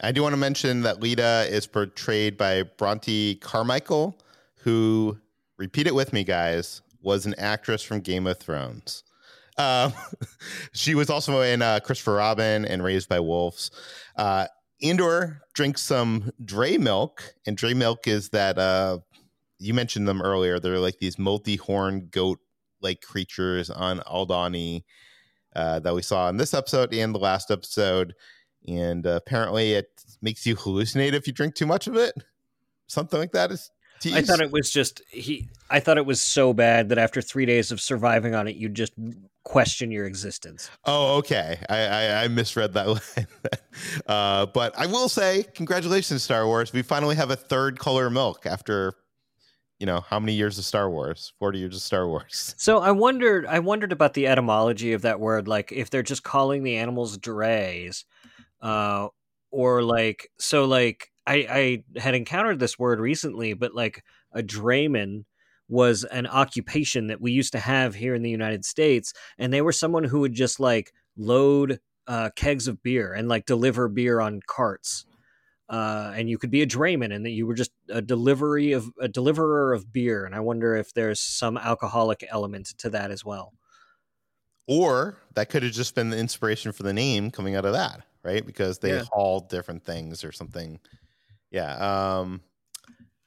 I 0.00 0.10
do 0.12 0.22
want 0.22 0.32
to 0.32 0.38
mention 0.38 0.82
that 0.82 1.00
Leida 1.00 1.48
is 1.48 1.66
portrayed 1.66 2.36
by 2.36 2.62
Bronte 2.62 3.36
Carmichael, 3.36 4.18
who, 4.56 5.18
repeat 5.58 5.86
it 5.86 5.94
with 5.94 6.12
me, 6.12 6.24
guys, 6.24 6.82
was 7.02 7.26
an 7.26 7.34
actress 7.38 7.82
from 7.82 8.00
Game 8.00 8.26
of 8.26 8.38
Thrones. 8.38 9.04
Um, 9.58 9.92
she 10.72 10.94
was 10.94 11.10
also 11.10 11.40
in 11.42 11.62
uh, 11.62 11.80
Christopher 11.80 12.14
Robin 12.14 12.64
and 12.64 12.82
Raised 12.82 13.08
by 13.08 13.20
Wolves. 13.20 13.70
Uh, 14.16 14.46
Andor 14.82 15.42
drinks 15.54 15.82
some 15.82 16.32
dray 16.44 16.78
milk, 16.78 17.34
and 17.46 17.56
dray 17.56 17.74
milk 17.74 18.08
is 18.08 18.30
that 18.30 18.58
uh, 18.58 18.98
you 19.58 19.74
mentioned 19.74 20.08
them 20.08 20.22
earlier. 20.22 20.58
They're 20.58 20.78
like 20.78 20.98
these 20.98 21.18
multi-horned 21.18 22.10
goat-like 22.10 23.00
creatures 23.00 23.70
on 23.70 24.00
Aldani 24.00 24.82
uh, 25.54 25.80
that 25.80 25.94
we 25.94 26.02
saw 26.02 26.28
in 26.28 26.36
this 26.36 26.54
episode 26.54 26.92
and 26.94 27.14
the 27.14 27.18
last 27.18 27.50
episode 27.50 28.14
and 28.68 29.06
uh, 29.06 29.10
apparently 29.10 29.72
it 29.72 29.86
makes 30.20 30.46
you 30.46 30.56
hallucinate 30.56 31.14
if 31.14 31.26
you 31.26 31.32
drink 31.32 31.54
too 31.54 31.66
much 31.66 31.86
of 31.86 31.96
it. 31.96 32.14
Something 32.86 33.18
like 33.18 33.32
that 33.32 33.50
is. 33.50 33.70
Teased. 34.02 34.16
I 34.16 34.22
thought 34.22 34.40
it 34.40 34.50
was 34.50 34.68
just 34.68 35.00
he. 35.08 35.48
I 35.70 35.78
thought 35.78 35.96
it 35.96 36.04
was 36.04 36.20
so 36.20 36.52
bad 36.52 36.88
that 36.88 36.98
after 36.98 37.22
three 37.22 37.46
days 37.46 37.70
of 37.70 37.80
surviving 37.80 38.34
on 38.34 38.48
it, 38.48 38.56
you'd 38.56 38.74
just 38.74 38.92
question 39.44 39.92
your 39.92 40.06
existence. 40.06 40.68
Oh, 40.84 41.18
okay. 41.18 41.56
I, 41.68 41.78
I, 41.78 42.24
I 42.24 42.28
misread 42.28 42.74
that 42.74 42.88
line. 42.88 43.26
uh, 44.06 44.46
but 44.46 44.76
I 44.76 44.86
will 44.86 45.08
say, 45.08 45.44
congratulations, 45.54 46.24
Star 46.24 46.48
Wars. 46.48 46.72
We 46.72 46.82
finally 46.82 47.14
have 47.14 47.30
a 47.30 47.36
third 47.36 47.78
color 47.78 48.10
milk 48.10 48.44
after, 48.44 48.94
you 49.78 49.86
know, 49.86 50.00
how 50.00 50.18
many 50.18 50.32
years 50.32 50.58
of 50.58 50.64
Star 50.64 50.90
Wars? 50.90 51.32
Forty 51.38 51.60
years 51.60 51.76
of 51.76 51.82
Star 51.82 52.08
Wars. 52.08 52.56
So 52.58 52.78
I 52.80 52.90
wondered. 52.90 53.46
I 53.46 53.60
wondered 53.60 53.92
about 53.92 54.14
the 54.14 54.26
etymology 54.26 54.94
of 54.94 55.02
that 55.02 55.20
word. 55.20 55.46
Like 55.46 55.70
if 55.70 55.90
they're 55.90 56.02
just 56.02 56.24
calling 56.24 56.64
the 56.64 56.76
animals 56.78 57.18
drays, 57.18 58.04
uh, 58.60 59.06
or 59.52 59.84
like 59.84 60.28
so. 60.40 60.64
Like 60.64 61.11
I, 61.26 61.84
I 61.96 61.98
had 62.00 62.14
encountered 62.14 62.58
this 62.58 62.78
word 62.78 63.00
recently, 63.00 63.54
but 63.54 63.74
like 63.74 64.04
a 64.32 64.42
drayman 64.42 65.24
was 65.68 66.04
an 66.04 66.26
occupation 66.26 67.06
that 67.06 67.20
we 67.20 67.32
used 67.32 67.52
to 67.52 67.58
have 67.60 67.94
here 67.94 68.14
in 68.14 68.22
the 68.22 68.30
United 68.30 68.64
States, 68.64 69.12
and 69.38 69.52
they 69.52 69.62
were 69.62 69.72
someone 69.72 70.04
who 70.04 70.20
would 70.20 70.34
just 70.34 70.60
like 70.60 70.92
load 71.16 71.80
uh, 72.06 72.30
kegs 72.36 72.68
of 72.68 72.82
beer 72.82 73.14
and 73.14 73.28
like 73.28 73.46
deliver 73.46 73.88
beer 73.88 74.20
on 74.20 74.40
carts. 74.46 75.06
Uh, 75.68 76.12
and 76.14 76.28
you 76.28 76.36
could 76.36 76.50
be 76.50 76.60
a 76.60 76.66
drayman, 76.66 77.14
and 77.14 77.24
that 77.24 77.30
you 77.30 77.46
were 77.46 77.54
just 77.54 77.72
a 77.88 78.02
delivery 78.02 78.72
of 78.72 78.90
a 79.00 79.08
deliverer 79.08 79.72
of 79.72 79.90
beer. 79.92 80.26
And 80.26 80.34
I 80.34 80.40
wonder 80.40 80.76
if 80.76 80.92
there's 80.92 81.20
some 81.20 81.56
alcoholic 81.56 82.24
element 82.28 82.74
to 82.78 82.90
that 82.90 83.10
as 83.10 83.24
well. 83.24 83.54
Or 84.66 85.18
that 85.34 85.48
could 85.48 85.62
have 85.62 85.72
just 85.72 85.94
been 85.94 86.10
the 86.10 86.18
inspiration 86.18 86.72
for 86.72 86.82
the 86.82 86.92
name 86.92 87.30
coming 87.30 87.54
out 87.56 87.64
of 87.64 87.72
that, 87.72 88.02
right? 88.22 88.44
Because 88.44 88.78
they 88.78 88.96
Yeah. 88.96 89.04
haul 89.12 89.40
different 89.40 89.84
things 89.84 90.24
or 90.24 90.32
something. 90.32 90.78
Yeah. 91.52 91.74
Um, 92.18 92.40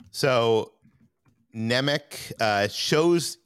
so 0.09 0.73
Nemik 1.55 2.34
uh, 2.41 2.67
shows, 2.67 3.38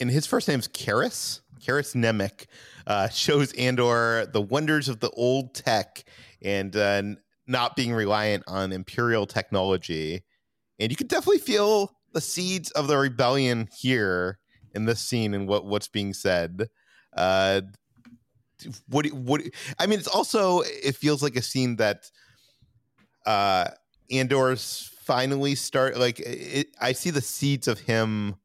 and 0.00 0.10
his 0.10 0.26
first 0.26 0.48
name's 0.48 0.68
Karis. 0.68 1.40
Karis 1.60 1.94
Nemik 1.94 2.46
uh, 2.86 3.08
shows 3.08 3.52
Andor 3.54 4.26
the 4.26 4.40
wonders 4.40 4.88
of 4.88 5.00
the 5.00 5.10
old 5.10 5.54
tech 5.54 6.04
and 6.42 6.74
uh, 6.76 7.02
not 7.46 7.74
being 7.74 7.92
reliant 7.92 8.44
on 8.46 8.72
imperial 8.72 9.26
technology. 9.26 10.22
And 10.78 10.90
you 10.90 10.96
can 10.96 11.06
definitely 11.06 11.38
feel 11.38 11.96
the 12.12 12.20
seeds 12.20 12.70
of 12.72 12.86
the 12.86 12.96
rebellion 12.96 13.68
here 13.76 14.38
in 14.74 14.84
this 14.84 15.00
scene 15.00 15.34
and 15.34 15.48
what 15.48 15.64
what's 15.64 15.88
being 15.88 16.12
said. 16.12 16.68
Uh, 17.16 17.62
what 18.88 19.06
what 19.06 19.42
I 19.78 19.86
mean, 19.86 19.98
it's 19.98 20.08
also 20.08 20.60
it 20.60 20.96
feels 20.96 21.22
like 21.22 21.36
a 21.36 21.42
scene 21.42 21.76
that 21.76 22.04
uh 23.26 23.68
Andor's 24.10 24.90
finally 25.00 25.54
start 25.54 25.98
like 25.98 26.20
it, 26.20 26.68
I 26.80 26.92
see 26.92 27.10
the 27.10 27.20
seeds 27.20 27.68
of 27.68 27.80
him 27.80 28.36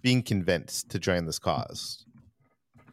being 0.00 0.22
convinced 0.22 0.90
to 0.90 0.98
join 0.98 1.26
this 1.26 1.38
cause 1.38 2.04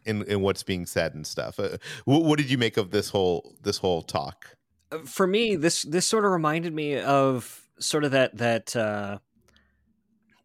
in 0.04 0.22
in 0.24 0.40
what's 0.40 0.62
being 0.62 0.86
said 0.86 1.14
and 1.14 1.26
stuff. 1.26 1.58
Uh, 1.58 1.76
what, 2.04 2.24
what 2.24 2.38
did 2.38 2.50
you 2.50 2.58
make 2.58 2.76
of 2.76 2.90
this 2.90 3.10
whole 3.10 3.56
this 3.62 3.78
whole 3.78 4.02
talk? 4.02 4.56
Uh, 4.90 4.98
For 4.98 5.26
me, 5.26 5.56
this 5.56 5.82
this 5.82 6.06
sort 6.06 6.24
of 6.24 6.32
reminded 6.32 6.74
me 6.74 6.98
of 6.98 7.62
sort 7.78 8.04
of 8.04 8.12
that 8.12 8.36
that 8.36 8.74
uh, 8.76 9.18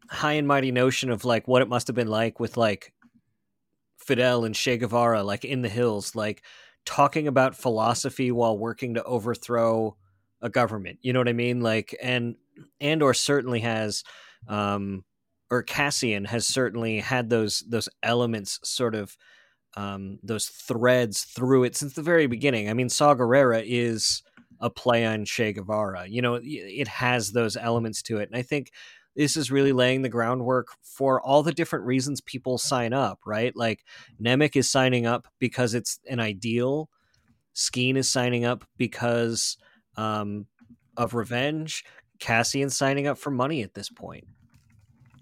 high 0.08 0.34
and 0.34 0.48
mighty 0.48 0.72
notion 0.72 1.10
of 1.10 1.24
like 1.24 1.48
what 1.48 1.62
it 1.62 1.68
must 1.68 1.86
have 1.86 1.96
been 1.96 2.08
like 2.08 2.38
with 2.40 2.56
like 2.56 2.92
Fidel 3.98 4.44
and 4.44 4.54
Che 4.54 4.78
Guevara, 4.78 5.22
like 5.22 5.44
in 5.44 5.62
the 5.62 5.68
hills, 5.68 6.14
like 6.14 6.42
talking 6.84 7.26
about 7.26 7.56
philosophy 7.56 8.30
while 8.30 8.56
working 8.56 8.94
to 8.94 9.02
overthrow 9.02 9.96
a 10.46 10.50
government. 10.50 10.98
You 11.02 11.12
know 11.12 11.20
what 11.20 11.28
I 11.28 11.34
mean? 11.34 11.60
Like, 11.60 11.94
and 12.02 12.36
Andor 12.80 13.12
certainly 13.12 13.60
has, 13.60 14.02
um, 14.48 15.04
or 15.50 15.62
Cassian 15.62 16.24
has 16.24 16.46
certainly 16.46 17.00
had 17.00 17.28
those 17.28 17.62
those 17.68 17.88
elements, 18.02 18.58
sort 18.64 18.94
of 18.94 19.16
um, 19.76 20.18
those 20.22 20.46
threads 20.46 21.24
through 21.24 21.64
it 21.64 21.76
since 21.76 21.92
the 21.92 22.02
very 22.02 22.26
beginning. 22.26 22.70
I 22.70 22.72
mean, 22.72 22.88
Saw 22.88 23.14
is 23.14 24.22
a 24.58 24.70
play 24.70 25.04
on 25.04 25.26
Che 25.26 25.52
Guevara. 25.52 26.06
You 26.08 26.22
know, 26.22 26.36
it- 26.36 26.44
it 26.46 26.88
has 26.88 27.32
those 27.32 27.58
elements 27.58 28.00
to 28.04 28.16
it, 28.18 28.30
and 28.30 28.38
I 28.38 28.42
think 28.42 28.70
this 29.14 29.36
is 29.36 29.50
really 29.50 29.72
laying 29.72 30.02
the 30.02 30.08
groundwork 30.08 30.68
for 30.82 31.20
all 31.20 31.42
the 31.42 31.52
different 31.52 31.84
reasons 31.84 32.20
people 32.22 32.56
sign 32.58 32.92
up. 32.92 33.20
Right? 33.26 33.54
Like 33.54 33.84
Nemik 34.20 34.56
is 34.56 34.70
signing 34.70 35.06
up 35.06 35.28
because 35.38 35.74
it's 35.74 36.00
an 36.08 36.20
ideal. 36.20 36.88
Skeen 37.54 37.96
is 37.96 38.08
signing 38.08 38.44
up 38.44 38.64
because 38.76 39.56
um, 39.96 40.46
of 40.96 41.14
revenge. 41.14 41.84
Cassian's 42.18 42.76
signing 42.76 43.06
up 43.06 43.18
for 43.18 43.30
money 43.30 43.62
at 43.62 43.74
this 43.74 43.90
point. 43.90 44.24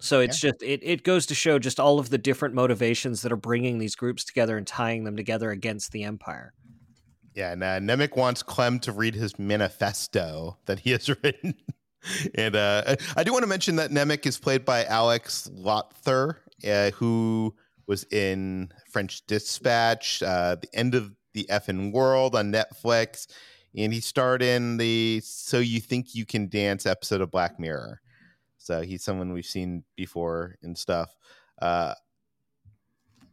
So 0.01 0.21
it's 0.21 0.39
just 0.39 0.63
it, 0.63 0.81
it 0.83 1.03
goes 1.03 1.25
to 1.27 1.35
show 1.35 1.59
just 1.59 1.81
all 1.81 1.99
of 1.99 2.11
the 2.11 2.19
different 2.19 2.55
motivations 2.55 3.23
that 3.23 3.33
are 3.33 3.37
bringing 3.37 3.79
these 3.79 3.97
groups 3.97 4.23
together 4.23 4.59
and 4.59 4.67
tying 4.67 5.05
them 5.05 5.17
together 5.17 5.51
against 5.51 5.93
the 5.93 6.05
empire. 6.05 6.53
Yeah, 7.35 7.53
and 7.53 7.65
uh, 7.65 7.81
Nemik 7.81 8.15
wants 8.15 8.43
Clem 8.43 8.79
to 8.81 8.93
read 8.93 9.15
his 9.15 9.39
manifesto 9.39 10.59
that 10.67 10.81
he 10.81 10.91
has 10.91 11.09
written. 11.23 11.55
and 12.35 12.55
uh, 12.55 12.97
I 13.17 13.25
do 13.25 13.33
want 13.33 13.45
to 13.45 13.49
mention 13.49 13.77
that 13.77 13.91
Nemik 13.91 14.27
is 14.27 14.39
played 14.39 14.65
by 14.65 14.85
Alex 14.85 15.51
Lawther, 15.53 16.39
uh, 16.69 16.91
who 16.91 17.55
was 17.87 18.05
in 18.11 18.73
French 18.91 19.27
Dispatch, 19.27 20.23
uh, 20.23 20.57
The 20.57 20.69
End 20.75 20.95
of 20.95 21.13
the 21.33 21.47
Effing 21.51 21.93
World 21.93 22.37
on 22.37 22.53
Netflix, 22.53 23.27
and 23.77 23.93
he 23.93 24.01
starred 24.01 24.43
in 24.43 24.77
the 24.77 25.21
"So 25.25 25.59
You 25.59 25.81
Think 25.81 26.15
You 26.15 26.25
Can 26.25 26.49
Dance" 26.49 26.87
episode 26.87 27.21
of 27.21 27.31
Black 27.31 27.59
Mirror. 27.59 28.01
So 28.59 28.81
he's 28.83 29.03
someone 29.03 29.33
we've 29.33 29.45
seen 29.45 29.85
before 29.97 30.57
and 30.63 30.77
stuff. 30.77 31.15
Uh, 31.61 31.95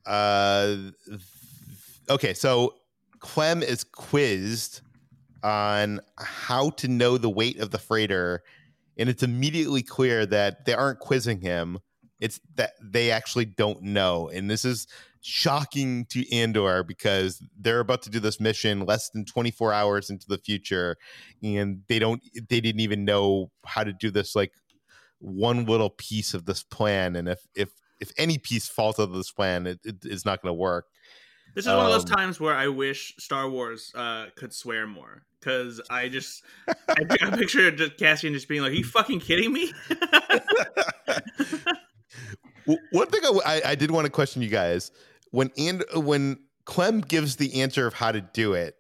uh, 0.06 0.76
okay, 2.10 2.34
so 2.34 2.76
Clem 3.20 3.64
is 3.64 3.84
quizzed 3.84 4.82
on 5.44 6.02
how 6.18 6.72
to 6.72 6.88
know 6.88 7.18
the 7.18 7.30
weight 7.30 7.60
of 7.60 7.72
the 7.72 7.78
freighter, 7.78 8.44
and 8.98 9.10
it's 9.10 9.24
immediately 9.24 9.82
clear 9.82 10.26
that 10.26 10.66
they 10.66 10.74
aren't 10.74 11.00
quizzing 11.00 11.40
him. 11.40 11.80
It's 12.20 12.40
that 12.56 12.74
they 12.82 13.12
actually 13.12 13.46
don't 13.46 13.82
know, 13.82 14.30
and 14.30 14.50
this 14.50 14.66
is 14.66 14.88
shocking 15.22 16.06
to 16.06 16.30
Andor 16.34 16.84
because 16.84 17.42
they're 17.60 17.80
about 17.80 18.02
to 18.04 18.10
do 18.10 18.20
this 18.20 18.40
mission 18.40 18.86
less 18.86 19.10
than 19.10 19.26
24 19.26 19.72
hours 19.72 20.10
into 20.10 20.28
the 20.28 20.38
future, 20.38 20.98
and 21.44 21.82
they 21.88 22.00
don't, 22.00 22.22
they 22.50 22.60
didn't 22.60 22.82
even 22.82 23.06
know 23.06 23.52
how 23.66 23.84
to 23.84 23.94
do 23.94 24.10
this 24.12 24.36
like 24.36 24.52
one 25.20 25.66
little 25.66 25.92
piece 25.92 26.34
of 26.34 26.46
this 26.46 26.64
plan, 26.64 27.16
and 27.16 27.30
if 27.30 27.48
if 27.56 27.70
if 28.00 28.12
any 28.18 28.38
piece 28.40 28.68
falls 28.68 29.00
out 29.00 29.04
of 29.04 29.14
this 29.14 29.32
plan, 29.32 29.68
it, 29.68 29.80
it, 29.86 29.98
it's 30.04 30.26
not 30.26 30.42
going 30.42 30.50
to 30.50 30.60
work. 30.60 30.86
This 31.54 31.66
is 31.66 31.72
one 31.72 31.86
of 31.86 31.92
those 31.92 32.10
Um, 32.10 32.16
times 32.16 32.40
where 32.40 32.56
I 32.56 32.70
wish 32.70 33.14
Star 33.20 33.50
Wars 33.50 33.92
uh, 33.94 34.28
could 34.36 34.54
swear 34.54 34.88
more 34.88 35.26
because 35.40 35.82
I 35.90 36.08
just 36.10 36.44
I, 36.68 37.06
I 37.22 37.36
picture 37.38 37.70
just 37.72 37.98
Cassian 37.98 38.34
just 38.34 38.48
being 38.48 38.62
like, 38.62 38.72
"Are 38.72 38.76
you 38.76 38.84
fucking 38.84 39.20
kidding 39.20 39.54
me?" 39.54 39.72
W- 42.68 42.80
One 42.92 43.08
thing 43.08 43.22
I 43.46 43.76
did 43.76 43.92
want 43.92 44.06
to 44.06 44.12
question 44.12 44.42
you 44.42 44.50
guys 44.50 44.92
when 45.32 45.52
and 45.58 45.84
when 45.96 46.38
Clem 46.66 47.02
gives 47.02 47.36
the 47.38 47.62
answer 47.62 47.88
of 47.88 47.94
how 47.94 48.12
to 48.12 48.22
do 48.22 48.54
it. 48.54 48.76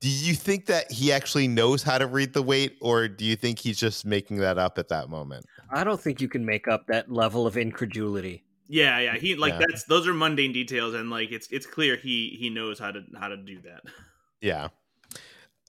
Do 0.00 0.08
you 0.08 0.34
think 0.34 0.66
that 0.66 0.90
he 0.90 1.12
actually 1.12 1.46
knows 1.46 1.82
how 1.84 1.96
to 1.98 2.06
read 2.08 2.32
the 2.32 2.42
weight, 2.42 2.76
or 2.80 3.06
do 3.06 3.24
you 3.24 3.36
think 3.36 3.60
he's 3.60 3.78
just 3.78 4.04
making 4.04 4.38
that 4.38 4.58
up 4.58 4.76
at 4.78 4.88
that 4.88 5.08
moment? 5.08 5.46
I 5.70 5.84
don't 5.84 6.00
think 6.00 6.20
you 6.20 6.28
can 6.28 6.44
make 6.44 6.66
up 6.66 6.86
that 6.88 7.10
level 7.12 7.46
of 7.46 7.56
incredulity. 7.56 8.42
yeah, 8.68 8.98
yeah. 8.98 9.16
He 9.16 9.36
like 9.36 9.52
Yeah. 9.52 9.60
that's 9.68 9.84
those 9.84 10.08
are 10.08 10.14
mundane 10.14 10.52
details, 10.52 10.94
and 10.94 11.08
like 11.10 11.30
it's 11.30 11.46
it's 11.52 11.66
clear 11.66 11.96
he 11.96 12.36
he 12.38 12.50
knows 12.50 12.78
how 12.80 12.90
to 12.90 13.02
how 13.18 13.28
to 13.28 13.36
do 13.36 13.60
that. 13.62 13.82
Yeah. 14.40 14.68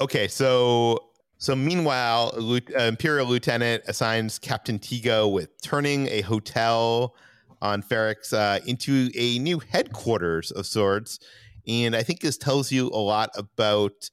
Okay, 0.01 0.27
so 0.27 1.11
so 1.43 1.57
meanwhile, 1.57 2.33
uh, 2.37 2.83
Imperial 2.83 3.27
Lieutenant 3.27 3.83
assigns 3.85 4.39
Captain 4.39 4.79
Tigo 4.79 5.29
with 5.29 5.61
turning 5.61 6.07
a 6.07 6.21
hotel 6.21 7.17
on 7.61 7.83
Ferrix 7.83 8.31
uh, 8.31 8.63
into 8.65 9.09
a 9.13 9.39
new 9.39 9.59
headquarters 9.59 10.51
of 10.51 10.65
sorts, 10.65 11.19
and 11.67 11.97
I 11.97 12.01
think 12.01 12.21
this 12.21 12.37
tells 12.37 12.71
you 12.71 12.87
a 12.87 12.97
lot 12.97 13.29
about 13.35 14.09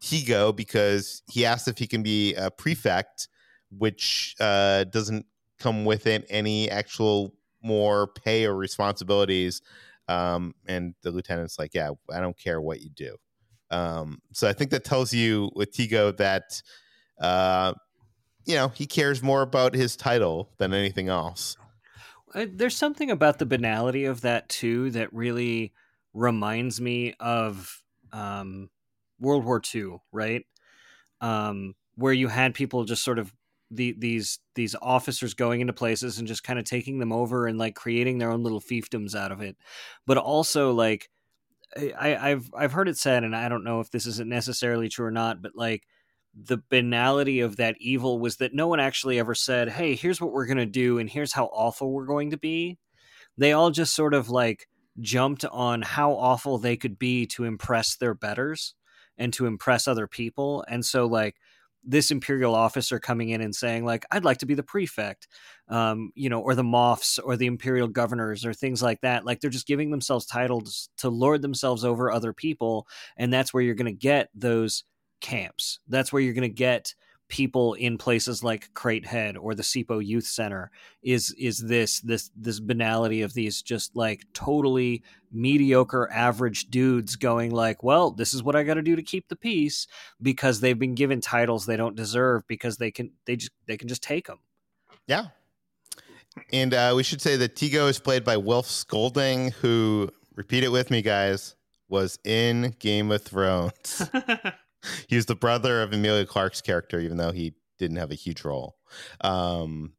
Tigo 0.00 0.54
because 0.54 1.24
he 1.28 1.44
asks 1.44 1.66
if 1.66 1.78
he 1.78 1.88
can 1.88 2.04
be 2.04 2.34
a 2.34 2.48
prefect, 2.48 3.26
which 3.76 4.36
uh, 4.38 4.84
doesn't 4.84 5.26
come 5.58 5.84
with 5.84 6.06
it 6.06 6.26
any 6.30 6.70
actual 6.70 7.34
more 7.60 8.06
pay 8.06 8.46
or 8.46 8.54
responsibilities. 8.54 9.62
Um, 10.06 10.54
and 10.68 10.94
the 11.02 11.10
lieutenant's 11.10 11.58
like, 11.58 11.74
"Yeah, 11.74 11.90
I 12.08 12.20
don't 12.20 12.38
care 12.38 12.60
what 12.60 12.82
you 12.82 12.90
do." 12.90 13.16
Um, 13.70 14.20
so 14.32 14.48
I 14.48 14.52
think 14.52 14.70
that 14.70 14.84
tells 14.84 15.12
you 15.12 15.50
with 15.54 15.72
Tigo 15.72 16.16
that, 16.16 16.62
uh, 17.20 17.74
you 18.44 18.54
know, 18.54 18.68
he 18.68 18.86
cares 18.86 19.22
more 19.22 19.42
about 19.42 19.74
his 19.74 19.96
title 19.96 20.50
than 20.58 20.72
anything 20.72 21.08
else. 21.08 21.56
Uh, 22.34 22.46
there's 22.50 22.76
something 22.76 23.10
about 23.10 23.38
the 23.38 23.46
banality 23.46 24.04
of 24.04 24.22
that 24.22 24.48
too 24.48 24.90
that 24.90 25.12
really 25.12 25.72
reminds 26.14 26.80
me 26.80 27.14
of 27.20 27.82
um, 28.12 28.70
World 29.20 29.44
War 29.44 29.60
II, 29.74 29.98
right? 30.12 30.44
Um, 31.20 31.74
where 31.96 32.12
you 32.12 32.28
had 32.28 32.54
people 32.54 32.84
just 32.84 33.02
sort 33.02 33.18
of 33.18 33.32
the, 33.70 33.94
these 33.98 34.38
these 34.54 34.74
officers 34.80 35.34
going 35.34 35.60
into 35.60 35.72
places 35.72 36.18
and 36.18 36.26
just 36.26 36.42
kind 36.42 36.58
of 36.58 36.64
taking 36.64 36.98
them 36.98 37.12
over 37.12 37.46
and 37.46 37.58
like 37.58 37.74
creating 37.74 38.18
their 38.18 38.30
own 38.30 38.42
little 38.42 38.60
fiefdoms 38.60 39.14
out 39.14 39.32
of 39.32 39.42
it, 39.42 39.56
but 40.06 40.16
also 40.16 40.72
like 40.72 41.10
I, 41.76 42.30
I've 42.30 42.50
I've 42.56 42.72
heard 42.72 42.88
it 42.88 42.96
said, 42.98 43.24
and 43.24 43.36
I 43.36 43.48
don't 43.48 43.64
know 43.64 43.80
if 43.80 43.90
this 43.90 44.06
isn't 44.06 44.28
necessarily 44.28 44.88
true 44.88 45.06
or 45.06 45.10
not, 45.10 45.42
but 45.42 45.52
like 45.54 45.84
the 46.34 46.58
banality 46.70 47.40
of 47.40 47.56
that 47.56 47.76
evil 47.80 48.18
was 48.20 48.36
that 48.36 48.54
no 48.54 48.68
one 48.68 48.80
actually 48.80 49.18
ever 49.18 49.34
said, 49.34 49.68
"Hey, 49.70 49.94
here's 49.94 50.20
what 50.20 50.32
we're 50.32 50.46
gonna 50.46 50.66
do, 50.66 50.98
and 50.98 51.10
here's 51.10 51.32
how 51.32 51.46
awful 51.46 51.92
we're 51.92 52.06
going 52.06 52.30
to 52.30 52.38
be." 52.38 52.78
They 53.38 53.52
all 53.52 53.70
just 53.70 53.94
sort 53.94 54.14
of 54.14 54.30
like 54.30 54.68
jumped 55.00 55.44
on 55.46 55.82
how 55.82 56.12
awful 56.14 56.58
they 56.58 56.76
could 56.76 56.98
be 56.98 57.26
to 57.28 57.44
impress 57.44 57.96
their 57.96 58.14
betters 58.14 58.74
and 59.18 59.32
to 59.34 59.46
impress 59.46 59.88
other 59.88 60.06
people, 60.08 60.64
and 60.68 60.84
so 60.86 61.06
like 61.06 61.36
this 61.88 62.10
imperial 62.10 62.54
officer 62.54 63.00
coming 63.00 63.30
in 63.30 63.40
and 63.40 63.54
saying 63.54 63.84
like 63.84 64.04
i'd 64.10 64.24
like 64.24 64.38
to 64.38 64.46
be 64.46 64.54
the 64.54 64.62
prefect 64.62 65.26
um, 65.68 66.12
you 66.14 66.28
know 66.28 66.40
or 66.40 66.54
the 66.54 66.62
moffs 66.62 67.18
or 67.22 67.36
the 67.36 67.46
imperial 67.46 67.88
governors 67.88 68.44
or 68.44 68.54
things 68.54 68.82
like 68.82 69.00
that. 69.02 69.24
Like 69.24 69.40
they're 69.40 69.50
just 69.50 69.66
giving 69.66 69.90
themselves 69.90 70.26
titles 70.26 70.88
to 70.98 71.08
lord 71.08 71.42
themselves 71.42 71.84
over 71.84 72.10
other 72.10 72.32
people 72.32 72.86
and 73.16 73.32
that's 73.32 73.52
where 73.52 73.62
you're 73.62 73.74
going 73.74 73.86
to 73.86 73.92
get 73.92 74.28
those 74.34 74.84
camps. 75.20 75.80
That's 75.88 76.12
where 76.12 76.22
you're 76.22 76.34
going 76.34 76.42
to 76.42 76.48
get 76.48 76.94
people 77.28 77.74
in 77.74 77.98
places 77.98 78.42
like 78.42 78.72
crate 78.74 79.06
head 79.06 79.36
or 79.36 79.54
the 79.54 79.62
sipo 79.62 80.04
youth 80.04 80.26
center 80.26 80.70
is 81.02 81.34
is 81.38 81.58
this 81.58 82.00
this 82.00 82.30
this 82.34 82.58
banality 82.58 83.22
of 83.22 83.34
these 83.34 83.60
just 83.60 83.94
like 83.94 84.24
totally 84.32 85.02
mediocre 85.30 86.10
average 86.10 86.70
dudes 86.70 87.16
going 87.16 87.50
like 87.50 87.82
well 87.82 88.10
this 88.10 88.32
is 88.32 88.42
what 88.42 88.56
i 88.56 88.62
got 88.62 88.74
to 88.74 88.82
do 88.82 88.96
to 88.96 89.02
keep 89.02 89.28
the 89.28 89.36
peace 89.36 89.86
because 90.22 90.60
they've 90.60 90.78
been 90.78 90.94
given 90.94 91.20
titles 91.20 91.66
they 91.66 91.76
don't 91.76 91.96
deserve 91.96 92.46
because 92.48 92.78
they 92.78 92.90
can 92.90 93.10
they 93.26 93.36
just 93.36 93.52
they 93.66 93.76
can 93.76 93.88
just 93.88 94.02
take 94.02 94.26
them 94.26 94.38
Yeah. 95.08 95.26
And 96.52 96.72
uh, 96.72 96.92
we 96.94 97.02
should 97.02 97.20
say 97.20 97.36
that 97.36 97.56
Tigo 97.56 97.88
is 97.88 97.98
played 97.98 98.22
by 98.22 98.36
Wilf 98.36 98.66
Scolding, 98.66 99.50
who, 99.50 100.08
repeat 100.36 100.62
it 100.62 100.70
with 100.70 100.90
me, 100.90 101.02
guys, 101.02 101.56
was 101.88 102.18
in 102.24 102.76
Game 102.78 103.10
of 103.10 103.22
Thrones. 103.22 104.08
he 105.08 105.16
was 105.16 105.26
the 105.26 105.34
brother 105.34 105.82
of 105.82 105.92
Emilia 105.92 106.26
Clarke's 106.26 106.60
character, 106.60 107.00
even 107.00 107.16
though 107.16 107.32
he 107.32 107.54
didn't 107.78 107.96
have 107.96 108.10
a 108.10 108.16
huge 108.16 108.44
role. 108.44 108.76
Um, 109.20 109.92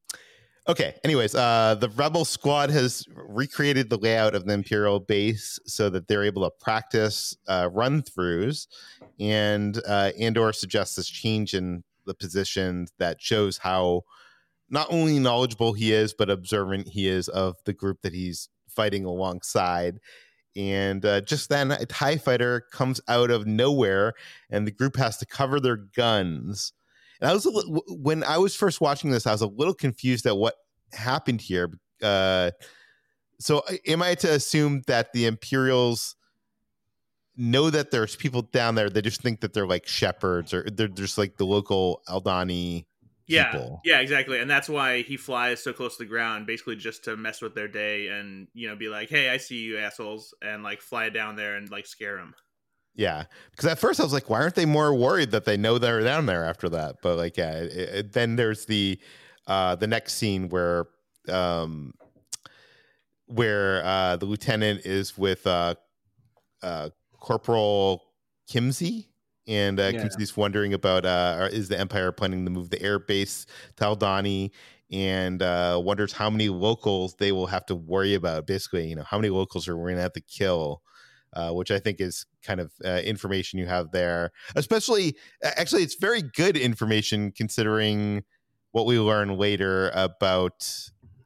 okay. 0.68 0.96
Anyways, 1.04 1.36
uh, 1.36 1.76
the 1.80 1.90
Rebel 1.90 2.26
Squad 2.26 2.70
has 2.70 3.06
recreated 3.16 3.90
the 3.90 3.98
layout 3.98 4.36
of 4.36 4.46
the 4.46 4.54
Imperial 4.54 5.00
base 5.00 5.60
so 5.66 5.90
that 5.90 6.08
they're 6.08 6.24
able 6.24 6.44
to 6.44 6.52
practice 6.60 7.36
uh, 7.48 7.70
run 7.72 8.02
throughs. 8.02 8.68
And 9.20 9.82
uh, 9.88 10.12
Andor 10.20 10.54
suggests 10.54 10.96
this 10.96 11.08
change 11.08 11.54
in 11.54 11.84
the 12.06 12.14
position 12.14 12.88
that 12.98 13.22
shows 13.22 13.58
how 13.58 14.04
not 14.70 14.88
only 14.90 15.20
knowledgeable 15.20 15.74
he 15.74 15.94
is, 15.94 16.14
but 16.14 16.30
observant 16.30 16.88
he 16.88 17.08
is 17.08 17.28
of 17.30 17.56
the 17.66 17.74
group 17.74 18.02
that 18.02 18.14
he's 18.14 18.50
fighting 18.68 19.06
alongside. 19.06 20.00
And 20.60 21.06
uh, 21.06 21.22
just 21.22 21.48
then, 21.48 21.72
a 21.72 21.86
TIE 21.86 22.18
fighter 22.18 22.66
comes 22.72 23.00
out 23.08 23.32
of 23.32 23.48
nowhere, 23.48 24.14
and 24.50 24.68
the 24.68 24.72
group 24.72 24.98
has 24.98 25.16
to 25.20 25.26
cover 25.26 25.62
their 25.62 25.78
guns. 25.78 26.74
And 27.22 27.30
I 27.30 27.34
was 27.34 27.46
li- 27.46 27.82
when 27.88 28.26
I 28.26 28.38
was 28.40 28.58
first 28.58 28.82
watching 28.82 29.10
this, 29.10 29.26
I 29.26 29.32
was 29.32 29.42
a 29.42 29.48
little 29.48 29.74
confused 29.74 30.26
at 30.26 30.36
what 30.36 30.56
happened 30.92 31.40
here. 31.40 31.72
Uh, 32.04 32.52
so, 33.40 33.60
uh, 33.70 33.76
am 33.88 34.02
I 34.02 34.16
to 34.16 34.34
assume 34.34 34.82
that 34.88 35.14
the 35.14 35.28
Imperials 35.28 36.18
know 37.38 37.70
that 37.70 37.92
there's 37.92 38.18
people 38.18 38.42
down 38.42 38.76
there? 38.76 38.90
They 38.90 39.02
just 39.02 39.22
think 39.22 39.40
that 39.40 39.54
they're 39.54 39.66
like 39.66 39.88
shepherds, 39.88 40.54
or 40.54 40.64
they're 40.70 40.90
just 40.90 41.18
like 41.18 41.38
the 41.38 41.46
local 41.46 42.02
Aldani 42.10 42.86
yeah, 43.30 43.52
people. 43.52 43.82
yeah, 43.86 44.00
exactly, 44.00 44.40
and 44.40 44.50
that's 44.50 44.68
why 44.68 45.02
he 45.04 45.18
flies 45.18 45.64
so 45.64 45.72
close 45.74 45.98
to 45.98 46.04
the 46.04 46.10
ground, 46.10 46.48
basically 46.48 46.76
just 46.76 47.04
to 47.06 47.16
mess 47.16 47.42
with 47.42 47.56
their 47.56 47.68
day 47.68 48.08
and 48.08 48.48
you 48.54 48.68
know 48.68 48.76
be 48.76 48.90
like, 48.90 49.10
"Hey, 49.10 49.30
I 49.30 49.38
see 49.38 49.58
you 49.58 49.78
assholes," 49.78 50.34
and 50.42 50.64
like 50.64 50.82
fly 50.82 51.10
down 51.10 51.36
there 51.36 51.56
and 51.56 51.70
like 51.70 51.86
scare 51.86 52.18
them. 52.18 52.34
Yeah, 52.96 53.26
because 53.52 53.66
at 53.66 53.80
first 53.80 54.00
I 54.00 54.04
was 54.04 54.12
like, 54.12 54.30
why 54.30 54.42
aren't 54.42 54.56
they 54.56 54.66
more 54.66 54.94
worried 54.94 55.32
that 55.32 55.46
they 55.46 55.56
know 55.56 55.78
they're 55.78 56.04
down 56.04 56.26
there 56.26 56.44
after 56.44 56.68
that? 56.70 56.98
But 57.02 57.18
like, 57.18 57.38
yeah, 57.38 57.54
it, 57.54 57.72
it, 57.72 58.14
then 58.14 58.36
there's 58.36 58.66
the 58.66 59.00
uh, 59.48 59.76
the 59.76 59.88
next 59.88 60.16
scene 60.16 60.50
where 60.50 60.88
um, 61.30 61.94
where 63.28 63.86
uh, 63.86 64.18
the 64.18 64.26
lieutenant 64.26 64.86
is 64.86 65.18
with 65.18 65.46
uh, 65.48 65.76
uh, 66.62 66.90
Corporal 67.20 68.04
Kimzi. 68.52 69.09
And 69.50 69.80
uh, 69.80 69.92
Yeah. 69.94 70.08
Wondering 70.38 70.74
about 70.74 71.06
uh, 71.06 71.50
is 71.52 71.68
the 71.68 71.80
Empire 71.80 72.12
planning 72.14 72.46
to 72.46 72.52
move 72.52 72.70
the 72.70 72.82
air 72.82 73.00
base 73.00 73.46
to 73.78 73.84
Aldani, 73.84 74.52
and 74.92 75.42
uh, 75.42 75.82
wonders 75.84 76.14
how 76.14 76.30
many 76.30 76.50
locals 76.50 77.16
they 77.16 77.32
will 77.32 77.48
have 77.48 77.66
to 77.66 77.76
worry 77.76 78.14
about. 78.14 78.48
Basically, 78.48 78.88
you 78.88 78.96
know, 78.96 79.04
how 79.04 79.18
many 79.18 79.30
locals 79.30 79.68
are 79.68 79.76
we 79.76 79.84
going 79.90 79.96
to 79.98 80.02
have 80.04 80.14
to 80.14 80.22
kill 80.22 80.82
uh, 81.34 81.52
which 81.52 81.72
I 81.72 81.80
think 81.80 82.02
is 82.02 82.26
kind 82.44 82.60
of 82.60 82.72
uh, 82.84 83.02
information 83.04 83.60
you 83.60 83.68
have 83.68 83.92
there. 83.92 84.32
Especially, 84.56 85.16
actually, 85.44 85.84
it's 85.84 85.96
very 85.96 86.22
good 86.22 86.58
information 86.58 87.32
considering 87.32 88.24
what 88.72 88.86
we 88.86 89.00
learn 89.00 89.38
later 89.38 89.92
about 89.94 90.68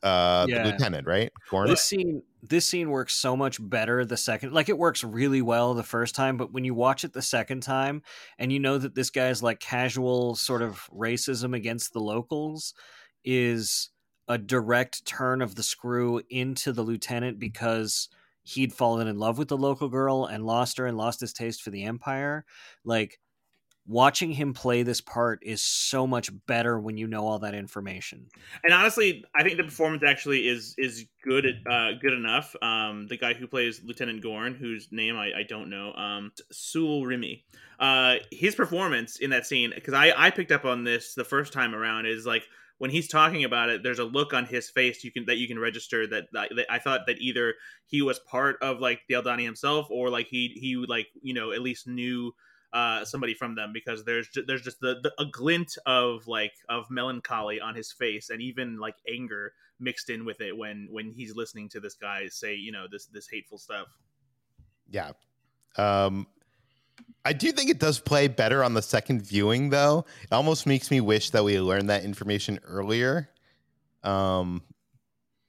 uh, 0.01 0.45
Yeah. 0.49 0.63
the 0.63 0.71
lieutenant, 0.71 1.07
right? 1.07 1.31
This 1.65 1.83
scene 1.83 2.23
this 2.49 2.65
scene 2.65 2.89
works 2.89 3.15
so 3.15 3.37
much 3.37 3.57
better 3.61 4.03
the 4.03 4.17
second 4.17 4.51
like 4.51 4.67
it 4.67 4.77
works 4.77 5.03
really 5.03 5.41
well 5.41 5.73
the 5.73 5.81
first 5.81 6.13
time 6.13 6.35
but 6.35 6.51
when 6.51 6.65
you 6.65 6.73
watch 6.73 7.05
it 7.05 7.13
the 7.13 7.21
second 7.21 7.61
time 7.61 8.01
and 8.37 8.51
you 8.51 8.59
know 8.59 8.77
that 8.77 8.93
this 8.93 9.09
guy's 9.09 9.41
like 9.41 9.59
casual 9.59 10.35
sort 10.35 10.61
of 10.61 10.81
racism 10.91 11.55
against 11.55 11.93
the 11.93 11.99
locals 11.99 12.73
is 13.23 13.89
a 14.27 14.37
direct 14.37 15.05
turn 15.05 15.41
of 15.41 15.55
the 15.55 15.63
screw 15.63 16.21
into 16.29 16.73
the 16.73 16.81
lieutenant 16.81 17.39
because 17.39 18.09
he'd 18.43 18.73
fallen 18.73 19.07
in 19.07 19.17
love 19.17 19.37
with 19.37 19.47
the 19.47 19.57
local 19.57 19.87
girl 19.87 20.25
and 20.25 20.45
lost 20.45 20.77
her 20.77 20.85
and 20.85 20.97
lost 20.97 21.21
his 21.21 21.31
taste 21.31 21.61
for 21.61 21.69
the 21.69 21.83
empire 21.83 22.43
like 22.83 23.19
watching 23.85 24.31
him 24.31 24.53
play 24.53 24.83
this 24.83 25.01
part 25.01 25.39
is 25.43 25.61
so 25.61 26.07
much 26.07 26.31
better 26.47 26.79
when 26.79 26.97
you 26.97 27.07
know 27.07 27.25
all 27.25 27.39
that 27.39 27.53
information. 27.53 28.27
And 28.63 28.73
honestly, 28.73 29.23
I 29.35 29.43
think 29.43 29.57
the 29.57 29.63
performance 29.63 30.03
actually 30.07 30.47
is 30.47 30.75
is 30.77 31.05
good 31.23 31.45
uh, 31.69 31.91
good 32.01 32.13
enough. 32.13 32.55
Um, 32.61 33.07
the 33.07 33.17
guy 33.17 33.33
who 33.33 33.47
plays 33.47 33.81
Lieutenant 33.83 34.21
Gorn, 34.21 34.55
whose 34.55 34.87
name 34.91 35.17
I, 35.17 35.31
I 35.39 35.43
don't 35.47 35.69
know, 35.69 35.93
um, 35.93 36.31
Sule 36.53 37.03
Rimi, 37.03 37.43
uh, 37.79 38.15
his 38.31 38.55
performance 38.55 39.17
in 39.17 39.31
that 39.31 39.45
scene 39.45 39.71
because 39.73 39.93
I 39.93 40.13
I 40.15 40.29
picked 40.29 40.51
up 40.51 40.65
on 40.65 40.83
this 40.83 41.13
the 41.13 41.25
first 41.25 41.53
time 41.53 41.75
around 41.75 42.05
is 42.05 42.25
like 42.25 42.43
when 42.77 42.89
he's 42.89 43.07
talking 43.07 43.43
about 43.43 43.69
it, 43.69 43.83
there's 43.83 43.99
a 43.99 44.03
look 44.03 44.33
on 44.33 44.45
his 44.45 44.69
face 44.69 45.03
you 45.03 45.11
can 45.11 45.25
that 45.25 45.37
you 45.37 45.47
can 45.47 45.59
register 45.59 46.07
that, 46.07 46.25
that, 46.33 46.49
that, 46.55 46.65
I 46.69 46.79
thought 46.79 47.01
that 47.07 47.19
either 47.19 47.53
he 47.85 48.01
was 48.01 48.19
part 48.19 48.57
of 48.61 48.79
like 48.79 49.01
the 49.07 49.15
Aldani 49.15 49.45
himself 49.45 49.87
or 49.89 50.09
like 50.09 50.27
he 50.27 50.57
he 50.59 50.75
like 50.75 51.07
you 51.21 51.33
know 51.33 51.51
at 51.51 51.61
least 51.61 51.87
knew 51.87 52.33
uh, 52.73 53.05
somebody 53.05 53.35
from 53.35 53.55
them 53.55 53.71
because 53.71 54.03
there's 54.03 54.27
ju- 54.29 54.43
there's 54.45 54.63
just 54.63 54.79
the, 54.79 54.99
the, 55.03 55.13
a 55.19 55.25
glint 55.25 55.77
of 55.85 56.27
like 56.27 56.53
of 56.69 56.89
melancholy 56.89 57.61
on 57.61 57.75
his 57.75 57.91
face 57.91 58.29
and 58.31 58.41
even 58.41 58.79
like 58.79 58.95
anger 59.07 59.53
mixed 59.79 60.09
in 60.09 60.25
with 60.25 60.41
it 60.41 60.57
when 60.57 60.87
when 60.89 61.11
he's 61.11 61.35
listening 61.35 61.69
to 61.69 61.79
this 61.79 61.93
guy 61.93 62.27
say 62.27 62.55
you 62.55 62.71
know 62.71 62.85
this 62.91 63.05
this 63.05 63.27
hateful 63.29 63.57
stuff. 63.57 63.87
Yeah, 64.89 65.11
um, 65.77 66.27
I 67.23 67.33
do 67.33 67.51
think 67.51 67.69
it 67.69 67.79
does 67.79 67.99
play 67.99 68.27
better 68.27 68.63
on 68.63 68.73
the 68.73 68.81
second 68.81 69.21
viewing 69.21 69.69
though. 69.69 70.05
It 70.23 70.31
almost 70.31 70.65
makes 70.65 70.89
me 70.89 70.99
wish 70.99 71.29
that 71.29 71.43
we 71.43 71.59
learned 71.59 71.89
that 71.89 72.03
information 72.03 72.59
earlier, 72.65 73.29
um, 74.03 74.63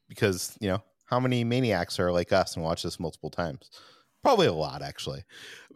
because 0.08 0.56
you 0.60 0.68
know 0.68 0.82
how 1.06 1.20
many 1.20 1.42
maniacs 1.42 1.98
are 1.98 2.12
like 2.12 2.32
us 2.32 2.54
and 2.54 2.64
watch 2.64 2.82
this 2.82 3.00
multiple 3.00 3.30
times 3.30 3.70
probably 4.22 4.46
a 4.46 4.52
lot 4.52 4.80
actually 4.80 5.22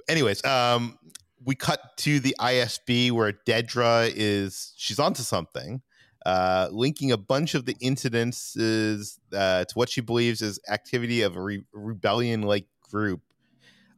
anyways 0.09 0.42
um 0.44 0.99
we 1.45 1.55
cut 1.55 1.97
to 1.99 2.20
the 2.20 2.34
ISB 2.41 3.11
where 3.12 3.32
Dedra 3.32 4.12
is 4.14 4.72
she's 4.76 4.99
onto 4.99 5.22
something, 5.22 5.82
uh, 6.26 6.68
linking 6.70 7.12
a 7.12 7.16
bunch 7.16 7.55
of 7.55 7.64
the 7.64 7.74
incidences 7.74 9.18
uh, 9.32 9.64
to 9.64 9.74
what 9.74 9.89
she 9.89 10.01
believes 10.01 10.43
is 10.43 10.61
activity 10.68 11.22
of 11.22 11.36
a 11.36 11.43
re- 11.43 11.64
rebellion-like 11.72 12.66
group. 12.91 13.20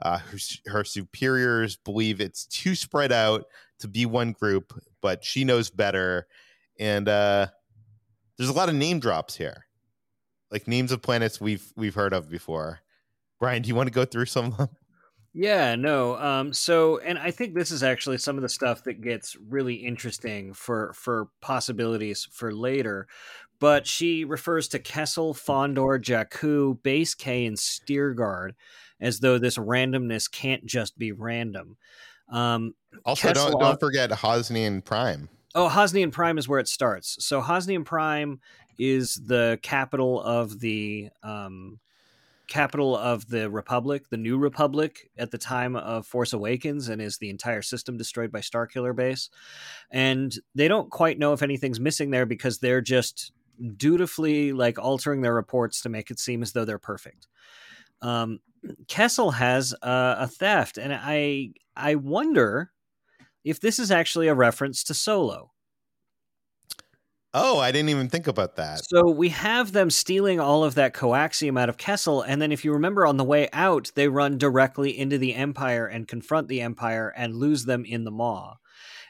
Uh, 0.02 0.18
her, 0.18 0.38
her 0.66 0.84
superiors 0.84 1.76
believe 1.76 2.20
it's 2.20 2.46
too 2.46 2.74
spread 2.74 3.12
out 3.12 3.44
to 3.78 3.88
be 3.88 4.06
one 4.06 4.32
group, 4.32 4.72
but 5.02 5.24
she 5.24 5.44
knows 5.44 5.70
better. 5.70 6.26
And 6.78 7.08
uh, 7.08 7.48
there's 8.36 8.48
a 8.48 8.54
lot 8.54 8.70
of 8.70 8.74
name 8.74 9.00
drops 9.00 9.36
here, 9.36 9.66
like 10.50 10.66
names 10.66 10.92
of 10.92 11.02
planets 11.02 11.40
we've 11.40 11.70
we've 11.76 11.94
heard 11.94 12.14
of 12.14 12.30
before. 12.30 12.80
Bryan, 13.38 13.62
do 13.62 13.68
you 13.68 13.74
want 13.74 13.88
to 13.88 13.92
go 13.92 14.04
through 14.04 14.26
some 14.26 14.46
of 14.46 14.56
them? 14.56 14.68
Yeah, 15.32 15.76
no. 15.76 16.16
Um, 16.16 16.52
so, 16.52 16.98
and 16.98 17.18
I 17.18 17.30
think 17.30 17.54
this 17.54 17.70
is 17.70 17.82
actually 17.82 18.18
some 18.18 18.36
of 18.36 18.42
the 18.42 18.48
stuff 18.48 18.82
that 18.84 19.00
gets 19.00 19.36
really 19.36 19.74
interesting 19.74 20.52
for 20.54 20.92
for 20.94 21.28
possibilities 21.40 22.26
for 22.32 22.52
later. 22.52 23.06
But 23.60 23.86
she 23.86 24.24
refers 24.24 24.68
to 24.68 24.78
Kessel, 24.78 25.34
Fondor, 25.34 26.02
Jakku, 26.02 26.82
Base 26.82 27.14
K, 27.14 27.46
and 27.46 27.56
Steergard 27.56 28.52
as 29.00 29.20
though 29.20 29.38
this 29.38 29.58
randomness 29.58 30.30
can't 30.30 30.64
just 30.66 30.98
be 30.98 31.12
random. 31.12 31.76
Um, 32.30 32.74
also, 33.04 33.28
Kessel, 33.28 33.50
don't 33.50 33.60
don't 33.60 33.80
forget 33.80 34.10
Hosnian 34.10 34.84
Prime. 34.84 35.28
Oh, 35.54 35.68
Hosnian 35.68 36.10
Prime 36.10 36.38
is 36.38 36.48
where 36.48 36.60
it 36.60 36.68
starts. 36.68 37.16
So 37.24 37.40
Hosnian 37.40 37.84
Prime 37.84 38.40
is 38.78 39.20
the 39.24 39.58
capital 39.62 40.20
of 40.22 40.58
the 40.58 41.10
um, 41.22 41.78
capital 42.50 42.94
of 42.96 43.28
the 43.28 43.48
Republic, 43.48 44.10
the 44.10 44.18
New 44.18 44.36
Republic, 44.36 45.10
at 45.16 45.30
the 45.30 45.38
time 45.38 45.76
of 45.76 46.06
Force 46.06 46.34
Awakens, 46.34 46.88
and 46.88 47.00
is 47.00 47.16
the 47.16 47.30
entire 47.30 47.62
system 47.62 47.96
destroyed 47.96 48.30
by 48.30 48.40
Starkiller 48.40 48.94
Base. 48.94 49.30
And 49.90 50.36
they 50.54 50.68
don't 50.68 50.90
quite 50.90 51.18
know 51.18 51.32
if 51.32 51.42
anything's 51.42 51.80
missing 51.80 52.10
there 52.10 52.26
because 52.26 52.58
they're 52.58 52.82
just 52.82 53.32
dutifully 53.76 54.52
like 54.52 54.78
altering 54.78 55.22
their 55.22 55.34
reports 55.34 55.80
to 55.82 55.88
make 55.88 56.10
it 56.10 56.18
seem 56.18 56.42
as 56.42 56.52
though 56.52 56.64
they're 56.64 56.78
perfect. 56.78 57.28
Um, 58.02 58.40
Kessel 58.88 59.30
has 59.30 59.72
uh, 59.82 60.16
a 60.18 60.26
theft, 60.26 60.76
and 60.76 60.92
I 60.92 61.52
I 61.76 61.94
wonder 61.94 62.72
if 63.44 63.60
this 63.60 63.78
is 63.78 63.90
actually 63.90 64.28
a 64.28 64.34
reference 64.34 64.84
to 64.84 64.94
Solo. 64.94 65.52
Oh, 67.32 67.60
I 67.60 67.70
didn't 67.70 67.90
even 67.90 68.08
think 68.08 68.26
about 68.26 68.56
that. 68.56 68.84
So 68.88 69.08
we 69.08 69.28
have 69.28 69.70
them 69.70 69.88
stealing 69.88 70.40
all 70.40 70.64
of 70.64 70.74
that 70.74 70.94
coaxium 70.94 71.60
out 71.60 71.68
of 71.68 71.76
Kessel, 71.76 72.22
and 72.22 72.42
then 72.42 72.50
if 72.50 72.64
you 72.64 72.72
remember 72.72 73.06
on 73.06 73.18
the 73.18 73.24
way 73.24 73.48
out, 73.52 73.92
they 73.94 74.08
run 74.08 74.36
directly 74.36 74.98
into 74.98 75.16
the 75.16 75.34
Empire 75.34 75.86
and 75.86 76.08
confront 76.08 76.48
the 76.48 76.60
Empire 76.60 77.12
and 77.16 77.36
lose 77.36 77.66
them 77.66 77.84
in 77.84 78.02
the 78.02 78.10
Maw. 78.10 78.56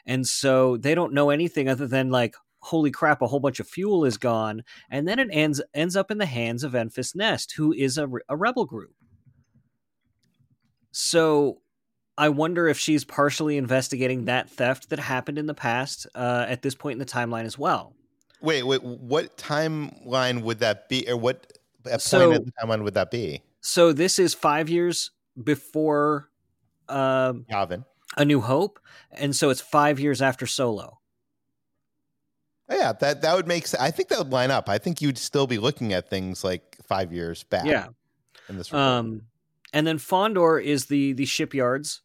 And 0.05 0.27
so 0.27 0.77
they 0.77 0.93
don't 0.93 1.13
know 1.13 1.31
anything 1.31 1.67
other 1.67 1.87
than 1.87 2.11
like, 2.11 2.35
holy 2.59 2.91
crap, 2.91 3.23
a 3.23 3.27
whole 3.27 3.39
bunch 3.39 3.59
of 3.59 3.67
fuel 3.67 4.05
is 4.05 4.17
gone, 4.17 4.63
and 4.91 5.07
then 5.07 5.17
it 5.17 5.29
ends 5.31 5.59
ends 5.73 5.95
up 5.95 6.11
in 6.11 6.19
the 6.19 6.27
hands 6.27 6.63
of 6.63 6.73
Enfys 6.73 7.15
Nest, 7.15 7.55
who 7.57 7.73
is 7.73 7.97
a, 7.97 8.07
a 8.29 8.37
rebel 8.37 8.65
group. 8.65 8.93
So 10.91 11.61
I 12.19 12.29
wonder 12.29 12.67
if 12.67 12.77
she's 12.77 13.03
partially 13.03 13.57
investigating 13.57 14.25
that 14.25 14.47
theft 14.47 14.89
that 14.89 14.99
happened 14.99 15.39
in 15.39 15.47
the 15.47 15.55
past 15.55 16.05
uh, 16.13 16.45
at 16.47 16.61
this 16.61 16.75
point 16.75 16.93
in 16.93 16.99
the 16.99 17.05
timeline 17.05 17.45
as 17.45 17.57
well. 17.57 17.95
Wait, 18.41 18.63
wait. 18.63 18.83
What 18.83 19.37
timeline 19.37 20.41
would 20.41 20.59
that 20.59 20.89
be, 20.89 21.07
or 21.09 21.17
what 21.17 21.57
point 21.83 22.01
so, 22.01 22.31
in 22.31 22.45
the 22.45 22.51
timeline 22.61 22.83
would 22.83 22.95
that 22.95 23.11
be? 23.11 23.43
So 23.61 23.93
this 23.93 24.19
is 24.19 24.33
five 24.33 24.69
years 24.69 25.11
before 25.41 26.29
uh, 26.89 27.33
Yavin. 27.51 27.85
A 28.17 28.25
New 28.25 28.41
Hope, 28.41 28.79
and 29.11 29.35
so 29.35 29.49
it's 29.49 29.61
five 29.61 29.99
years 29.99 30.21
after 30.21 30.47
Solo. 30.47 30.99
Oh, 32.69 32.75
yeah, 32.75 32.93
that 32.93 33.21
that 33.21 33.35
would 33.35 33.47
make. 33.47 33.67
sense. 33.67 33.81
I 33.81 33.91
think 33.91 34.09
that 34.09 34.17
would 34.17 34.31
line 34.31 34.49
up. 34.49 34.69
I 34.69 34.77
think 34.77 35.01
you'd 35.01 35.17
still 35.17 35.47
be 35.47 35.57
looking 35.57 35.93
at 35.93 36.09
things 36.09 36.43
like 36.43 36.77
five 36.87 37.13
years 37.13 37.43
back. 37.43 37.65
Yeah. 37.65 37.87
In 38.49 38.57
this. 38.57 38.71
Report. 38.71 38.81
Um, 38.81 39.21
and 39.73 39.85
then 39.85 39.97
Fondor 39.97 40.61
is 40.61 40.87
the 40.87 41.13
the 41.13 41.25
shipyards 41.25 42.01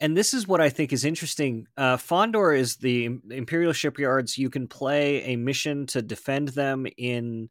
and 0.00 0.16
this 0.16 0.34
is 0.34 0.46
what 0.46 0.60
I 0.60 0.68
think 0.68 0.92
is 0.92 1.04
interesting. 1.04 1.66
Uh, 1.76 1.96
Fondor 1.96 2.56
is 2.56 2.76
the 2.76 3.06
Imperial 3.30 3.72
shipyards. 3.72 4.36
You 4.36 4.50
can 4.50 4.68
play 4.68 5.22
a 5.22 5.36
mission 5.36 5.86
to 5.86 6.02
defend 6.02 6.48
them 6.48 6.86
in 6.96 7.48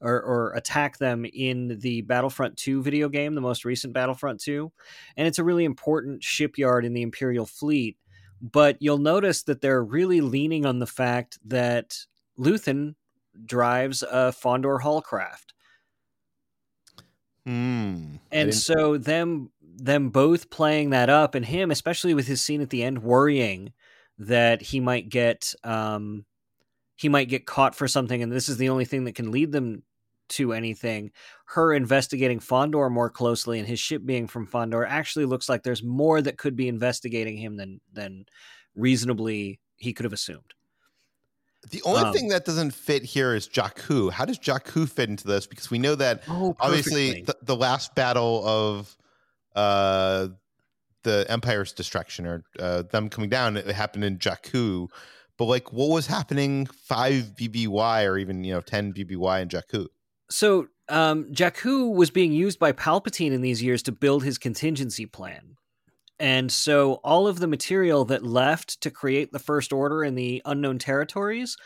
or, 0.00 0.20
or, 0.20 0.52
attack 0.54 0.98
them 0.98 1.24
in 1.24 1.78
the 1.78 2.02
Battlefront 2.02 2.58
2 2.58 2.82
video 2.82 3.08
game, 3.08 3.34
the 3.34 3.40
most 3.40 3.64
recent 3.64 3.94
Battlefront 3.94 4.40
2. 4.40 4.70
And 5.16 5.26
it's 5.26 5.38
a 5.38 5.44
really 5.44 5.64
important 5.64 6.22
shipyard 6.22 6.84
in 6.84 6.92
the 6.92 7.00
Imperial 7.00 7.46
fleet. 7.46 7.96
But 8.42 8.76
you'll 8.80 8.98
notice 8.98 9.44
that 9.44 9.62
they're 9.62 9.82
really 9.82 10.20
leaning 10.20 10.66
on 10.66 10.78
the 10.78 10.86
fact 10.86 11.38
that 11.46 11.96
Luthen 12.38 12.96
drives 13.46 14.02
a 14.02 14.32
Fondor 14.32 14.80
Haulcraft. 14.80 15.54
Mm, 17.48 18.20
and 18.30 18.54
so 18.54 18.98
them 18.98 19.50
them 19.76 20.10
both 20.10 20.50
playing 20.50 20.90
that 20.90 21.10
up 21.10 21.34
and 21.34 21.46
him 21.46 21.70
especially 21.70 22.14
with 22.14 22.26
his 22.26 22.42
scene 22.42 22.60
at 22.60 22.70
the 22.70 22.82
end 22.82 23.02
worrying 23.02 23.72
that 24.18 24.62
he 24.62 24.80
might 24.80 25.08
get 25.08 25.54
um 25.64 26.24
he 26.96 27.08
might 27.08 27.28
get 27.28 27.46
caught 27.46 27.74
for 27.74 27.88
something 27.88 28.22
and 28.22 28.32
this 28.32 28.48
is 28.48 28.56
the 28.56 28.68
only 28.68 28.84
thing 28.84 29.04
that 29.04 29.14
can 29.14 29.30
lead 29.30 29.52
them 29.52 29.82
to 30.28 30.52
anything 30.52 31.10
her 31.46 31.72
investigating 31.72 32.40
Fondor 32.40 32.90
more 32.90 33.10
closely 33.10 33.58
and 33.58 33.68
his 33.68 33.80
ship 33.80 34.02
being 34.06 34.26
from 34.26 34.46
Fondor 34.46 34.86
actually 34.88 35.26
looks 35.26 35.48
like 35.48 35.62
there's 35.62 35.82
more 35.82 36.22
that 36.22 36.38
could 36.38 36.56
be 36.56 36.68
investigating 36.68 37.36
him 37.36 37.56
than 37.56 37.80
than 37.92 38.24
reasonably 38.74 39.60
he 39.76 39.92
could 39.92 40.04
have 40.04 40.12
assumed 40.12 40.54
the 41.70 41.82
only 41.82 42.02
um, 42.02 42.12
thing 42.12 42.28
that 42.28 42.44
doesn't 42.44 42.72
fit 42.72 43.02
here 43.02 43.34
is 43.34 43.48
Jakku. 43.48 44.10
How 44.12 44.24
does 44.24 44.38
Jakku 44.38 44.88
fit 44.88 45.08
into 45.08 45.26
this? 45.26 45.46
Because 45.46 45.70
we 45.70 45.78
know 45.78 45.94
that 45.94 46.22
oh, 46.28 46.54
obviously 46.60 47.22
the, 47.22 47.36
the, 47.42 47.56
last 47.56 47.94
battle 47.94 48.46
of 48.46 48.96
uh, 49.54 50.28
the 51.02 51.26
Empire's 51.28 51.72
destruction 51.72 52.26
or 52.26 52.44
uh, 52.58 52.82
them 52.82 53.08
coming 53.08 53.30
down, 53.30 53.56
it 53.56 53.66
happened 53.66 54.04
in 54.04 54.18
Jakku. 54.18 54.88
But 55.36 55.46
like, 55.46 55.72
what 55.72 55.90
was 55.90 56.06
happening 56.06 56.66
five 56.66 57.32
BBY 57.38 58.08
or 58.08 58.18
even 58.18 58.44
you 58.44 58.54
know 58.54 58.60
ten 58.60 58.92
BBY 58.92 59.42
in 59.42 59.48
Jakku? 59.48 59.86
So 60.30 60.68
um, 60.88 61.26
Jakku 61.32 61.94
was 61.94 62.10
being 62.10 62.32
used 62.32 62.58
by 62.58 62.72
Palpatine 62.72 63.32
in 63.32 63.40
these 63.40 63.62
years 63.62 63.82
to 63.84 63.92
build 63.92 64.24
his 64.24 64.38
contingency 64.38 65.06
plan. 65.06 65.56
And 66.20 66.50
so 66.52 66.94
all 67.04 67.26
of 67.26 67.40
the 67.40 67.48
material 67.48 68.04
that 68.06 68.24
left 68.24 68.80
to 68.82 68.90
create 68.90 69.32
the 69.32 69.40
First 69.40 69.72
Order 69.72 70.04
in 70.04 70.14
the 70.14 70.40
unknown 70.44 70.78
territories 70.78 71.56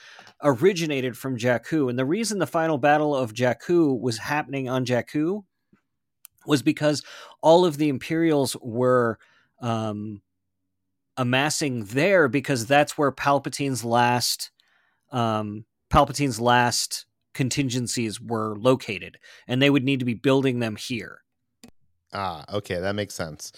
originated 0.42 1.18
from 1.18 1.36
Jakku. 1.36 1.90
And 1.90 1.98
the 1.98 2.06
reason 2.06 2.38
the 2.38 2.46
final 2.46 2.78
battle 2.78 3.14
of 3.14 3.34
Jakku 3.34 4.00
was 4.00 4.18
happening 4.18 4.68
on 4.68 4.86
Jakku 4.86 5.44
was 6.48 6.62
because 6.62 7.04
all 7.42 7.64
of 7.64 7.76
the 7.76 7.88
Imperials 7.88 8.56
were 8.60 9.18
um, 9.60 10.22
amassing 11.16 11.84
there 11.84 12.28
because 12.28 12.66
that's 12.66 12.96
where 12.96 13.12
Palpatine's 13.12 13.84
last 13.84 14.50
um, 15.10 15.64
Palpatine's 15.90 16.40
last 16.40 17.06
contingencies 17.34 18.20
were 18.20 18.56
located, 18.58 19.18
and 19.46 19.62
they 19.62 19.70
would 19.70 19.84
need 19.84 20.00
to 20.00 20.04
be 20.04 20.14
building 20.14 20.58
them 20.58 20.76
here. 20.76 21.22
Ah, 22.12 22.44
okay, 22.52 22.78
that 22.80 22.94
makes 22.94 23.14
sense. 23.14 23.52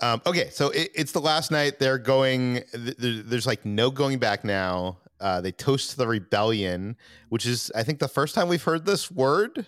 Um, 0.00 0.20
okay, 0.26 0.50
so 0.50 0.70
it, 0.70 0.90
it's 0.94 1.12
the 1.12 1.20
last 1.20 1.50
night. 1.50 1.78
They're 1.78 1.98
going. 1.98 2.62
There, 2.72 3.22
there's 3.22 3.46
like 3.46 3.64
no 3.64 3.90
going 3.90 4.18
back 4.18 4.44
now. 4.44 4.98
Uh, 5.20 5.40
they 5.40 5.52
toast 5.52 5.96
the 5.96 6.06
rebellion, 6.06 6.96
which 7.28 7.46
is, 7.46 7.70
I 7.76 7.84
think, 7.84 8.00
the 8.00 8.08
first 8.08 8.34
time 8.34 8.48
we've 8.48 8.62
heard 8.62 8.84
this 8.84 9.08
word 9.08 9.66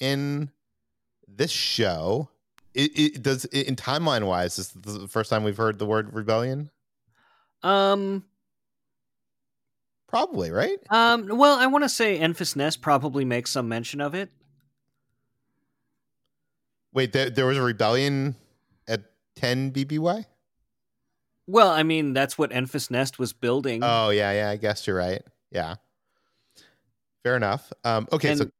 in 0.00 0.50
this 1.28 1.50
show. 1.50 2.28
It, 2.74 2.98
it 2.98 3.22
does 3.22 3.44
it, 3.46 3.68
in 3.68 3.76
timeline 3.76 4.26
wise. 4.26 4.58
Is 4.58 4.70
this 4.70 4.98
the 4.98 5.08
first 5.08 5.30
time 5.30 5.44
we've 5.44 5.56
heard 5.56 5.78
the 5.78 5.86
word 5.86 6.12
rebellion? 6.12 6.70
Um, 7.62 8.24
probably 10.08 10.50
right. 10.50 10.78
Um, 10.90 11.28
well, 11.28 11.58
I 11.58 11.66
want 11.66 11.84
to 11.84 11.88
say 11.88 12.18
Enfys 12.18 12.56
Nest 12.56 12.80
probably 12.80 13.24
makes 13.24 13.50
some 13.50 13.68
mention 13.68 14.00
of 14.00 14.14
it. 14.14 14.30
Wait, 16.92 17.12
there, 17.12 17.30
there 17.30 17.46
was 17.46 17.56
a 17.56 17.62
rebellion 17.62 18.36
at 18.86 19.02
10 19.36 19.72
BBY? 19.72 20.26
Well, 21.46 21.68
I 21.68 21.82
mean, 21.82 22.12
that's 22.12 22.38
what 22.38 22.50
Enfys 22.50 22.90
Nest 22.90 23.18
was 23.18 23.32
building. 23.32 23.80
Oh, 23.82 24.10
yeah, 24.10 24.32
yeah, 24.32 24.50
I 24.50 24.56
guess 24.56 24.86
you're 24.86 24.96
right. 24.96 25.22
Yeah. 25.50 25.76
Fair 27.22 27.36
enough. 27.36 27.72
Um, 27.82 28.06
okay, 28.12 28.30
and, 28.30 28.38
so 28.38 28.50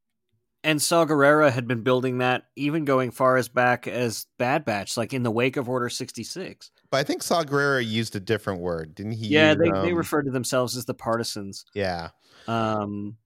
and 0.64 0.80
Saw 0.80 1.04
Gerrera 1.04 1.52
had 1.52 1.68
been 1.68 1.82
building 1.82 2.18
that 2.18 2.46
even 2.56 2.86
going 2.86 3.10
far 3.10 3.36
as 3.36 3.48
back 3.48 3.86
as 3.86 4.26
Bad 4.38 4.64
Batch, 4.64 4.96
like 4.96 5.12
in 5.12 5.22
the 5.22 5.30
wake 5.30 5.58
of 5.58 5.68
Order 5.68 5.90
66. 5.90 6.70
But 6.90 6.96
I 6.96 7.02
think 7.02 7.22
Saw 7.22 7.44
Gerrera 7.44 7.86
used 7.86 8.16
a 8.16 8.20
different 8.20 8.60
word, 8.60 8.94
didn't 8.94 9.12
he? 9.12 9.28
Yeah, 9.28 9.54
they, 9.54 9.70
um, 9.70 9.84
they 9.84 9.92
referred 9.92 10.24
to 10.24 10.30
themselves 10.30 10.74
as 10.76 10.86
the 10.86 10.94
partisans. 10.94 11.66
Yeah. 11.74 12.08
Um, 12.48 13.18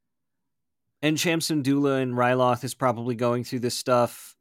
and 1.00 1.16
Cham 1.16 1.38
Syndulla 1.38 2.02
and 2.02 2.14
Ryloth 2.14 2.64
is 2.64 2.74
probably 2.74 3.14
going 3.14 3.44
through 3.44 3.60
this 3.60 3.76
stuff 3.76 4.36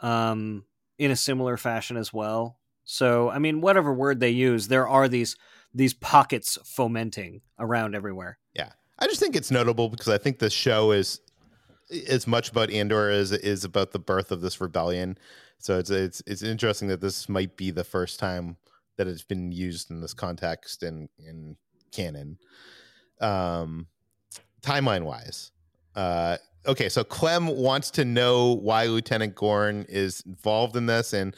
um, 0.00 0.64
in 0.98 1.10
a 1.10 1.16
similar 1.16 1.56
fashion 1.56 1.96
as 1.96 2.12
well. 2.12 2.58
So, 2.84 3.30
I 3.30 3.38
mean, 3.38 3.62
whatever 3.62 3.94
word 3.94 4.20
they 4.20 4.30
use, 4.30 4.68
there 4.68 4.86
are 4.86 5.08
these 5.08 5.36
these 5.74 5.94
pockets 5.94 6.58
fomenting 6.64 7.40
around 7.58 7.94
everywhere. 7.94 8.38
Yeah. 8.54 8.70
I 8.98 9.06
just 9.06 9.20
think 9.20 9.36
it's 9.36 9.50
notable 9.50 9.90
because 9.90 10.08
I 10.08 10.16
think 10.16 10.38
the 10.38 10.48
show 10.48 10.90
is 10.92 11.20
as 12.08 12.26
much 12.26 12.50
about 12.50 12.70
Andor 12.70 13.10
as 13.10 13.32
it 13.32 13.44
is 13.44 13.64
about 13.64 13.92
the 13.92 13.98
birth 13.98 14.32
of 14.32 14.40
this 14.40 14.60
rebellion. 14.60 15.18
So 15.58 15.78
it's 15.78 15.90
it's 15.90 16.22
it's 16.26 16.42
interesting 16.42 16.88
that 16.88 17.00
this 17.00 17.28
might 17.28 17.56
be 17.56 17.70
the 17.70 17.84
first 17.84 18.18
time 18.18 18.56
that 18.96 19.06
it's 19.06 19.24
been 19.24 19.52
used 19.52 19.90
in 19.90 20.00
this 20.00 20.14
context 20.14 20.82
in 20.82 21.08
in 21.18 21.56
canon. 21.92 22.38
Um, 23.20 23.86
timeline 24.60 25.04
wise, 25.04 25.52
uh, 25.94 26.36
okay. 26.66 26.88
So 26.88 27.04
Clem 27.04 27.46
wants 27.48 27.90
to 27.92 28.04
know 28.04 28.52
why 28.52 28.86
Lieutenant 28.86 29.34
Gorn 29.34 29.86
is 29.88 30.22
involved 30.26 30.76
in 30.76 30.86
this, 30.86 31.12
and 31.12 31.34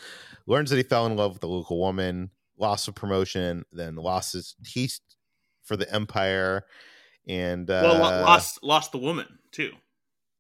learns 0.47 0.71
that 0.71 0.77
he 0.77 0.83
fell 0.83 1.07
in 1.07 1.17
love 1.17 1.35
with 1.35 1.45
a 1.45 1.47
local 1.47 1.79
woman, 1.79 2.31
lost 2.59 2.89
a 2.89 2.93
promotion, 2.93 3.65
then 3.73 3.95
lost 3.95 4.33
his 4.33 4.57
taste 4.65 5.17
for 5.63 5.77
the 5.77 5.93
Empire, 5.95 6.65
and 7.29 7.71
uh, 7.71 7.83
well, 7.85 8.23
lost 8.23 8.59
lost 8.63 8.93
the 8.93 8.99
woman 8.99 9.39
too. 9.53 9.73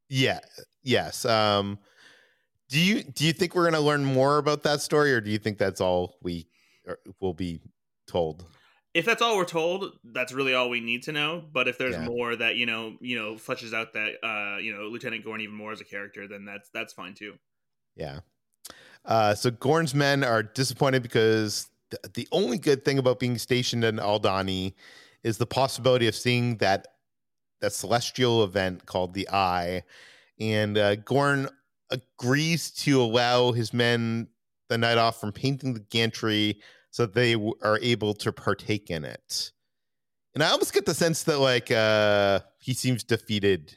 Yeah. 0.08 0.40
Yes. 0.82 1.24
Um, 1.24 1.78
do 2.68 2.78
you 2.80 3.02
do 3.02 3.24
you 3.24 3.32
think 3.32 3.54
we're 3.54 3.62
going 3.62 3.74
to 3.74 3.80
learn 3.80 4.04
more 4.04 4.38
about 4.38 4.62
that 4.64 4.80
story, 4.82 5.12
or 5.12 5.20
do 5.20 5.30
you 5.30 5.38
think 5.38 5.58
that's 5.58 5.80
all 5.80 6.16
we 6.22 6.46
will 7.20 7.34
be 7.34 7.60
told? 8.06 8.44
If 8.94 9.04
that's 9.04 9.22
all 9.22 9.36
we're 9.36 9.44
told, 9.44 9.98
that's 10.04 10.32
really 10.32 10.54
all 10.54 10.68
we 10.70 10.80
need 10.80 11.02
to 11.04 11.12
know. 11.12 11.44
But 11.52 11.68
if 11.68 11.78
there's 11.78 11.94
Yeah. 11.94 12.04
more 12.06 12.34
that 12.36 12.56
you 12.56 12.66
know, 12.66 12.96
you 13.00 13.18
know, 13.18 13.34
fleshes 13.34 13.72
out 13.72 13.92
that 13.94 14.14
uh, 14.22 14.58
you 14.58 14.74
know 14.74 14.88
Lieutenant 14.88 15.24
Gorn 15.24 15.40
even 15.40 15.54
more 15.54 15.72
as 15.72 15.80
a 15.80 15.84
character, 15.84 16.26
then 16.28 16.44
that's 16.44 16.68
that's 16.70 16.92
fine 16.92 17.14
too. 17.14 17.34
Yeah. 17.96 18.20
Uh, 19.04 19.34
so 19.34 19.50
Gorn's 19.50 19.94
men 19.94 20.22
are 20.22 20.42
disappointed 20.42 21.02
because 21.02 21.68
th- 21.90 22.12
the 22.14 22.28
only 22.32 22.58
good 22.58 22.84
thing 22.84 22.98
about 22.98 23.18
being 23.18 23.38
stationed 23.38 23.84
in 23.84 23.96
Aldani 23.96 24.74
is 25.22 25.38
the 25.38 25.46
possibility 25.46 26.06
of 26.06 26.14
seeing 26.14 26.56
that 26.58 26.86
that 27.60 27.72
celestial 27.72 28.44
event 28.44 28.86
called 28.86 29.14
the 29.14 29.28
Eye, 29.30 29.82
and 30.38 30.76
uh, 30.78 30.96
Gorn 30.96 31.48
agrees 31.90 32.70
to 32.70 33.00
allow 33.00 33.52
his 33.52 33.72
men 33.72 34.28
the 34.68 34.78
night 34.78 34.98
off 34.98 35.20
from 35.20 35.32
painting 35.32 35.74
the 35.74 35.80
gantry 35.80 36.60
so 36.90 37.04
that 37.06 37.14
they 37.14 37.32
w- 37.32 37.54
are 37.62 37.78
able 37.80 38.14
to 38.14 38.32
partake 38.32 38.90
in 38.90 39.04
it. 39.04 39.52
And 40.34 40.42
I 40.44 40.50
almost 40.50 40.72
get 40.74 40.84
the 40.86 40.94
sense 40.94 41.22
that 41.24 41.38
like 41.38 41.70
uh, 41.70 42.40
he 42.60 42.74
seems 42.74 43.02
defeated. 43.04 43.74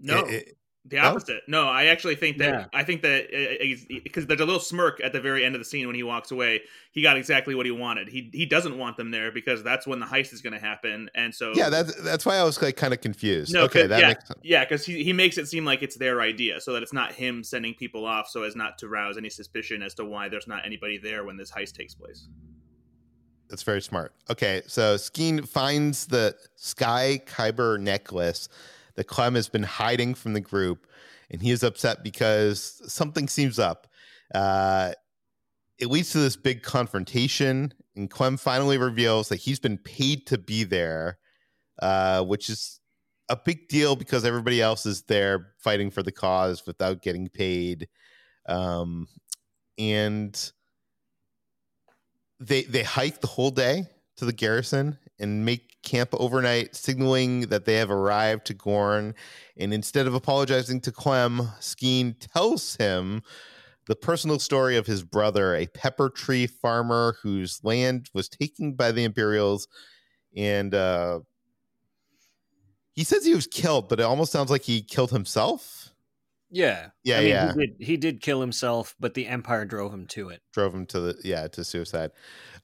No, 0.00 0.24
It- 0.26 0.32
it- 0.48 0.56
the 0.90 0.98
opposite. 0.98 1.42
No, 1.46 1.68
I 1.68 1.86
actually 1.86 2.16
think 2.16 2.38
that 2.38 2.48
Yeah. 2.48 2.66
I 2.72 2.84
think 2.84 3.02
that 3.02 3.28
uh, 3.32 3.94
uh, 3.94 4.00
because 4.02 4.26
there's 4.26 4.40
a 4.40 4.44
little 4.44 4.60
smirk 4.60 5.00
at 5.02 5.12
the 5.12 5.20
very 5.20 5.44
end 5.44 5.54
of 5.54 5.60
the 5.60 5.64
scene 5.64 5.86
when 5.86 5.94
he 5.94 6.02
walks 6.02 6.30
away. 6.30 6.62
He 6.92 7.02
got 7.02 7.16
exactly 7.16 7.54
what 7.54 7.64
he 7.64 7.72
wanted. 7.72 8.08
He 8.08 8.28
he 8.32 8.44
doesn't 8.44 8.76
want 8.76 8.96
them 8.96 9.12
there 9.12 9.30
because 9.30 9.62
that's 9.62 9.86
when 9.86 10.00
the 10.00 10.06
heist 10.06 10.32
is 10.32 10.42
going 10.42 10.52
to 10.52 10.58
happen, 10.58 11.08
and 11.14 11.34
so 11.34 11.52
yeah, 11.54 11.70
that's 11.70 11.94
that's 12.02 12.26
why 12.26 12.36
I 12.36 12.42
was 12.42 12.60
like 12.60 12.76
kind 12.76 12.92
of 12.92 13.00
confused. 13.00 13.54
No, 13.54 13.62
okay, 13.64 13.86
that 13.86 14.00
yeah, 14.00 14.08
makes 14.08 14.26
sense. 14.26 14.40
Yeah, 14.42 14.64
because 14.64 14.84
he, 14.84 15.04
he 15.04 15.12
makes 15.12 15.38
it 15.38 15.46
seem 15.46 15.64
like 15.64 15.82
it's 15.82 15.96
their 15.96 16.20
idea, 16.20 16.60
so 16.60 16.72
that 16.72 16.82
it's 16.82 16.92
not 16.92 17.12
him 17.12 17.44
sending 17.44 17.74
people 17.74 18.04
off, 18.04 18.28
so 18.28 18.42
as 18.42 18.56
not 18.56 18.76
to 18.78 18.88
rouse 18.88 19.16
any 19.16 19.30
suspicion 19.30 19.82
as 19.82 19.94
to 19.94 20.04
why 20.04 20.28
there's 20.28 20.48
not 20.48 20.66
anybody 20.66 20.98
there 20.98 21.24
when 21.24 21.36
this 21.36 21.50
heist 21.50 21.74
takes 21.74 21.94
place. 21.94 22.28
That's 23.48 23.62
very 23.62 23.82
smart. 23.82 24.12
Okay, 24.28 24.62
so 24.66 24.96
Skeen 24.96 25.46
finds 25.46 26.06
the 26.06 26.36
Sky 26.56 27.20
Kyber 27.26 27.80
necklace 27.80 28.48
that 29.00 29.06
Clem 29.06 29.34
has 29.34 29.48
been 29.48 29.62
hiding 29.62 30.12
from 30.12 30.34
the 30.34 30.42
group, 30.42 30.86
and 31.30 31.40
he 31.40 31.52
is 31.52 31.62
upset 31.62 32.04
because 32.04 32.82
something 32.86 33.28
seems 33.28 33.58
up. 33.58 33.86
Uh, 34.34 34.92
it 35.78 35.86
leads 35.86 36.10
to 36.10 36.18
this 36.18 36.36
big 36.36 36.62
confrontation, 36.62 37.72
and 37.96 38.10
Clem 38.10 38.36
finally 38.36 38.76
reveals 38.76 39.30
that 39.30 39.36
he's 39.36 39.58
been 39.58 39.78
paid 39.78 40.26
to 40.26 40.36
be 40.36 40.64
there, 40.64 41.16
uh, 41.80 42.22
which 42.24 42.50
is 42.50 42.78
a 43.30 43.36
big 43.42 43.68
deal 43.68 43.96
because 43.96 44.26
everybody 44.26 44.60
else 44.60 44.84
is 44.84 45.00
there 45.04 45.54
fighting 45.56 45.90
for 45.90 46.02
the 46.02 46.12
cause 46.12 46.66
without 46.66 47.00
getting 47.00 47.26
paid. 47.26 47.88
Um, 48.50 49.08
and 49.78 50.52
they 52.38 52.64
they 52.64 52.82
hike 52.82 53.22
the 53.22 53.26
whole 53.26 53.50
day 53.50 53.86
to 54.18 54.26
the 54.26 54.32
garrison 54.34 54.98
and 55.18 55.46
make 55.46 55.69
camp 55.82 56.10
overnight, 56.12 56.76
signaling 56.76 57.42
that 57.42 57.64
they 57.64 57.74
have 57.76 57.90
arrived 57.90 58.46
to 58.46 58.54
Gorn. 58.54 59.14
And 59.56 59.72
instead 59.74 60.06
of 60.06 60.14
apologizing 60.14 60.80
to 60.82 60.92
Clem, 60.92 61.50
Skeen 61.60 62.14
tells 62.18 62.76
him 62.76 63.22
the 63.86 63.96
personal 63.96 64.38
story 64.38 64.76
of 64.76 64.86
his 64.86 65.02
brother, 65.02 65.54
a 65.54 65.66
pepper 65.66 66.10
tree 66.10 66.46
farmer 66.46 67.16
whose 67.22 67.60
land 67.64 68.10
was 68.14 68.28
taken 68.28 68.74
by 68.74 68.92
the 68.92 69.04
Imperials, 69.04 69.66
and 70.36 70.74
uh, 70.74 71.20
he 72.94 73.04
says 73.04 73.24
he 73.24 73.34
was 73.34 73.46
killed, 73.46 73.88
but 73.88 73.98
it 73.98 74.04
almost 74.04 74.30
sounds 74.30 74.50
like 74.50 74.62
he 74.62 74.82
killed 74.82 75.10
himself. 75.10 75.90
Yeah. 76.50 76.90
Yeah, 77.04 77.16
I 77.16 77.20
mean, 77.20 77.28
yeah. 77.28 77.52
He 77.52 77.58
did, 77.58 77.76
he 77.80 77.96
did 77.96 78.20
kill 78.20 78.40
himself, 78.40 78.94
but 79.00 79.14
the 79.14 79.26
Empire 79.26 79.64
drove 79.64 79.92
him 79.94 80.06
to 80.08 80.28
it. 80.28 80.42
drove 80.52 80.74
him 80.74 80.86
to 80.86 81.00
the 81.00 81.20
yeah 81.24 81.46
to 81.48 81.64
suicide 81.64 82.10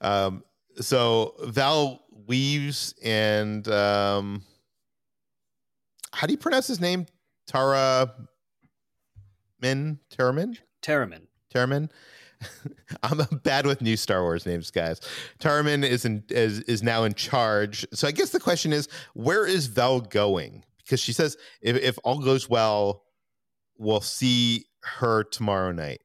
um 0.01 0.43
so 0.79 1.33
Vel 1.43 2.03
leaves 2.27 2.93
and 3.03 3.67
um 3.67 4.43
how 6.13 6.25
do 6.25 6.33
you 6.33 6.37
pronounce 6.37 6.67
his 6.67 6.81
name? 6.81 7.05
Tara 7.45 8.11
min? 9.61 9.99
Taramin 10.11 10.57
Terramin. 10.81 11.27
taramin 11.53 11.89
i'm 13.03 13.19
bad 13.43 13.65
with 13.65 13.81
new 13.81 13.97
star 13.97 14.21
wars 14.21 14.45
names 14.45 14.71
guys. 14.71 15.01
Taramin 15.39 15.83
is 15.83 16.05
in 16.05 16.23
is, 16.29 16.59
is 16.61 16.83
now 16.83 17.03
in 17.03 17.13
charge. 17.13 17.85
So 17.93 18.07
i 18.07 18.11
guess 18.11 18.29
the 18.29 18.39
question 18.39 18.73
is 18.73 18.87
where 19.13 19.45
is 19.45 19.67
Vel 19.67 20.01
going? 20.01 20.63
Because 20.83 20.99
she 20.99 21.13
says 21.13 21.37
if, 21.61 21.75
if 21.77 21.97
all 22.03 22.19
goes 22.19 22.49
well 22.49 23.03
we'll 23.77 24.01
see 24.01 24.65
her 24.83 25.23
tomorrow 25.23 25.71
night. 25.71 26.01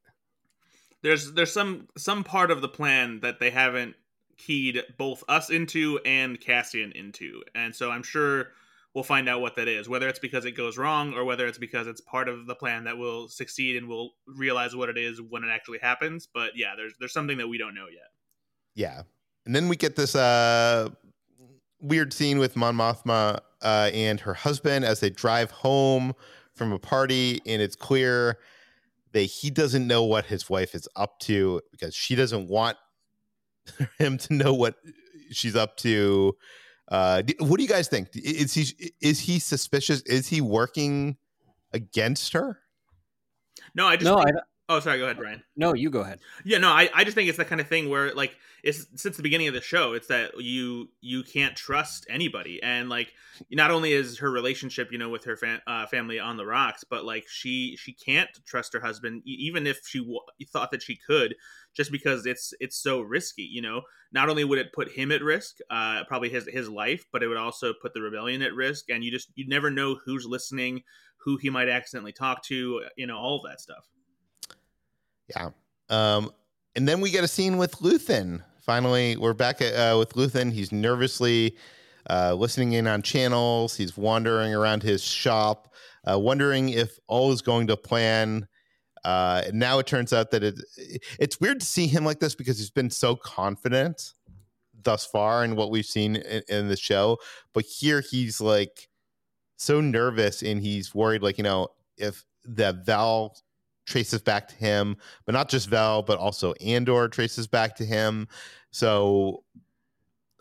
There's 1.02 1.32
there's 1.32 1.52
some 1.52 1.88
some 1.96 2.24
part 2.24 2.50
of 2.50 2.60
the 2.60 2.68
plan 2.68 3.20
that 3.20 3.40
they 3.40 3.50
haven't 3.50 3.96
keyed 4.46 4.82
both 4.98 5.22
us 5.28 5.50
into 5.50 5.98
and 6.04 6.40
Cassian 6.40 6.92
into, 6.92 7.42
and 7.54 7.74
so 7.74 7.90
I'm 7.90 8.02
sure 8.02 8.48
we'll 8.94 9.04
find 9.04 9.28
out 9.28 9.40
what 9.40 9.56
that 9.56 9.68
is. 9.68 9.88
Whether 9.88 10.08
it's 10.08 10.18
because 10.18 10.44
it 10.44 10.52
goes 10.52 10.76
wrong 10.76 11.14
or 11.14 11.24
whether 11.24 11.46
it's 11.46 11.58
because 11.58 11.86
it's 11.86 12.00
part 12.00 12.28
of 12.28 12.46
the 12.46 12.54
plan 12.54 12.84
that 12.84 12.98
will 12.98 13.28
succeed 13.28 13.76
and 13.76 13.88
we'll 13.88 14.10
realize 14.26 14.76
what 14.76 14.88
it 14.88 14.98
is 14.98 15.20
when 15.20 15.44
it 15.44 15.48
actually 15.50 15.78
happens. 15.78 16.28
But 16.32 16.50
yeah, 16.56 16.74
there's 16.76 16.94
there's 16.98 17.12
something 17.12 17.38
that 17.38 17.48
we 17.48 17.58
don't 17.58 17.74
know 17.74 17.86
yet. 17.90 18.10
yeah 18.74 19.02
and 19.46 19.54
then 19.54 19.68
we 19.68 19.76
get 19.76 19.96
this 19.96 20.14
uh 20.14 20.88
weird 21.80 22.12
scene 22.12 22.38
with 22.38 22.56
mon 22.56 22.76
mothma 22.76 23.40
uh, 23.62 23.90
and 23.92 24.20
her 24.20 24.34
husband 24.34 24.84
as 24.84 25.00
they 25.00 25.10
drive 25.10 25.50
home 25.50 26.12
from 26.54 26.72
a 26.72 26.78
party 26.78 27.40
and 27.46 27.60
it's 27.62 27.76
clear 27.76 28.38
that 29.12 29.22
he 29.22 29.50
doesn't 29.50 29.86
know 29.86 30.04
what 30.04 30.26
his 30.26 30.48
wife 30.48 30.74
is 30.74 30.88
up 30.96 31.18
to 31.20 31.60
because 31.70 31.94
she 31.94 32.14
doesn't 32.14 32.48
want 32.48 32.76
him 33.98 34.18
to 34.18 34.34
know 34.34 34.54
what 34.54 34.76
she's 35.30 35.56
up 35.56 35.76
to. 35.78 36.36
Uh, 36.88 37.22
what 37.38 37.56
do 37.56 37.62
you 37.62 37.68
guys 37.68 37.88
think? 37.88 38.08
Is 38.14 38.52
he 38.54 38.92
is 39.00 39.20
he 39.20 39.38
suspicious? 39.38 40.02
Is 40.02 40.28
he 40.28 40.40
working 40.40 41.16
against 41.72 42.32
her? 42.34 42.58
No, 43.74 43.86
I 43.86 43.96
just 43.96 44.04
No, 44.04 44.22
think- 44.22 44.36
I, 44.36 44.40
oh 44.68 44.80
sorry, 44.80 44.98
go 44.98 45.04
ahead, 45.04 45.16
Bryan. 45.16 45.42
no, 45.56 45.74
you 45.74 45.88
go 45.90 46.00
ahead. 46.00 46.20
Yeah, 46.44 46.58
no, 46.58 46.68
I, 46.68 46.90
I 46.94 47.04
just 47.04 47.14
think 47.14 47.28
it's 47.28 47.38
the 47.38 47.44
kind 47.44 47.60
of 47.60 47.68
thing 47.68 47.88
where 47.88 48.12
like 48.14 48.36
it's 48.62 48.86
since 48.96 49.16
the 49.16 49.22
beginning 49.22 49.48
of 49.48 49.54
the 49.54 49.60
show, 49.62 49.92
it's 49.94 50.08
that 50.08 50.38
you 50.40 50.88
you 51.00 51.22
can't 51.22 51.56
trust 51.56 52.06
anybody, 52.10 52.62
and 52.62 52.88
like 52.90 53.12
not 53.50 53.70
only 53.70 53.92
is 53.92 54.18
her 54.18 54.30
relationship, 54.30 54.92
you 54.92 54.98
know, 54.98 55.08
with 55.08 55.24
her 55.24 55.36
fam- 55.36 55.62
uh, 55.66 55.86
family 55.86 56.18
on 56.20 56.36
the 56.36 56.44
rocks, 56.46 56.84
but 56.84 57.04
like 57.04 57.26
she 57.28 57.76
she 57.76 57.92
can't 57.94 58.28
trust 58.44 58.72
her 58.74 58.80
husband, 58.80 59.22
even 59.24 59.66
if 59.66 59.80
she 59.86 60.00
w- 60.00 60.20
thought 60.52 60.70
that 60.72 60.82
she 60.82 60.96
could, 60.96 61.34
just 61.74 61.90
because 61.90 62.26
it's 62.26 62.52
it's 62.60 62.76
so 62.76 63.00
risky. 63.00 63.42
You 63.42 63.62
know, 63.62 63.82
not 64.12 64.28
only 64.28 64.44
would 64.44 64.58
it 64.58 64.72
put 64.72 64.90
him 64.90 65.10
at 65.12 65.22
risk, 65.22 65.56
uh, 65.70 66.04
probably 66.04 66.28
his 66.28 66.46
his 66.46 66.68
life, 66.68 67.04
but 67.12 67.22
it 67.22 67.28
would 67.28 67.36
also 67.36 67.72
put 67.72 67.94
the 67.94 68.00
rebellion 68.00 68.42
at 68.42 68.54
risk, 68.54 68.90
and 68.90 69.02
you 69.04 69.10
just 69.10 69.32
you 69.34 69.46
never 69.48 69.70
know 69.70 69.98
who's 70.04 70.26
listening, 70.26 70.82
who 71.16 71.36
he 71.36 71.50
might 71.50 71.68
accidentally 71.68 72.12
talk 72.12 72.42
to, 72.44 72.82
you 72.96 73.06
know, 73.06 73.16
all 73.16 73.36
of 73.36 73.50
that 73.50 73.60
stuff. 73.60 73.88
Yeah. 75.28 75.50
Um, 75.88 76.30
and 76.74 76.88
then 76.88 77.00
we 77.00 77.10
get 77.10 77.24
a 77.24 77.28
scene 77.28 77.58
with 77.58 77.72
Luthen. 77.76 78.42
Finally, 78.60 79.16
we're 79.16 79.34
back 79.34 79.60
at, 79.60 79.74
uh, 79.74 79.98
with 79.98 80.10
Luthen. 80.14 80.52
He's 80.52 80.72
nervously 80.72 81.56
uh, 82.08 82.34
listening 82.34 82.72
in 82.72 82.86
on 82.86 83.02
channels. 83.02 83.76
He's 83.76 83.96
wandering 83.96 84.54
around 84.54 84.82
his 84.82 85.02
shop, 85.02 85.74
uh, 86.10 86.18
wondering 86.18 86.70
if 86.70 86.98
all 87.08 87.32
is 87.32 87.42
going 87.42 87.66
to 87.68 87.76
plan. 87.76 88.46
Uh, 89.04 89.42
now 89.52 89.78
it 89.78 89.86
turns 89.86 90.12
out 90.12 90.30
that 90.30 90.44
it 90.44 90.60
it's 91.18 91.40
weird 91.40 91.60
to 91.60 91.66
see 91.66 91.86
him 91.86 92.04
like 92.04 92.20
this 92.20 92.34
because 92.34 92.58
he's 92.58 92.70
been 92.70 92.90
so 92.90 93.16
confident 93.16 94.12
thus 94.84 95.06
far 95.06 95.44
in 95.44 95.56
what 95.56 95.70
we've 95.70 95.86
seen 95.86 96.16
in, 96.16 96.42
in 96.48 96.68
the 96.68 96.76
show. 96.76 97.18
But 97.52 97.64
here 97.64 98.00
he's 98.00 98.40
like 98.40 98.88
so 99.56 99.80
nervous 99.80 100.42
and 100.42 100.60
he's 100.60 100.94
worried, 100.94 101.22
like, 101.22 101.38
you 101.38 101.44
know, 101.44 101.68
if 101.96 102.24
that 102.44 102.84
Vel 102.84 103.36
traces 103.86 104.22
back 104.22 104.48
to 104.48 104.54
him, 104.56 104.96
but 105.24 105.32
not 105.32 105.48
just 105.48 105.68
Vel, 105.68 106.02
but 106.02 106.18
also 106.18 106.52
Andor 106.54 107.08
traces 107.08 107.46
back 107.46 107.76
to 107.76 107.84
him. 107.84 108.28
So 108.70 109.44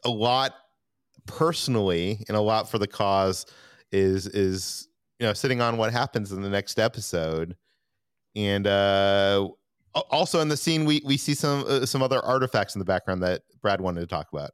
a 0.04 0.10
lot 0.10 0.54
personally 1.28 2.24
and 2.28 2.38
a 2.38 2.42
lot 2.42 2.70
for 2.70 2.80
the 2.80 2.88
cause 2.88 3.46
is 3.92 4.26
is 4.28 4.88
you 5.20 5.28
know 5.28 5.34
sitting 5.34 5.62
on 5.62 5.78
what 5.78 5.92
happens 5.92 6.32
in 6.32 6.42
the 6.42 6.50
next 6.50 6.80
episode. 6.80 7.56
And 8.36 8.68
uh 8.68 9.50
also 10.10 10.40
in 10.40 10.48
the 10.48 10.56
scene 10.56 10.86
we 10.86 11.02
we 11.06 11.18
see 11.18 11.34
some 11.34 11.66
uh, 11.68 11.86
some 11.86 12.02
other 12.02 12.20
artifacts 12.20 12.76
in 12.76 12.80
the 12.80 12.86
background 12.86 13.22
that 13.24 13.42
Brad 13.62 13.82
wanted 13.82 14.02
to 14.02 14.08
talk 14.08 14.28
about. 14.32 14.52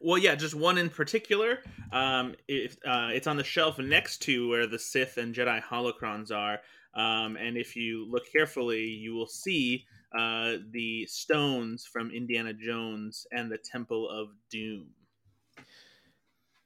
Well, 0.00 0.18
yeah, 0.18 0.34
just 0.34 0.54
one 0.54 0.76
in 0.76 0.90
particular. 0.90 1.60
Um, 1.90 2.34
if, 2.48 2.76
uh, 2.86 3.08
it's 3.12 3.26
on 3.26 3.36
the 3.38 3.44
shelf 3.44 3.78
next 3.78 4.18
to 4.22 4.48
where 4.48 4.66
the 4.66 4.78
Sith 4.78 5.16
and 5.16 5.34
Jedi 5.34 5.62
holocrons 5.62 6.30
are. 6.30 6.60
Um, 6.94 7.36
and 7.36 7.56
if 7.56 7.76
you 7.76 8.06
look 8.10 8.30
carefully, 8.30 8.84
you 8.84 9.14
will 9.14 9.26
see 9.26 9.86
uh, 10.16 10.56
the 10.70 11.06
stones 11.06 11.86
from 11.90 12.10
Indiana 12.10 12.52
Jones 12.52 13.26
and 13.32 13.50
the 13.50 13.58
Temple 13.58 14.08
of 14.08 14.28
Doom. 14.50 14.88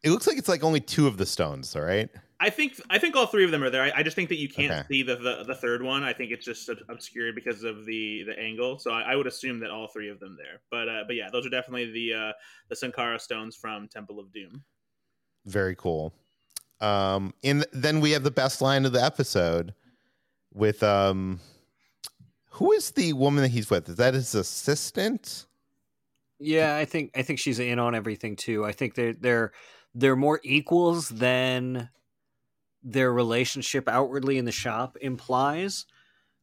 It 0.03 0.11
looks 0.11 0.27
like 0.27 0.39
it's 0.39 0.49
like 0.49 0.65
only 0.65 0.81
two 0.81 1.07
of 1.07 1.17
the 1.19 1.27
stones, 1.27 1.77
all 1.77 1.83
right? 1.83 2.09
I 2.43 2.49
think 2.49 2.81
I 2.89 2.99
think 2.99 3.17
all 3.17 3.27
three 3.27 3.45
of 3.45 3.51
them 3.51 3.63
are 3.63 3.69
there. 3.69 3.83
I, 3.83 3.93
I 3.97 4.03
just 4.03 4.17
think 4.17 4.31
that 4.31 4.39
you 4.39 4.49
can't 4.49 4.73
Okay. 4.73 4.83
see 4.89 5.03
the, 5.03 5.17
the 5.17 5.45
the 5.47 5.55
third 5.55 5.83
one. 5.83 6.03
I 6.03 6.15
think 6.15 6.33
it's 6.33 6.45
just 6.45 6.71
ob- 6.71 6.79
obscured 6.89 7.35
because 7.35 7.65
of 7.65 7.85
the 7.85 8.23
the 8.25 8.39
angle. 8.39 8.79
So 8.79 8.93
I, 8.93 9.13
I 9.13 9.17
would 9.17 9.27
assume 9.27 9.61
that 9.61 9.71
all 9.71 9.89
three 9.89 10.09
of 10.09 10.19
them 10.21 10.39
there. 10.39 10.61
But 10.71 10.89
uh, 10.89 11.05
but 11.07 11.17
yeah, 11.17 11.29
those 11.31 11.45
are 11.47 11.51
definitely 11.51 11.93
the 11.93 12.15
uh, 12.15 12.33
the 12.71 12.77
Sankara 12.77 13.19
stones 13.19 13.57
from 13.57 13.89
Temple 13.89 14.19
of 14.19 14.33
Doom. 14.33 14.65
Very 15.45 15.75
cool. 15.75 16.15
Um, 16.81 17.35
and 17.45 17.67
then 17.73 18.01
we 18.01 18.13
have 18.13 18.23
the 18.23 18.31
best 18.31 18.63
line 18.63 18.87
of 18.87 18.93
the 18.93 19.05
episode 19.05 19.75
with 20.55 20.83
um, 20.83 21.41
who 22.53 22.73
is 22.73 22.91
the 22.93 23.13
woman 23.13 23.43
that 23.43 23.51
he's 23.51 23.69
with? 23.69 23.87
Is 23.87 23.97
that 23.97 24.15
his 24.15 24.35
assistant? 24.35 25.45
Yeah, 26.39 26.75
I 26.77 26.87
think 26.87 27.11
I 27.15 27.21
think 27.21 27.39
she's 27.39 27.59
in 27.59 27.79
on 27.79 27.95
everything 27.95 28.35
too. 28.37 28.65
I 28.65 28.73
think 28.73 28.95
they're 28.95 29.13
they're 29.13 29.53
they're 29.95 30.17
more 30.17 30.41
equals 30.45 31.09
than 31.09 31.89
their 32.83 33.13
relationship 33.13 33.89
outwardly 33.89 34.39
in 34.39 34.45
the 34.45 34.53
shop 34.53 34.97
implies. 35.01 35.87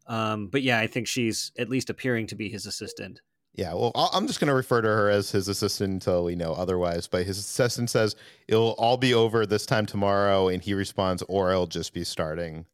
Um, 0.08 0.48
but 0.48 0.62
yeah, 0.62 0.80
I 0.80 0.88
think 0.88 1.08
she's 1.08 1.52
at 1.58 1.70
least 1.70 1.90
appearing 1.90 2.28
to 2.28 2.36
be 2.36 2.50
his 2.50 2.66
assistant. 2.66 3.22
Yeah, 3.54 3.74
well, 3.74 3.92
I'm 4.14 4.28
just 4.28 4.40
going 4.40 4.50
to 4.50 4.54
refer 4.54 4.82
to 4.82 4.88
her 4.88 5.10
as 5.10 5.32
his 5.32 5.48
assistant 5.48 5.92
until 5.92 6.24
we 6.24 6.36
know 6.36 6.54
otherwise. 6.54 7.08
But 7.08 7.26
his 7.26 7.40
assistant 7.40 7.90
says 7.90 8.16
it'll 8.48 8.76
all 8.78 8.98
be 8.98 9.16
over 9.16 9.48
this 9.48 9.66
time 9.66 9.88
tomorrow, 9.88 10.48
and 10.50 10.62
he 10.62 10.76
responds, 10.76 11.24
"Or 11.28 11.52
I'll 11.52 11.66
just 11.66 11.92
be 11.92 12.04
starting." 12.04 12.68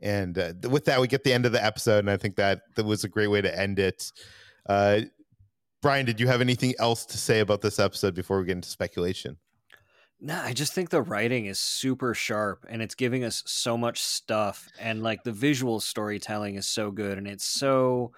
And 0.00 0.38
uh, 0.38 0.54
with 0.70 0.86
that, 0.86 0.98
we 0.98 1.08
get 1.08 1.24
the 1.24 1.32
end 1.34 1.44
of 1.44 1.52
the 1.52 1.62
episode, 1.62 1.98
and 1.98 2.10
I 2.10 2.16
think 2.16 2.36
that 2.36 2.62
that 2.76 2.86
was 2.86 3.04
a 3.04 3.08
great 3.08 3.26
way 3.26 3.42
to 3.42 3.58
end 3.58 3.78
it. 3.78 4.10
Uh, 4.66 5.02
Bryan, 5.82 6.06
did 6.06 6.18
you 6.18 6.26
have 6.26 6.40
anything 6.40 6.74
else 6.78 7.04
to 7.06 7.18
say 7.18 7.40
about 7.40 7.60
this 7.60 7.78
episode 7.78 8.14
before 8.14 8.38
we 8.38 8.46
get 8.46 8.52
into 8.52 8.68
speculation? 8.68 9.36
No, 10.20 10.38
I 10.42 10.52
just 10.52 10.74
think 10.74 10.90
the 10.90 11.00
writing 11.00 11.46
is 11.46 11.58
super 11.58 12.12
sharp 12.12 12.66
and 12.68 12.82
it's 12.82 12.94
giving 12.94 13.24
us 13.24 13.42
so 13.46 13.78
much 13.78 14.00
stuff 14.02 14.68
and 14.78 15.02
like 15.02 15.22
the 15.24 15.32
visual 15.32 15.80
storytelling 15.80 16.56
is 16.56 16.66
so 16.66 16.90
good 16.90 17.16
and 17.16 17.26
it's 17.26 17.44
so 17.46 18.12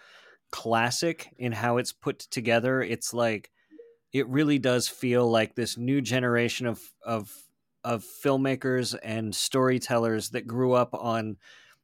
classic 0.53 1.35
in 1.39 1.53
how 1.53 1.79
it's 1.79 1.93
put 1.93 2.21
together. 2.21 2.83
It's 2.83 3.15
like 3.15 3.51
it 4.13 4.29
really 4.29 4.59
does 4.59 4.89
feel 4.89 5.31
like 5.31 5.55
this 5.57 5.79
new 5.79 6.01
generation 6.03 6.67
of 6.67 6.83
of 7.05 7.33
of 7.85 8.05
filmmakers 8.05 8.97
and 9.03 9.35
storytellers 9.35 10.31
that 10.31 10.47
grew 10.47 10.73
up 10.75 10.95
on 10.95 11.37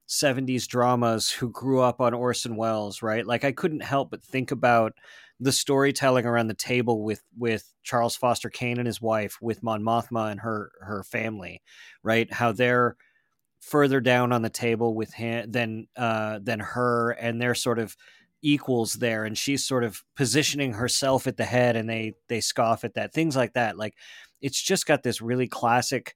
70s 0.07 0.66
dramas 0.66 1.31
who 1.31 1.51
grew 1.51 1.81
up 1.81 2.01
on 2.01 2.14
Orson 2.14 2.57
Welles, 2.57 3.03
right? 3.03 3.27
Like 3.27 3.45
I 3.45 3.53
couldn't 3.53 3.83
help 3.83 4.11
but 4.11 4.23
think 4.25 4.51
about 4.53 4.95
the 5.41 5.53
storytelling 5.53 6.26
around 6.26 6.49
the 6.49 6.55
table 6.55 7.03
with 7.03 7.22
with 7.36 7.72
Charles 7.82 8.16
Foster 8.16 8.51
Kane 8.51 8.78
and 8.78 8.86
his 8.86 9.01
wife, 9.01 9.39
with 9.41 9.62
Mon 9.62 9.82
Mothma 9.82 10.30
and 10.30 10.41
her 10.41 10.72
her 10.80 11.03
family, 11.03 11.62
right? 12.03 12.32
How 12.32 12.53
they're 12.53 12.97
further 13.61 14.01
down 14.01 14.32
on 14.32 14.43
the 14.43 14.51
table 14.51 14.95
with 14.95 15.12
him 15.14 15.51
than 15.51 15.86
uh, 15.97 16.41
than 16.43 16.61
her, 16.61 17.11
and 17.11 17.41
they're 17.41 17.55
sort 17.55 17.78
of 17.78 17.97
equals 18.43 18.95
there, 18.95 19.24
and 19.24 19.36
she's 19.36 19.64
sort 19.64 19.84
of 19.84 20.03
positioning 20.16 20.72
herself 20.72 21.26
at 21.26 21.36
the 21.36 21.45
head, 21.45 21.76
and 21.76 21.89
they 21.89 22.14
they 22.28 22.41
scoff 22.41 22.84
at 22.84 22.95
that. 22.95 23.12
Things 23.12 23.36
like 23.36 23.55
that. 23.55 23.76
Like 23.78 23.95
it's 24.41 24.61
just 24.61 24.86
got 24.86 25.03
this 25.03 25.20
really 25.20 25.49
classic 25.49 26.14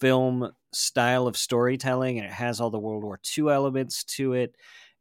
film 0.00 0.52
style 0.72 1.26
of 1.26 1.36
storytelling, 1.36 2.18
and 2.18 2.26
it 2.26 2.32
has 2.32 2.60
all 2.60 2.70
the 2.70 2.78
World 2.78 3.04
War 3.04 3.20
II 3.36 3.50
elements 3.50 4.04
to 4.04 4.32
it 4.32 4.54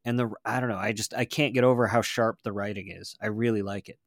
and 0.10 0.20
the 0.20 0.32
I 0.44 0.60
don't 0.60 0.70
know. 0.70 0.78
I 0.78 0.92
just 0.92 1.14
I 1.14 1.26
can't 1.26 1.54
get 1.54 1.64
over 1.64 1.88
how 1.88 2.02
sharp 2.02 2.42
the 2.44 2.52
writing 2.52 2.90
is. 2.90 3.16
I 3.22 3.28
really 3.28 3.62
like 3.62 3.88
it. 3.88 4.00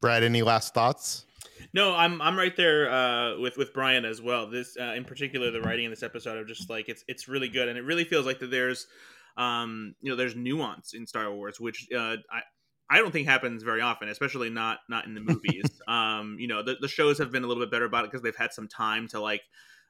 Brad, 0.00 0.24
any 0.24 0.42
last 0.42 0.74
thoughts? 0.74 1.24
No, 1.72 1.94
I'm 1.94 2.20
I'm 2.20 2.36
right 2.36 2.54
there 2.56 2.90
uh, 2.90 3.38
with 3.38 3.56
with 3.56 3.72
Bryan 3.72 4.04
as 4.04 4.20
well. 4.20 4.50
This 4.50 4.76
uh, 4.78 4.94
in 4.96 5.04
particular, 5.04 5.52
the 5.52 5.62
writing 5.62 5.84
in 5.84 5.90
this 5.90 6.02
episode 6.02 6.38
of 6.38 6.48
just 6.48 6.68
like 6.68 6.88
it's 6.88 7.04
it's 7.06 7.28
really 7.28 7.48
good, 7.48 7.68
and 7.68 7.78
it 7.78 7.82
really 7.82 8.04
feels 8.04 8.26
like 8.26 8.40
that 8.40 8.50
there's 8.50 8.88
um 9.36 9.94
you 10.02 10.10
know 10.10 10.16
there's 10.16 10.34
nuance 10.34 10.92
in 10.92 11.06
Star 11.06 11.32
Wars, 11.32 11.58
which 11.58 11.88
uh, 11.96 12.16
I. 12.30 12.42
I 12.90 12.98
don't 12.98 13.10
think 13.10 13.26
happens 13.26 13.62
very 13.62 13.80
often, 13.80 14.10
especially 14.10 14.50
not 14.50 14.80
not 14.90 15.06
in 15.06 15.14
the 15.14 15.22
movies. 15.22 15.64
um, 15.88 16.36
you 16.38 16.46
know, 16.46 16.62
the, 16.62 16.76
the 16.78 16.88
shows 16.88 17.16
have 17.16 17.32
been 17.32 17.42
a 17.42 17.46
little 17.46 17.62
bit 17.62 17.70
better 17.70 17.86
about 17.86 18.04
it 18.04 18.10
because 18.10 18.22
they've 18.22 18.36
had 18.36 18.52
some 18.52 18.68
time 18.68 19.08
to 19.08 19.20
like, 19.20 19.40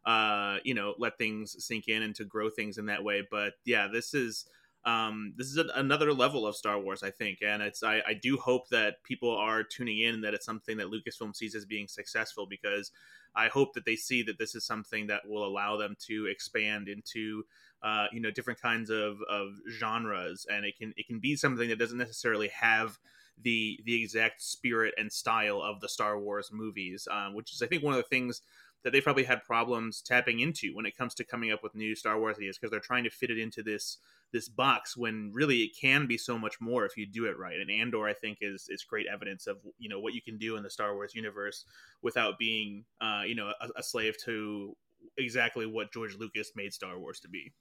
uh, 0.06 0.58
you 0.62 0.74
know, 0.74 0.94
let 0.98 1.18
things 1.18 1.56
sink 1.66 1.88
in 1.88 2.04
and 2.04 2.14
to 2.14 2.24
grow 2.24 2.48
things 2.48 2.78
in 2.78 2.86
that 2.86 3.02
way. 3.02 3.26
But 3.28 3.54
yeah, 3.64 3.88
this 3.92 4.14
is 4.14 4.46
um, 4.84 5.32
this 5.36 5.46
is 5.46 5.58
a, 5.58 5.66
another 5.76 6.12
level 6.12 6.46
of 6.46 6.56
Star 6.56 6.78
Wars, 6.78 7.02
I 7.02 7.10
think, 7.10 7.38
and 7.42 7.62
it's 7.62 7.82
I, 7.82 8.02
I 8.06 8.14
do 8.14 8.36
hope 8.36 8.68
that 8.70 9.02
people 9.04 9.30
are 9.30 9.62
tuning 9.62 10.00
in 10.00 10.16
and 10.16 10.24
that 10.24 10.34
it's 10.34 10.46
something 10.46 10.76
that 10.78 10.88
Lucasfilm 10.88 11.36
sees 11.36 11.54
as 11.54 11.64
being 11.64 11.86
successful 11.86 12.46
because 12.46 12.90
I 13.34 13.48
hope 13.48 13.74
that 13.74 13.84
they 13.84 13.96
see 13.96 14.22
that 14.24 14.38
this 14.38 14.54
is 14.54 14.64
something 14.64 15.06
that 15.06 15.28
will 15.28 15.46
allow 15.46 15.76
them 15.76 15.96
to 16.06 16.26
expand 16.26 16.88
into 16.88 17.44
uh, 17.82 18.06
you 18.12 18.20
know 18.20 18.30
different 18.30 18.60
kinds 18.60 18.90
of, 18.90 19.18
of 19.28 19.52
genres, 19.70 20.46
and 20.50 20.64
it 20.64 20.76
can 20.76 20.92
it 20.96 21.06
can 21.06 21.20
be 21.20 21.36
something 21.36 21.68
that 21.68 21.78
doesn't 21.78 21.98
necessarily 21.98 22.48
have 22.48 22.98
the 23.40 23.80
the 23.84 24.02
exact 24.02 24.42
spirit 24.42 24.94
and 24.98 25.12
style 25.12 25.62
of 25.62 25.80
the 25.80 25.88
Star 25.88 26.18
Wars 26.18 26.50
movies, 26.52 27.06
um, 27.10 27.34
which 27.34 27.52
is 27.52 27.62
I 27.62 27.66
think 27.66 27.82
one 27.82 27.94
of 27.94 27.98
the 27.98 28.08
things 28.08 28.42
that 28.84 28.92
they 28.92 29.00
probably 29.00 29.24
had 29.24 29.44
problems 29.44 30.02
tapping 30.02 30.40
into 30.40 30.74
when 30.74 30.86
it 30.86 30.96
comes 30.96 31.14
to 31.14 31.24
coming 31.24 31.52
up 31.52 31.62
with 31.62 31.74
new 31.74 31.94
Star 31.94 32.18
Wars 32.18 32.36
ideas 32.36 32.58
because 32.58 32.70
they're 32.70 32.80
trying 32.80 33.04
to 33.04 33.10
fit 33.10 33.30
it 33.30 33.38
into 33.38 33.62
this 33.62 33.98
this 34.32 34.48
box 34.48 34.96
when 34.96 35.30
really 35.32 35.58
it 35.58 35.76
can 35.78 36.06
be 36.06 36.16
so 36.16 36.38
much 36.38 36.60
more 36.60 36.86
if 36.86 36.96
you 36.96 37.06
do 37.06 37.26
it 37.26 37.38
right. 37.38 37.60
And 37.60 37.70
Andor, 37.70 38.08
I 38.08 38.14
think, 38.14 38.38
is 38.40 38.66
is 38.68 38.84
great 38.84 39.06
evidence 39.12 39.46
of 39.46 39.58
you 39.78 39.88
know 39.88 40.00
what 40.00 40.14
you 40.14 40.22
can 40.22 40.38
do 40.38 40.56
in 40.56 40.62
the 40.62 40.70
Star 40.70 40.94
Wars 40.94 41.14
universe 41.14 41.64
without 42.02 42.38
being 42.38 42.84
uh, 43.00 43.22
you 43.26 43.34
know 43.34 43.52
a, 43.60 43.68
a 43.76 43.82
slave 43.82 44.16
to 44.24 44.76
exactly 45.18 45.66
what 45.66 45.92
George 45.92 46.16
Lucas 46.16 46.52
made 46.56 46.72
Star 46.72 46.98
Wars 46.98 47.20
to 47.20 47.28
be. 47.28 47.52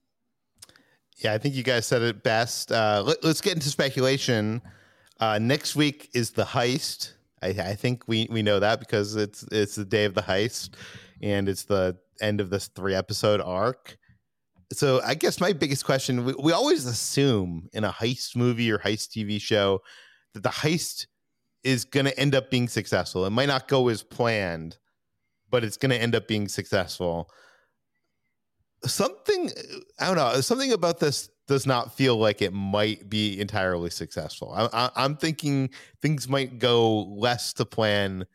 Yeah, 1.18 1.34
I 1.34 1.38
think 1.38 1.56
you 1.56 1.64
guys 1.64 1.86
said 1.86 2.02
it 2.02 2.24
best. 2.24 2.72
Uh, 2.72 3.04
let, 3.06 3.24
us 3.24 3.42
get 3.42 3.54
into 3.54 3.70
speculation. 3.70 4.62
Uh, 5.20 5.38
next 5.40 5.76
week 5.76 6.10
is 6.14 6.32
the 6.32 6.46
heist. 6.46 7.14
I, 7.44 7.48
I, 7.48 7.76
think 7.76 8.08
we, 8.08 8.28
we 8.32 8.42
know 8.42 8.60
that 8.60 8.80
because 8.80 9.16
it's 9.16 9.44
it's 9.52 9.76
the 9.76 9.86
day 9.86 10.06
of 10.06 10.14
the 10.14 10.22
heist, 10.22 10.72
and 11.22 11.48
it's 11.48 11.64
the 11.64 11.98
end 12.22 12.42
of 12.42 12.50
this 12.50 12.68
three 12.68 12.96
episode 12.96 13.42
arc. 13.42 13.98
So 14.74 15.02
I 15.04 15.16
guess 15.16 15.40
my 15.40 15.54
biggest 15.54 15.86
question: 15.86 16.26
we, 16.26 16.34
we 16.34 16.52
always 16.52 16.86
assume 16.86 17.68
in 17.74 17.84
a 17.84 17.92
heist 17.92 18.36
movie 18.36 18.72
or 18.72 18.80
heist 18.80 19.10
TV 19.10 19.40
show 19.40 19.82
that 20.34 20.44
the 20.44 20.50
heist 20.50 21.08
is 21.64 21.86
going 21.86 22.06
to 22.06 22.20
end 22.20 22.34
up 22.34 22.50
being 22.50 22.68
successful. 22.68 23.26
It 23.26 23.32
might 23.32 23.48
not 23.48 23.68
go 23.68 23.88
as 23.90 24.02
planned, 24.02 24.78
but 25.50 25.64
it's 25.64 25.78
going 25.78 25.92
to 25.92 26.02
end 26.02 26.16
up 26.16 26.28
being 26.28 26.48
successful 26.48 27.30
something 28.86 29.52
I 30.00 30.08
don't 30.08 30.16
know. 30.16 30.42
Something 30.42 30.74
about 30.74 31.00
this 31.00 31.30
does 31.48 31.66
not 31.66 31.96
feel 31.96 32.18
like 32.18 32.42
it 32.42 32.54
might 32.54 33.10
be 33.10 33.40
entirely 33.40 33.90
successful. 33.90 34.54
I, 34.74 34.90
am 34.96 35.18
thinking 35.18 35.70
things 36.02 36.28
might 36.30 36.60
go 36.60 37.04
less 37.04 37.54
to 37.54 37.66
plan 37.66 38.26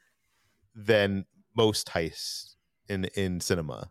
than 0.75 1.25
most 1.57 1.89
heists 1.89 2.56
in 2.89 3.07
in 3.15 3.41
cinema. 3.41 3.91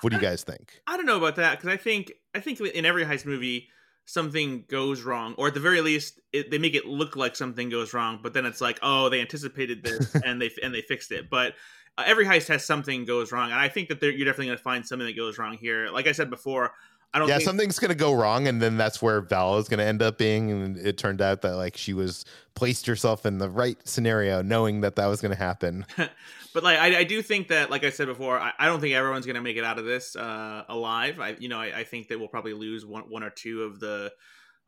What 0.00 0.10
do 0.10 0.16
you 0.16 0.22
guys 0.22 0.42
think? 0.42 0.80
I 0.86 0.96
don't 0.96 1.06
know 1.06 1.16
about 1.16 1.36
that 1.36 1.58
because 1.58 1.72
I 1.72 1.76
think 1.76 2.12
I 2.34 2.40
think 2.40 2.60
in 2.60 2.84
every 2.84 3.04
heist 3.04 3.24
movie 3.24 3.68
something 4.04 4.64
goes 4.68 5.02
wrong, 5.02 5.34
or 5.38 5.48
at 5.48 5.54
the 5.54 5.60
very 5.60 5.80
least 5.80 6.20
it, 6.32 6.50
they 6.50 6.58
make 6.58 6.74
it 6.74 6.86
look 6.86 7.14
like 7.14 7.36
something 7.36 7.68
goes 7.68 7.94
wrong, 7.94 8.18
but 8.22 8.34
then 8.34 8.44
it's 8.44 8.60
like 8.60 8.78
oh 8.82 9.08
they 9.08 9.20
anticipated 9.20 9.82
this 9.82 10.14
and 10.24 10.42
they 10.42 10.50
and 10.62 10.74
they 10.74 10.82
fixed 10.82 11.12
it. 11.12 11.30
But 11.30 11.54
uh, 11.98 12.04
every 12.06 12.24
heist 12.24 12.48
has 12.48 12.64
something 12.64 13.04
goes 13.04 13.32
wrong, 13.32 13.50
and 13.50 13.60
I 13.60 13.68
think 13.68 13.88
that 13.88 14.02
you're 14.02 14.24
definitely 14.24 14.46
going 14.46 14.58
to 14.58 14.64
find 14.64 14.86
something 14.86 15.06
that 15.06 15.16
goes 15.16 15.38
wrong 15.38 15.56
here. 15.56 15.88
Like 15.90 16.06
I 16.06 16.12
said 16.12 16.30
before, 16.30 16.72
I 17.14 17.18
don't. 17.18 17.28
Yeah, 17.28 17.36
think... 17.36 17.46
something's 17.46 17.78
going 17.78 17.90
to 17.90 17.94
go 17.94 18.14
wrong, 18.14 18.48
and 18.48 18.60
then 18.60 18.76
that's 18.76 19.02
where 19.02 19.20
Vel 19.20 19.58
is 19.58 19.68
going 19.68 19.78
to 19.78 19.84
end 19.84 20.02
up 20.02 20.18
being. 20.18 20.50
And 20.50 20.76
it 20.78 20.96
turned 20.96 21.20
out 21.20 21.42
that 21.42 21.56
like 21.56 21.76
she 21.76 21.92
was 21.92 22.24
placed 22.54 22.86
herself 22.86 23.26
in 23.26 23.38
the 23.38 23.50
right 23.50 23.76
scenario, 23.86 24.42
knowing 24.42 24.80
that 24.80 24.96
that 24.96 25.06
was 25.06 25.20
going 25.20 25.32
to 25.32 25.38
happen. 25.38 25.84
but 26.52 26.62
like 26.62 26.78
I, 26.78 27.00
I, 27.00 27.04
do 27.04 27.22
think 27.22 27.48
that, 27.48 27.70
like 27.70 27.84
I 27.84 27.90
said 27.90 28.06
before, 28.06 28.38
I, 28.38 28.52
I 28.58 28.66
don't 28.66 28.80
think 28.80 28.94
everyone's 28.94 29.26
going 29.26 29.36
to 29.36 29.42
make 29.42 29.56
it 29.56 29.64
out 29.64 29.78
of 29.78 29.84
this 29.84 30.16
uh, 30.16 30.64
alive. 30.68 31.20
I, 31.20 31.36
you 31.38 31.48
know, 31.48 31.58
I, 31.58 31.80
I 31.80 31.84
think 31.84 32.08
that 32.08 32.18
we'll 32.18 32.28
probably 32.28 32.54
lose 32.54 32.84
one, 32.84 33.04
one 33.04 33.22
or 33.22 33.30
two 33.30 33.62
of 33.62 33.80
the 33.80 34.12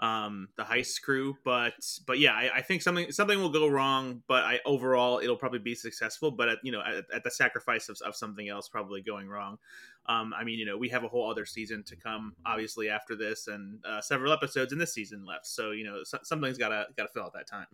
um 0.01 0.49
the 0.57 0.65
heist 0.65 1.03
crew 1.03 1.37
but 1.45 1.73
but 2.05 2.19
yeah 2.19 2.35
I, 2.53 2.63
think 2.63 2.83
something 2.83 3.13
something 3.13 3.39
will 3.39 3.51
go 3.51 3.69
wrong 3.69 4.23
but 4.27 4.43
i 4.43 4.59
overall 4.67 5.21
it'll 5.21 5.37
probably 5.37 5.61
be 5.61 5.77
successful 5.77 6.33
but 6.33 6.49
at, 6.49 6.59
you 6.65 6.73
know 6.73 6.81
at, 6.81 7.05
at 7.15 7.23
the 7.23 7.31
sacrifice 7.31 7.89
of, 7.89 7.97
of 8.05 8.17
something 8.17 8.49
else 8.49 8.69
probably 8.69 9.03
going 9.03 9.29
wrong 9.29 9.57
um 10.07 10.35
i 10.37 10.43
mean 10.43 10.59
you 10.59 10.67
know 10.67 10.77
we 10.77 10.89
have 10.89 11.05
a 11.05 11.09
whole 11.09 11.31
other 11.31 11.47
season 11.47 11.85
to 11.85 11.95
come 11.95 12.35
obviously 12.45 12.89
after 12.89 13.15
this 13.15 13.47
and 13.47 13.79
uh, 13.85 14.01
several 14.01 14.33
episodes 14.33 14.73
in 14.73 14.79
this 14.79 14.93
season 14.93 15.25
left 15.25 15.47
so 15.47 15.71
you 15.71 15.85
know 15.85 16.01
so, 16.03 16.19
something's 16.25 16.59
gotta 16.59 16.87
gotta 16.97 17.09
fill 17.11 17.23
out 17.23 17.33
that 17.33 17.47
time 17.47 17.67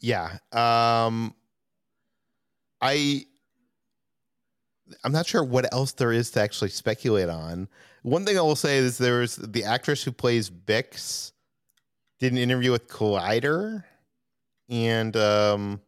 yeah 0.00 0.38
um 0.50 1.32
i 2.80 3.24
i'm 5.04 5.12
not 5.12 5.26
sure 5.26 5.42
what 5.42 5.72
else 5.72 5.92
there 5.92 6.12
is 6.12 6.30
to 6.30 6.40
actually 6.40 6.70
speculate 6.70 7.28
on 7.28 7.68
one 8.06 8.24
thing 8.24 8.38
I 8.38 8.42
will 8.42 8.54
say 8.54 8.76
is 8.76 8.98
there's 8.98 9.34
the 9.34 9.64
actress 9.64 10.04
who 10.04 10.12
plays 10.12 10.48
Bix 10.48 11.32
did 12.20 12.30
an 12.30 12.38
interview 12.38 12.70
with 12.70 12.86
Collider, 12.86 13.82
and 14.68 15.16
um, 15.16 15.80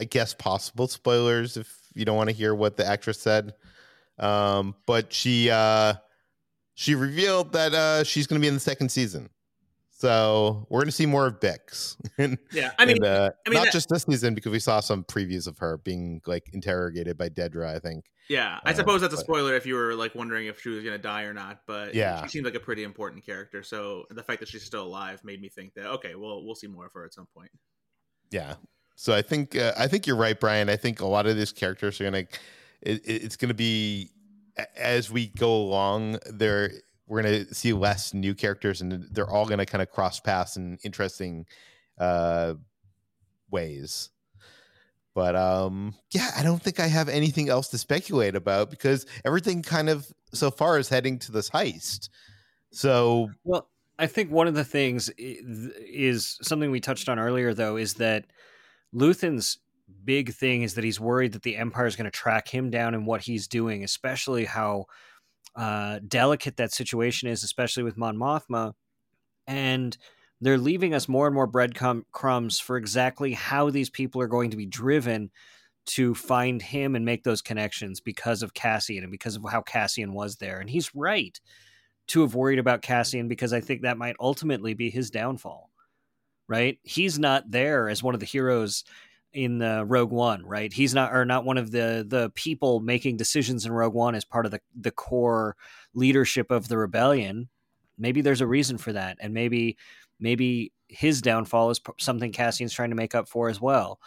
I 0.00 0.04
guess 0.04 0.32
possible 0.32 0.88
spoilers 0.88 1.58
if 1.58 1.70
you 1.94 2.06
don't 2.06 2.16
want 2.16 2.30
to 2.30 2.34
hear 2.34 2.54
what 2.54 2.78
the 2.78 2.86
actress 2.86 3.20
said. 3.20 3.52
Um, 4.18 4.76
but 4.86 5.12
she 5.12 5.50
uh, 5.50 5.92
she 6.72 6.94
revealed 6.94 7.52
that 7.52 7.74
uh, 7.74 8.02
she's 8.02 8.26
going 8.26 8.40
to 8.40 8.42
be 8.42 8.48
in 8.48 8.54
the 8.54 8.60
second 8.60 8.88
season. 8.90 9.28
So 9.98 10.64
we're 10.70 10.78
going 10.78 10.86
to 10.86 10.92
see 10.92 11.06
more 11.06 11.26
of 11.26 11.40
Bix. 11.40 11.96
and, 12.18 12.38
yeah, 12.52 12.70
I 12.78 12.86
mean, 12.86 12.98
and, 12.98 13.04
uh, 13.04 13.30
I 13.44 13.50
mean 13.50 13.56
not 13.56 13.64
that, 13.64 13.72
just 13.72 13.88
this 13.88 14.04
season 14.04 14.32
because 14.32 14.52
we 14.52 14.60
saw 14.60 14.78
some 14.78 15.02
previews 15.02 15.48
of 15.48 15.58
her 15.58 15.78
being 15.78 16.22
like 16.24 16.48
interrogated 16.52 17.18
by 17.18 17.28
Dedra. 17.28 17.74
I 17.74 17.80
think. 17.80 18.04
Yeah, 18.28 18.60
I 18.64 18.70
uh, 18.70 18.74
suppose 18.74 19.00
that's 19.00 19.14
a 19.14 19.18
spoiler 19.18 19.56
if 19.56 19.66
you 19.66 19.74
were 19.74 19.94
like 19.94 20.14
wondering 20.14 20.46
if 20.46 20.60
she 20.60 20.68
was 20.68 20.84
going 20.84 20.94
to 20.94 21.02
die 21.02 21.22
or 21.22 21.34
not. 21.34 21.62
But 21.66 21.96
yeah, 21.96 22.22
she 22.22 22.28
seemed 22.28 22.44
like 22.44 22.54
a 22.54 22.60
pretty 22.60 22.84
important 22.84 23.26
character. 23.26 23.64
So 23.64 24.04
the 24.10 24.22
fact 24.22 24.38
that 24.38 24.48
she's 24.48 24.62
still 24.62 24.84
alive 24.84 25.24
made 25.24 25.40
me 25.40 25.48
think 25.48 25.74
that 25.74 25.86
okay, 25.86 26.14
well, 26.14 26.44
we'll 26.44 26.54
see 26.54 26.68
more 26.68 26.86
of 26.86 26.92
her 26.92 27.04
at 27.04 27.12
some 27.12 27.26
point. 27.34 27.50
Yeah. 28.30 28.54
So 28.94 29.12
I 29.12 29.22
think 29.22 29.56
uh, 29.56 29.72
I 29.76 29.88
think 29.88 30.06
you're 30.06 30.16
right, 30.16 30.38
Bryan. 30.38 30.68
I 30.68 30.76
think 30.76 31.00
a 31.00 31.06
lot 31.06 31.26
of 31.26 31.36
these 31.36 31.52
characters 31.52 32.00
are 32.00 32.08
going 32.08 32.26
to. 32.26 32.38
It's 32.82 33.36
going 33.36 33.48
to 33.48 33.54
be 33.54 34.10
as 34.76 35.10
we 35.10 35.26
go 35.26 35.52
along. 35.52 36.18
They're 36.30 36.70
we're 37.08 37.22
going 37.22 37.46
to 37.46 37.54
see 37.54 37.72
less 37.72 38.12
new 38.14 38.34
characters 38.34 38.80
and 38.80 39.06
they're 39.10 39.28
all 39.28 39.46
going 39.46 39.58
to 39.58 39.66
kind 39.66 39.82
of 39.82 39.90
cross 39.90 40.20
paths 40.20 40.56
in 40.56 40.78
interesting 40.84 41.46
uh, 41.98 42.54
ways. 43.50 44.10
But 45.14 45.34
um, 45.34 45.94
yeah 46.12 46.30
i 46.36 46.44
don't 46.44 46.62
think 46.62 46.78
i 46.78 46.86
have 46.86 47.08
anything 47.08 47.48
else 47.48 47.66
to 47.68 47.78
speculate 47.78 48.36
about 48.36 48.70
because 48.70 49.04
everything 49.24 49.62
kind 49.62 49.88
of 49.88 50.06
so 50.32 50.48
far 50.48 50.78
is 50.78 50.88
heading 50.88 51.18
to 51.20 51.32
this 51.32 51.50
heist. 51.50 52.08
So 52.70 53.30
well 53.42 53.68
i 53.98 54.06
think 54.06 54.30
one 54.30 54.46
of 54.46 54.54
the 54.54 54.64
things 54.64 55.10
is 55.18 56.38
something 56.42 56.70
we 56.70 56.78
touched 56.78 57.08
on 57.08 57.18
earlier 57.18 57.52
though 57.52 57.76
is 57.76 57.94
that 57.94 58.26
luthen's 58.94 59.58
big 60.04 60.32
thing 60.32 60.62
is 60.62 60.74
that 60.74 60.84
he's 60.84 61.00
worried 61.00 61.32
that 61.32 61.42
the 61.42 61.56
empire 61.56 61.86
is 61.86 61.96
going 61.96 62.04
to 62.04 62.10
track 62.10 62.46
him 62.46 62.70
down 62.70 62.94
and 62.94 63.04
what 63.04 63.22
he's 63.22 63.48
doing 63.48 63.82
especially 63.82 64.44
how 64.44 64.86
uh, 65.58 65.98
delicate 66.06 66.56
that 66.56 66.72
situation 66.72 67.28
is, 67.28 67.42
especially 67.42 67.82
with 67.82 67.96
Mon 67.96 68.16
Mothma. 68.16 68.74
And 69.46 69.96
they're 70.40 70.56
leaving 70.56 70.94
us 70.94 71.08
more 71.08 71.26
and 71.26 71.34
more 71.34 71.48
breadcrumbs 71.48 72.60
for 72.60 72.76
exactly 72.76 73.32
how 73.32 73.68
these 73.68 73.90
people 73.90 74.22
are 74.22 74.28
going 74.28 74.50
to 74.50 74.56
be 74.56 74.66
driven 74.66 75.30
to 75.86 76.14
find 76.14 76.62
him 76.62 76.94
and 76.94 77.04
make 77.04 77.24
those 77.24 77.42
connections 77.42 78.00
because 78.00 78.42
of 78.42 78.54
Cassian 78.54 79.02
and 79.02 79.10
because 79.10 79.34
of 79.34 79.44
how 79.50 79.62
Cassian 79.62 80.12
was 80.12 80.36
there. 80.36 80.60
And 80.60 80.70
he's 80.70 80.94
right 80.94 81.38
to 82.08 82.20
have 82.20 82.36
worried 82.36 82.60
about 82.60 82.82
Cassian 82.82 83.26
because 83.26 83.52
I 83.52 83.60
think 83.60 83.82
that 83.82 83.98
might 83.98 84.16
ultimately 84.20 84.74
be 84.74 84.90
his 84.90 85.10
downfall. 85.10 85.70
Right? 86.46 86.78
He's 86.82 87.18
not 87.18 87.50
there 87.50 87.88
as 87.88 88.02
one 88.02 88.14
of 88.14 88.20
the 88.20 88.26
heroes 88.26 88.84
in 89.32 89.58
the 89.58 89.84
Rogue 89.84 90.10
One, 90.10 90.44
right? 90.44 90.72
He's 90.72 90.94
not 90.94 91.14
or 91.14 91.24
not 91.24 91.44
one 91.44 91.58
of 91.58 91.70
the 91.70 92.04
the 92.06 92.30
people 92.30 92.80
making 92.80 93.16
decisions 93.16 93.66
in 93.66 93.72
Rogue 93.72 93.94
One 93.94 94.14
as 94.14 94.24
part 94.24 94.46
of 94.46 94.52
the 94.52 94.60
the 94.74 94.90
core 94.90 95.56
leadership 95.94 96.50
of 96.50 96.68
the 96.68 96.78
rebellion. 96.78 97.48
Maybe 97.98 98.20
there's 98.20 98.40
a 98.40 98.46
reason 98.46 98.78
for 98.78 98.92
that, 98.92 99.18
and 99.20 99.34
maybe 99.34 99.76
maybe 100.18 100.72
his 100.88 101.20
downfall 101.20 101.70
is 101.70 101.80
something 101.98 102.32
Cassian's 102.32 102.72
trying 102.72 102.90
to 102.90 102.96
make 102.96 103.14
up 103.14 103.28
for 103.28 103.48
as 103.48 103.60
well. 103.60 104.00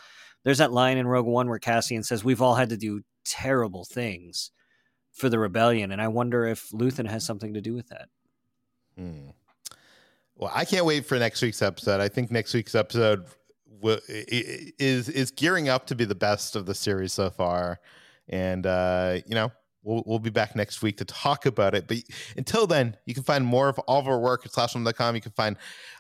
There's 0.44 0.58
that 0.58 0.72
line 0.72 0.98
in 0.98 1.08
Rogue 1.08 1.28
One 1.28 1.48
where 1.50 1.60
Cassian 1.60 2.04
says, 2.04 2.24
"We've 2.24 2.42
all 2.42 2.56
had 2.56 2.70
to 2.70 2.78
do 2.78 3.02
terrible 3.24 3.86
things 3.86 4.52
for 5.12 5.30
the 5.30 5.40
rebellion," 5.40 5.92
and 5.92 6.02
I 6.02 6.08
wonder 6.08 6.46
if 6.46 6.70
Luthen 6.70 7.10
has 7.10 7.24
something 7.24 7.54
to 7.54 7.62
do 7.62 7.76
with 7.76 7.90
that. 7.90 8.10
Hmm. 8.98 9.30
Well, 10.36 10.52
I 10.54 10.66
can't 10.66 10.86
wait 10.86 11.06
for 11.06 11.20
next 11.20 11.44
week's 11.44 11.62
episode. 11.62 12.02
I 12.02 12.08
think 12.08 12.32
next 12.32 12.56
week's 12.56 12.74
episode 12.74 13.26
is 13.84 15.10
is 15.10 15.32
gearing 15.32 15.70
up 15.70 15.88
to 15.88 15.96
be 15.96 16.06
the 16.06 16.16
best 16.16 16.56
of 16.56 16.66
the 16.66 16.76
series 16.76 17.14
so 17.14 17.30
far, 17.30 17.80
and 18.28 18.66
uh, 18.66 19.20
you 19.26 19.36
know 19.36 19.52
we'll 19.84 20.04
we'll 20.06 20.20
be 20.20 20.30
back 20.30 20.56
next 20.56 20.82
week 20.82 20.98
to 20.98 21.06
talk 21.06 21.46
about 21.46 21.76
it. 21.76 21.88
But 21.88 21.98
until 22.38 22.68
then, 22.68 22.98
you 23.06 23.14
can 23.14 23.24
find 23.24 23.46
more 23.46 23.70
of 23.70 23.80
all 23.80 24.00
of 24.00 24.08
our 24.08 24.20
work 24.20 24.46
at 24.46 24.52
slashfilm.com. 24.52 25.16
You 25.16 25.22
can 25.22 25.32
find 25.34 25.58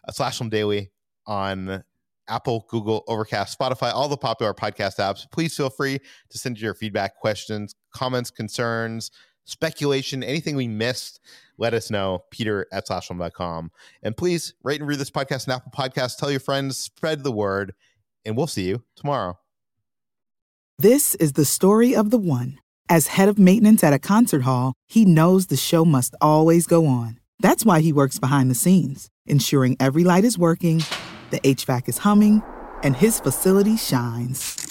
uh, 0.07 0.11
Slashfilm 0.11 0.49
Daily 0.49 0.91
on 1.25 1.84
Apple, 2.27 2.65
Google, 2.69 3.03
Overcast, 3.07 3.57
Spotify, 3.57 3.91
all 3.93 4.07
the 4.07 4.17
popular 4.17 4.53
podcast 4.53 4.97
apps. 4.99 5.29
Please 5.32 5.55
feel 5.55 5.69
free 5.69 5.99
to 6.29 6.38
send 6.38 6.59
your 6.59 6.73
feedback, 6.73 7.17
questions, 7.17 7.75
comments, 7.93 8.32
concerns, 8.32 9.11
speculation, 9.45 10.23
anything 10.23 10.55
we 10.55 10.67
missed 10.67 11.19
let 11.61 11.75
us 11.75 11.91
know, 11.91 12.23
peter 12.31 12.65
at 12.73 12.87
slashfilm.com. 12.87 13.71
And 14.01 14.17
please 14.17 14.55
rate 14.63 14.81
and 14.81 14.89
review 14.89 14.97
this 14.97 15.11
podcast 15.11 15.47
on 15.47 15.53
Apple 15.53 15.71
Podcasts. 15.71 16.17
Tell 16.17 16.31
your 16.31 16.39
friends, 16.39 16.77
spread 16.77 17.23
the 17.23 17.31
word, 17.31 17.75
and 18.25 18.35
we'll 18.35 18.47
see 18.47 18.63
you 18.63 18.83
tomorrow. 18.95 19.37
This 20.79 21.13
is 21.15 21.33
the 21.33 21.45
story 21.45 21.95
of 21.95 22.09
the 22.09 22.17
one. 22.17 22.57
As 22.89 23.07
head 23.07 23.29
of 23.29 23.37
maintenance 23.37 23.83
at 23.83 23.93
a 23.93 23.99
concert 23.99 24.41
hall, 24.41 24.73
he 24.87 25.05
knows 25.05 25.45
the 25.45 25.55
show 25.55 25.85
must 25.85 26.15
always 26.19 26.65
go 26.65 26.87
on. 26.87 27.19
That's 27.39 27.63
why 27.63 27.81
he 27.81 27.93
works 27.93 28.17
behind 28.17 28.49
the 28.49 28.55
scenes, 28.55 29.09
ensuring 29.27 29.77
every 29.79 30.03
light 30.03 30.25
is 30.25 30.39
working, 30.39 30.81
the 31.29 31.39
HVAC 31.41 31.87
is 31.87 31.99
humming, 31.99 32.41
and 32.81 32.95
his 32.95 33.19
facility 33.19 33.77
shines. 33.77 34.70